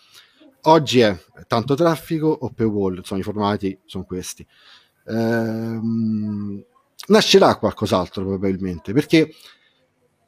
oggi 0.62 1.00
è 1.00 1.18
tanto 1.46 1.74
traffico 1.74 2.26
o 2.26 2.50
paywall, 2.50 2.98
insomma 2.98 3.20
i 3.20 3.24
formati 3.24 3.78
sono 3.84 4.04
questi. 4.04 4.46
Ehm, 5.06 6.62
nascerà 7.08 7.56
qualcos'altro 7.56 8.24
probabilmente, 8.24 8.92
perché 8.92 9.34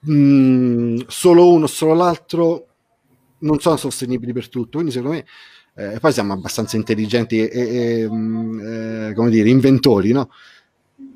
mh, 0.01 0.13
mm, 0.13 0.97
solo 1.07 1.53
uno 1.53 1.67
solo 1.67 1.95
l'altro 1.95 2.67
non 3.41 3.61
sono 3.61 3.77
sostenibili 3.77 4.33
per 4.33 4.49
tutto, 4.49 4.79
quindi 4.79 4.91
secondo 4.91 5.17
me 5.17 5.27
eh, 5.77 5.99
poi 6.01 6.13
siamo 6.13 6.33
abbastanza 6.33 6.77
intelligenti 6.77 7.47
e, 7.47 7.49
e 8.03 8.09
mm, 8.09 8.61
eh, 8.61 9.15
come 9.15 9.31
dire, 9.31 9.49
inventori, 9.49 10.13
no? 10.13 10.31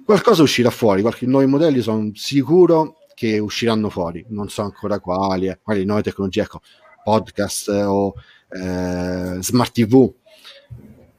Qualcosa 0.05 0.43
uscirà 0.43 0.71
fuori, 0.71 1.03
qualche 1.03 1.27
nuovi 1.27 1.47
modelli 1.47 1.81
sono 1.81 2.11
sicuro 2.15 2.98
che 3.19 3.41
usciranno 3.41 3.91
fuori, 3.91 4.25
non 4.29 4.49
so 4.49 4.63
ancora 4.63 5.01
quali, 5.01 5.49
eh, 5.49 5.59
quali 5.61 5.85
nuove 5.85 6.03
tecnologie, 6.03 6.43
ecco, 6.43 6.61
podcast 7.03 7.69
o 7.69 8.15
eh, 8.49 9.39
smart 9.41 9.73
TV. 9.73 10.15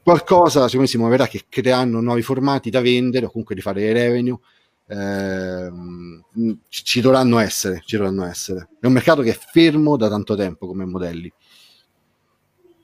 Qualcosa 0.02 0.60
secondo 0.62 0.80
me 0.80 0.86
si 0.86 0.96
muoverà 0.96 1.26
che 1.26 1.44
creeranno 1.46 2.00
nuovi 2.00 2.22
formati 2.22 2.70
da 2.70 2.80
vendere 2.80 3.26
o 3.26 3.30
comunque 3.30 3.54
di 3.54 3.60
fare 3.60 3.92
revenue 3.92 4.38
eh, 4.86 5.70
ci, 6.70 6.84
ci, 6.84 7.00
dovranno 7.02 7.38
essere, 7.38 7.82
ci 7.84 7.98
dovranno 7.98 8.24
essere. 8.24 8.70
È 8.80 8.86
un 8.86 8.94
mercato 8.94 9.20
che 9.20 9.32
è 9.32 9.38
fermo 9.38 9.98
da 9.98 10.08
tanto 10.08 10.34
tempo 10.34 10.66
come 10.66 10.86
modelli. 10.86 11.30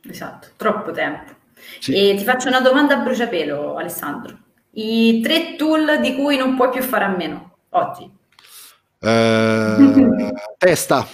Esatto, 0.09 0.49
troppo 0.57 0.91
tempo. 0.91 1.33
Sì. 1.81 1.95
E 1.95 2.15
ti 2.17 2.23
faccio 2.23 2.49
una 2.49 2.61
domanda 2.61 2.99
a 2.99 3.03
bruciapelo, 3.03 3.77
Alessandro. 3.77 4.39
I 4.73 5.23
tre 5.23 5.57
tool 5.57 6.01
di 6.03 6.15
cui 6.15 6.37
non 6.37 6.55
puoi 6.55 6.69
più 6.69 6.83
fare 6.83 7.05
a 7.05 7.17
meno 7.17 7.57
oggi? 7.71 8.16
Eh, 9.07 10.33
testa. 10.59 11.07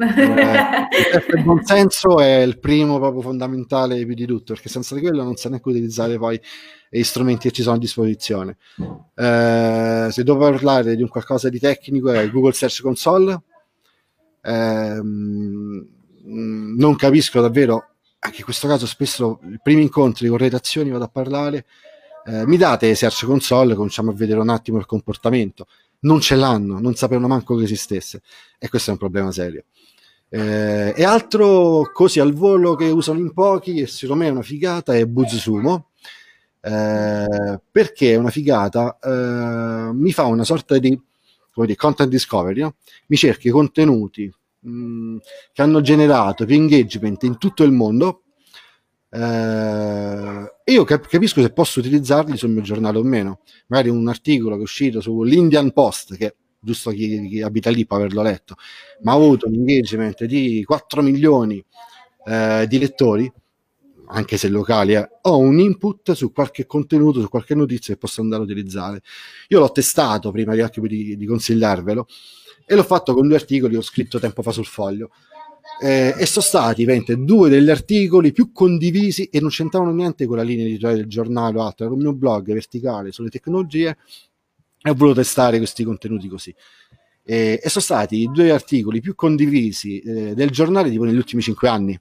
Eh, 0.00 1.36
il 1.36 1.44
buon 1.44 1.62
senso 1.62 2.20
è 2.20 2.40
il 2.40 2.58
primo 2.58 2.98
proprio 2.98 3.20
fondamentale 3.20 4.04
più 4.06 4.14
di 4.14 4.24
tutto, 4.26 4.54
perché 4.54 4.68
senza 4.68 4.94
di 4.94 5.02
quello 5.02 5.22
non 5.22 5.36
sa 5.36 5.48
neanche 5.50 5.68
utilizzare 5.68 6.16
poi 6.16 6.40
gli 6.88 7.02
strumenti 7.02 7.48
che 7.48 7.54
ci 7.54 7.62
sono 7.62 7.76
a 7.76 7.78
disposizione. 7.78 8.56
Eh, 9.14 10.08
se 10.10 10.22
devo 10.24 10.38
parlare 10.38 10.96
di 10.96 11.02
un 11.02 11.08
qualcosa 11.08 11.48
di 11.48 11.58
tecnico 11.58 12.10
è 12.10 12.28
Google 12.30 12.52
Search 12.52 12.80
Console. 12.82 13.40
Eh, 14.42 15.00
non 16.22 16.96
capisco 16.96 17.40
davvero, 17.40 17.90
anche 18.20 18.38
in 18.38 18.44
questo 18.44 18.68
caso 18.68 18.86
spesso 18.86 19.40
i 19.50 19.58
primi 19.62 19.82
incontri 19.82 20.28
con 20.28 20.38
redazioni 20.38 20.90
vado 20.90 21.04
a 21.04 21.08
parlare, 21.08 21.66
eh, 22.24 22.46
mi 22.46 22.56
date 22.56 22.94
Search 22.94 23.26
Console, 23.26 23.74
cominciamo 23.74 24.10
a 24.10 24.14
vedere 24.14 24.40
un 24.40 24.48
attimo 24.48 24.78
il 24.78 24.86
comportamento. 24.86 25.66
Non 26.00 26.20
ce 26.20 26.34
l'hanno, 26.34 26.80
non 26.80 26.94
sapevano 26.94 27.28
manco 27.28 27.56
che 27.56 27.64
esistesse 27.64 28.22
e 28.58 28.68
questo 28.68 28.90
è 28.90 28.92
un 28.92 28.98
problema 28.98 29.30
serio. 29.32 29.64
Eh, 30.32 30.94
e 30.96 31.04
altro 31.04 31.90
così 31.92 32.20
al 32.20 32.32
volo 32.32 32.76
che 32.76 32.88
usano 32.88 33.18
in 33.18 33.32
pochi 33.32 33.80
e 33.80 33.86
secondo 33.88 34.22
me 34.22 34.28
è 34.28 34.30
una 34.30 34.42
figata 34.42 34.94
è 34.94 35.04
BuzzSumo 35.04 35.88
eh, 36.60 37.60
perché 37.68 38.12
è 38.12 38.14
una 38.14 38.30
figata 38.30 38.96
eh, 39.02 39.92
mi 39.92 40.12
fa 40.12 40.26
una 40.26 40.44
sorta 40.44 40.78
di 40.78 40.96
dire, 41.52 41.74
content 41.74 42.08
discovery 42.08 42.60
no? 42.60 42.76
mi 43.08 43.16
cerca 43.16 43.48
i 43.48 43.50
contenuti 43.50 44.32
mh, 44.60 44.70
mm, 44.70 45.16
che 45.52 45.62
hanno 45.62 45.80
generato 45.80 46.44
più 46.44 46.54
engagement 46.54 47.24
in 47.24 47.36
tutto 47.36 47.64
il 47.64 47.72
mondo 47.72 48.22
eh, 49.10 50.54
io 50.64 50.84
cap- 50.84 51.06
capisco 51.06 51.42
se 51.42 51.52
posso 51.52 51.80
utilizzarli 51.80 52.36
sul 52.36 52.50
mio 52.50 52.62
giornale 52.62 52.98
o 52.98 53.02
meno 53.02 53.40
magari 53.66 53.88
un 53.88 54.06
articolo 54.08 54.54
che 54.54 54.60
è 54.60 54.64
uscito 54.64 55.00
sull'Indian 55.00 55.72
Post 55.72 56.16
che 56.16 56.36
giusto 56.60 56.90
chi, 56.90 57.26
chi, 57.28 57.40
abita 57.40 57.70
lì 57.70 57.86
può 57.86 57.96
averlo 57.96 58.22
letto, 58.22 58.56
ma 59.02 59.12
ha 59.12 59.14
avuto 59.14 59.48
un 59.48 59.54
engagement 59.54 60.24
di 60.24 60.62
4 60.64 61.02
milioni 61.02 61.64
eh, 62.26 62.66
di 62.68 62.78
lettori, 62.78 63.32
anche 64.08 64.36
se 64.36 64.48
locali, 64.48 64.94
eh, 64.94 65.08
ho 65.22 65.38
un 65.38 65.58
input 65.58 66.12
su 66.12 66.32
qualche 66.32 66.66
contenuto, 66.66 67.20
su 67.20 67.28
qualche 67.28 67.54
notizia 67.54 67.94
che 67.94 68.00
posso 68.00 68.20
andare 68.20 68.42
a 68.42 68.44
utilizzare. 68.44 69.00
Io 69.48 69.58
l'ho 69.58 69.72
testato 69.72 70.30
prima 70.30 70.54
di, 70.54 70.64
di, 70.86 71.16
di 71.16 71.26
consigliarvelo 71.26 72.06
e 72.66 72.74
l'ho 72.74 72.84
fatto 72.84 73.14
con 73.14 73.26
due 73.26 73.36
articoli 73.36 73.72
che 73.72 73.78
ho 73.78 73.82
scritto 73.82 74.18
tempo 74.18 74.42
fa 74.42 74.52
sul 74.52 74.66
foglio. 74.66 75.10
Eh, 75.82 76.14
e 76.18 76.26
sono 76.26 76.44
stati 76.44 76.84
vente, 76.84 77.16
due 77.16 77.48
degli 77.48 77.70
articoli 77.70 78.32
più 78.32 78.52
condivisi 78.52 79.24
e 79.24 79.40
non 79.40 79.48
c'entravano 79.48 79.92
niente 79.92 80.26
con 80.26 80.36
la 80.36 80.42
linea 80.42 80.66
editoriale 80.66 81.00
del 81.00 81.08
giornale 81.08 81.58
o 81.58 81.64
altro, 81.64 81.86
era 81.86 81.94
un 81.94 82.00
mio 82.00 82.12
blog 82.12 82.52
verticale 82.52 83.12
sulle 83.12 83.30
tecnologie 83.30 83.96
e 84.82 84.90
ho 84.90 84.94
voluto 84.94 85.20
testare 85.20 85.56
questi 85.56 85.82
contenuti 85.84 86.28
così. 86.28 86.54
E, 87.22 87.60
e 87.62 87.68
sono 87.70 87.84
stati 87.84 88.16
i 88.22 88.30
due 88.30 88.50
articoli 88.50 89.00
più 89.00 89.14
condivisi 89.14 90.00
eh, 90.00 90.34
del 90.34 90.50
giornale 90.50 90.90
tipo 90.90 91.04
negli 91.04 91.16
ultimi 91.16 91.40
cinque 91.40 91.68
anni. 91.68 91.98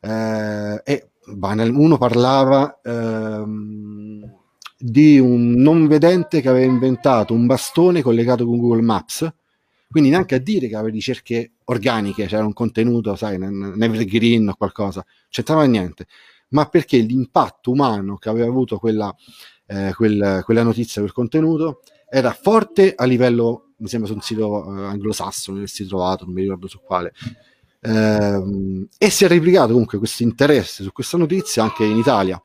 Eh, 0.00 0.80
e 0.84 1.10
uno 1.26 1.98
parlava 1.98 2.80
ehm, 2.80 4.36
di 4.78 5.18
un 5.18 5.52
non 5.52 5.88
vedente 5.88 6.40
che 6.40 6.48
aveva 6.48 6.70
inventato 6.70 7.34
un 7.34 7.46
bastone 7.46 8.02
collegato 8.02 8.46
con 8.46 8.58
Google 8.58 8.82
Maps, 8.82 9.32
quindi 9.90 10.10
neanche 10.10 10.34
a 10.34 10.38
dire 10.38 10.68
che 10.68 10.74
aveva 10.74 10.90
ricerche 10.92 11.52
organiche, 11.64 12.26
c'era 12.26 12.44
un 12.44 12.52
contenuto, 12.52 13.14
sai, 13.16 13.36
un 13.36 13.76
evergreen 13.80 14.48
o 14.48 14.54
qualcosa, 14.54 15.04
c'entrava 15.28 15.64
niente, 15.64 16.06
ma 16.50 16.66
perché 16.66 16.98
l'impatto 16.98 17.70
umano 17.70 18.16
che 18.16 18.28
aveva 18.28 18.46
avuto 18.46 18.78
quella 18.78 19.14
eh, 19.68 19.92
quel, 19.94 20.42
quella 20.44 20.62
notizia, 20.62 21.00
quel 21.02 21.12
contenuto, 21.12 21.82
era 22.08 22.32
forte 22.32 22.94
a 22.96 23.04
livello, 23.04 23.72
mi 23.76 23.88
sembra 23.88 24.08
su 24.08 24.14
un 24.14 24.22
sito 24.22 24.64
eh, 24.64 24.86
anglosassone, 24.86 25.66
si 25.66 25.86
trovato, 25.86 26.24
non 26.24 26.34
mi 26.34 26.42
ricordo 26.42 26.66
su 26.66 26.80
quale, 26.80 27.12
eh, 27.80 28.88
e 28.98 29.10
si 29.10 29.24
è 29.24 29.28
replicato 29.28 29.72
comunque 29.72 29.98
questo 29.98 30.22
interesse 30.22 30.82
su 30.82 30.90
questa 30.92 31.18
notizia 31.18 31.62
anche 31.62 31.84
in 31.84 31.98
Italia. 31.98 32.42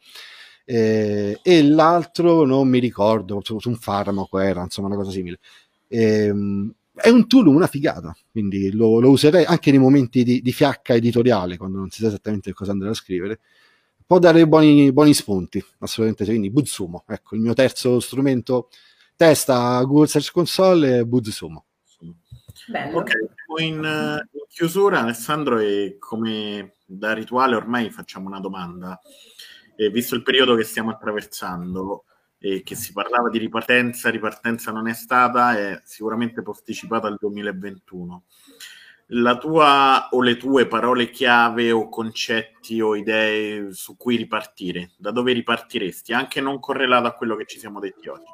Eh, 0.66 1.40
e 1.42 1.64
l'altro 1.64 2.46
non 2.46 2.70
mi 2.70 2.80
ricordo, 2.80 3.42
su 3.44 3.58
un 3.66 3.76
farmaco 3.76 4.40
era, 4.40 4.62
insomma, 4.62 4.88
una 4.88 4.98
cosa 4.98 5.12
simile. 5.12 5.40
Ehm, 5.88 6.74
è 6.96 7.10
un 7.10 7.28
tool, 7.28 7.48
una 7.48 7.68
figata, 7.68 8.16
quindi 8.32 8.72
lo, 8.72 9.00
lo 9.00 9.10
userei 9.10 9.46
anche 9.46 9.72
nei 9.72 9.80
momenti 9.80 10.24
di, 10.24 10.42
di, 10.42 10.52
fiacca 10.52 10.94
editoriale, 10.94 11.58
quando 11.58 11.80
non 11.80 11.90
si 11.90 12.02
sa 12.02 12.08
esattamente 12.08 12.54
cosa 12.54 12.72
andare 12.72 12.92
a 12.92 12.96
scrivere 12.96 13.40
può 14.06 14.20
dare 14.20 14.48
buoni, 14.48 14.92
buoni 14.92 15.14
spunti, 15.14 15.64
assolutamente. 15.80 16.26
Quindi 16.26 16.52
Buzzumo, 16.52 17.04
ecco 17.08 17.36
il 17.36 17.42
mio 17.42 17.54
terzo 17.54 18.00
strumento 18.00 18.70
testa 19.16 19.82
Google 19.82 20.08
Search 20.08 20.32
Console 20.32 21.00
e 21.00 21.06
Buzzumo. 21.06 21.66
Bello. 22.68 23.00
Ok, 23.00 23.12
in, 23.60 23.74
in, 23.74 24.28
chiusura 24.48 25.02
Alessandro 25.02 25.60
e 25.60 25.98
come 26.00 26.76
da 26.86 27.14
rituale 27.14 27.56
ormai 27.56 27.90
facciamo 27.90 28.28
una 28.28 28.40
domanda. 28.40 29.00
Eh, 29.76 29.90
visto 29.90 30.14
il 30.14 30.22
periodo 30.22 30.56
che 30.56 30.64
stiamo 30.64 30.92
attraversando 30.92 32.06
e 32.46 32.62
che 32.62 32.76
si 32.76 32.92
parlava 32.92 33.30
di 33.30 33.38
ripartenza, 33.38 34.10
ripartenza 34.10 34.74
non 34.74 34.90
è 34.90 34.94
stata, 34.94 35.58
è 35.58 35.82
sicuramente 35.86 36.42
posticipata 36.42 37.08
al 37.08 37.16
2021 37.18 38.24
la 39.08 39.38
tua 39.38 40.10
o 40.12 40.22
le 40.22 40.36
tue 40.36 40.68
parole 40.68 41.10
chiave 41.10 41.72
o 41.72 41.88
concetti 41.88 42.82
o 42.82 42.96
idee 42.96 43.72
su 43.72 43.96
cui 43.96 44.18
ripartire? 44.18 44.92
Da 44.98 45.12
dove 45.12 45.32
ripartiresti? 45.32 46.12
Anche 46.12 46.42
non 46.42 46.60
correlato 46.60 47.08
a 47.08 47.14
quello 47.14 47.38
che 47.38 47.46
ci 47.46 47.60
siamo 47.60 47.80
detti 47.80 48.10
oggi. 48.10 48.32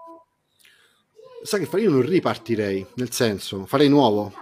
Sai 1.44 1.60
che 1.60 1.66
fare? 1.68 1.84
Io 1.84 1.92
non 1.92 2.02
ripartirei, 2.02 2.86
nel 2.96 3.12
senso, 3.12 3.68
farei 3.68 3.90
nuovo. 3.90 4.34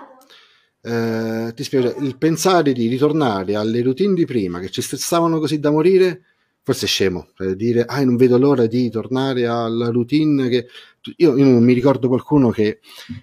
Eh, 0.82 1.52
ti 1.54 1.64
spiego, 1.64 1.94
il 2.00 2.18
pensare 2.18 2.72
di 2.72 2.88
ritornare 2.88 3.56
alle 3.56 3.82
routine 3.82 4.14
di 4.14 4.26
prima 4.26 4.60
che 4.60 4.70
ci 4.70 4.82
stressavano 4.82 5.40
così 5.40 5.60
da 5.60 5.72
morire, 5.72 6.24
forse 6.68 6.86
è 6.86 6.90
scemo. 6.90 7.30
Per 7.34 7.56
dire, 7.56 7.86
ah, 7.86 8.04
non 8.04 8.18
vedo 8.18 8.38
l'ora 8.38 8.66
di 8.66 8.90
tornare 8.90 9.48
alla 9.48 9.90
routine 9.90 10.50
che... 10.50 10.68
Io, 11.16 11.38
io 11.38 11.46
non 11.46 11.64
mi 11.64 11.72
ricordo 11.72 12.10
qualcuno 12.10 12.50
che, 12.50 12.80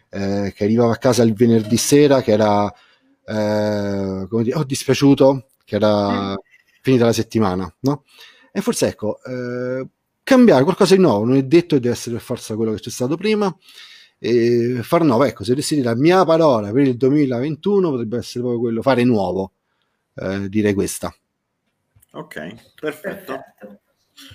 eh, 0.09 0.55
che 0.57 0.65
arrivava 0.65 0.93
a 0.95 0.97
casa 0.97 1.23
il 1.23 1.35
venerdì 1.35 1.77
sera 1.77 2.23
che 2.23 2.33
era 2.33 2.73
eh, 3.27 4.27
come 4.27 4.43
dire, 4.43 4.57
ho 4.57 4.65
dispiaciuto 4.65 5.49
che 5.67 5.75
era 5.75 6.33
mm. 6.33 6.37
finita 6.81 7.05
la 7.05 7.13
settimana, 7.13 7.71
no? 7.81 8.05
E 8.51 8.63
forse 8.63 8.87
ecco, 8.87 9.23
eh, 9.23 9.87
cambiare 10.23 10.65
qualcosa 10.65 10.95
di 10.95 11.03
nuovo, 11.03 11.27
non 11.27 11.37
è 11.37 11.43
detto 11.43 11.75
che 11.75 11.83
deve 11.83 11.95
essere 11.95 12.15
per 12.15 12.25
forza 12.25 12.55
quello 12.57 12.73
che 12.73 12.81
c'è 12.81 12.89
stato 12.89 13.19
prima, 13.19 13.55
e 14.19 14.79
far 14.83 15.05
nuovo, 15.05 15.25
ecco, 15.25 15.45
se 15.45 15.51
dovessi 15.51 15.75
dire 15.75 15.89
la 15.89 15.95
mia 15.95 16.25
parola 16.25 16.73
per 16.73 16.87
il 16.87 16.97
2021 16.97 17.91
potrebbe 17.91 18.17
essere 18.17 18.41
proprio 18.41 18.61
quello, 18.61 18.81
fare 18.81 19.05
nuovo, 19.05 19.53
eh, 20.15 20.49
direi 20.49 20.73
questa. 20.73 21.15
Ok, 22.15 22.35
perfetto. 22.81 23.33
perfetto. 23.33 23.81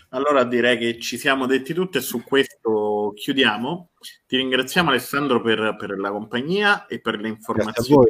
Allora 0.10 0.44
direi 0.44 0.78
che 0.78 1.00
ci 1.00 1.18
siamo 1.18 1.46
detti 1.46 1.74
tutto 1.74 1.98
e 1.98 2.02
su 2.02 2.24
questo 2.24 3.14
chiudiamo. 3.16 3.92
Ti 4.28 4.38
ringraziamo 4.38 4.90
Alessandro 4.90 5.42
per, 5.42 5.76
per 5.78 5.98
la 5.98 6.12
compagnia 6.12 6.86
e 6.88 7.00
per 7.00 7.20
le 7.20 7.30
informazioni 7.30 8.10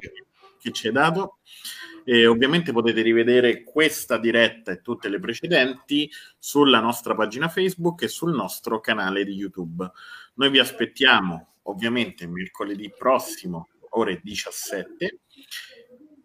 che 0.59 0.71
ci 0.71 0.87
hai 0.87 0.93
dato. 0.93 1.37
E 2.03 2.25
ovviamente 2.25 2.71
potete 2.71 3.01
rivedere 3.01 3.63
questa 3.63 4.17
diretta 4.17 4.71
e 4.71 4.81
tutte 4.81 5.09
le 5.09 5.19
precedenti 5.19 6.09
sulla 6.39 6.79
nostra 6.79 7.13
pagina 7.13 7.49
Facebook 7.49 8.01
e 8.01 8.07
sul 8.07 8.33
nostro 8.33 8.79
canale 8.79 9.23
di 9.23 9.33
YouTube. 9.33 9.89
Noi 10.35 10.49
vi 10.49 10.57
aspettiamo 10.57 11.53
ovviamente 11.63 12.25
mercoledì 12.25 12.91
prossimo, 12.97 13.69
ore 13.89 14.21
17, 14.23 15.19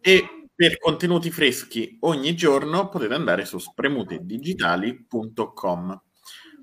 e 0.01 0.44
per 0.55 0.79
contenuti 0.79 1.31
freschi 1.31 1.99
ogni 2.01 2.35
giorno 2.35 2.89
potete 2.89 3.13
andare 3.15 3.45
su 3.45 3.59
spremutedidigitali.com. 3.59 6.03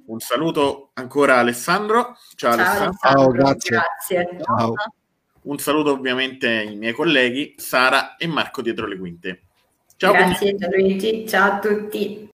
Un 0.06 0.20
saluto 0.20 0.90
ancora 0.94 1.38
Alessandro. 1.38 2.16
Ciao, 2.36 2.56
Ciao 2.56 2.66
Alessandro. 2.66 2.98
Ciao, 3.02 3.28
grazie. 3.30 3.70
grazie. 3.70 4.38
Ciao. 4.44 4.74
Un 5.44 5.58
saluto 5.58 5.92
ovviamente 5.92 6.48
ai 6.48 6.76
miei 6.76 6.94
colleghi 6.94 7.56
Sara 7.58 8.16
e 8.16 8.28
Marco 8.28 8.62
dietro 8.62 8.86
le 8.86 8.96
quinte. 8.98 9.46
Ciao. 9.98 10.14
Grazie 10.14 10.56
Luigi, 10.70 11.28
ciao 11.28 11.54
a 11.54 11.60
tutti. 11.60 12.30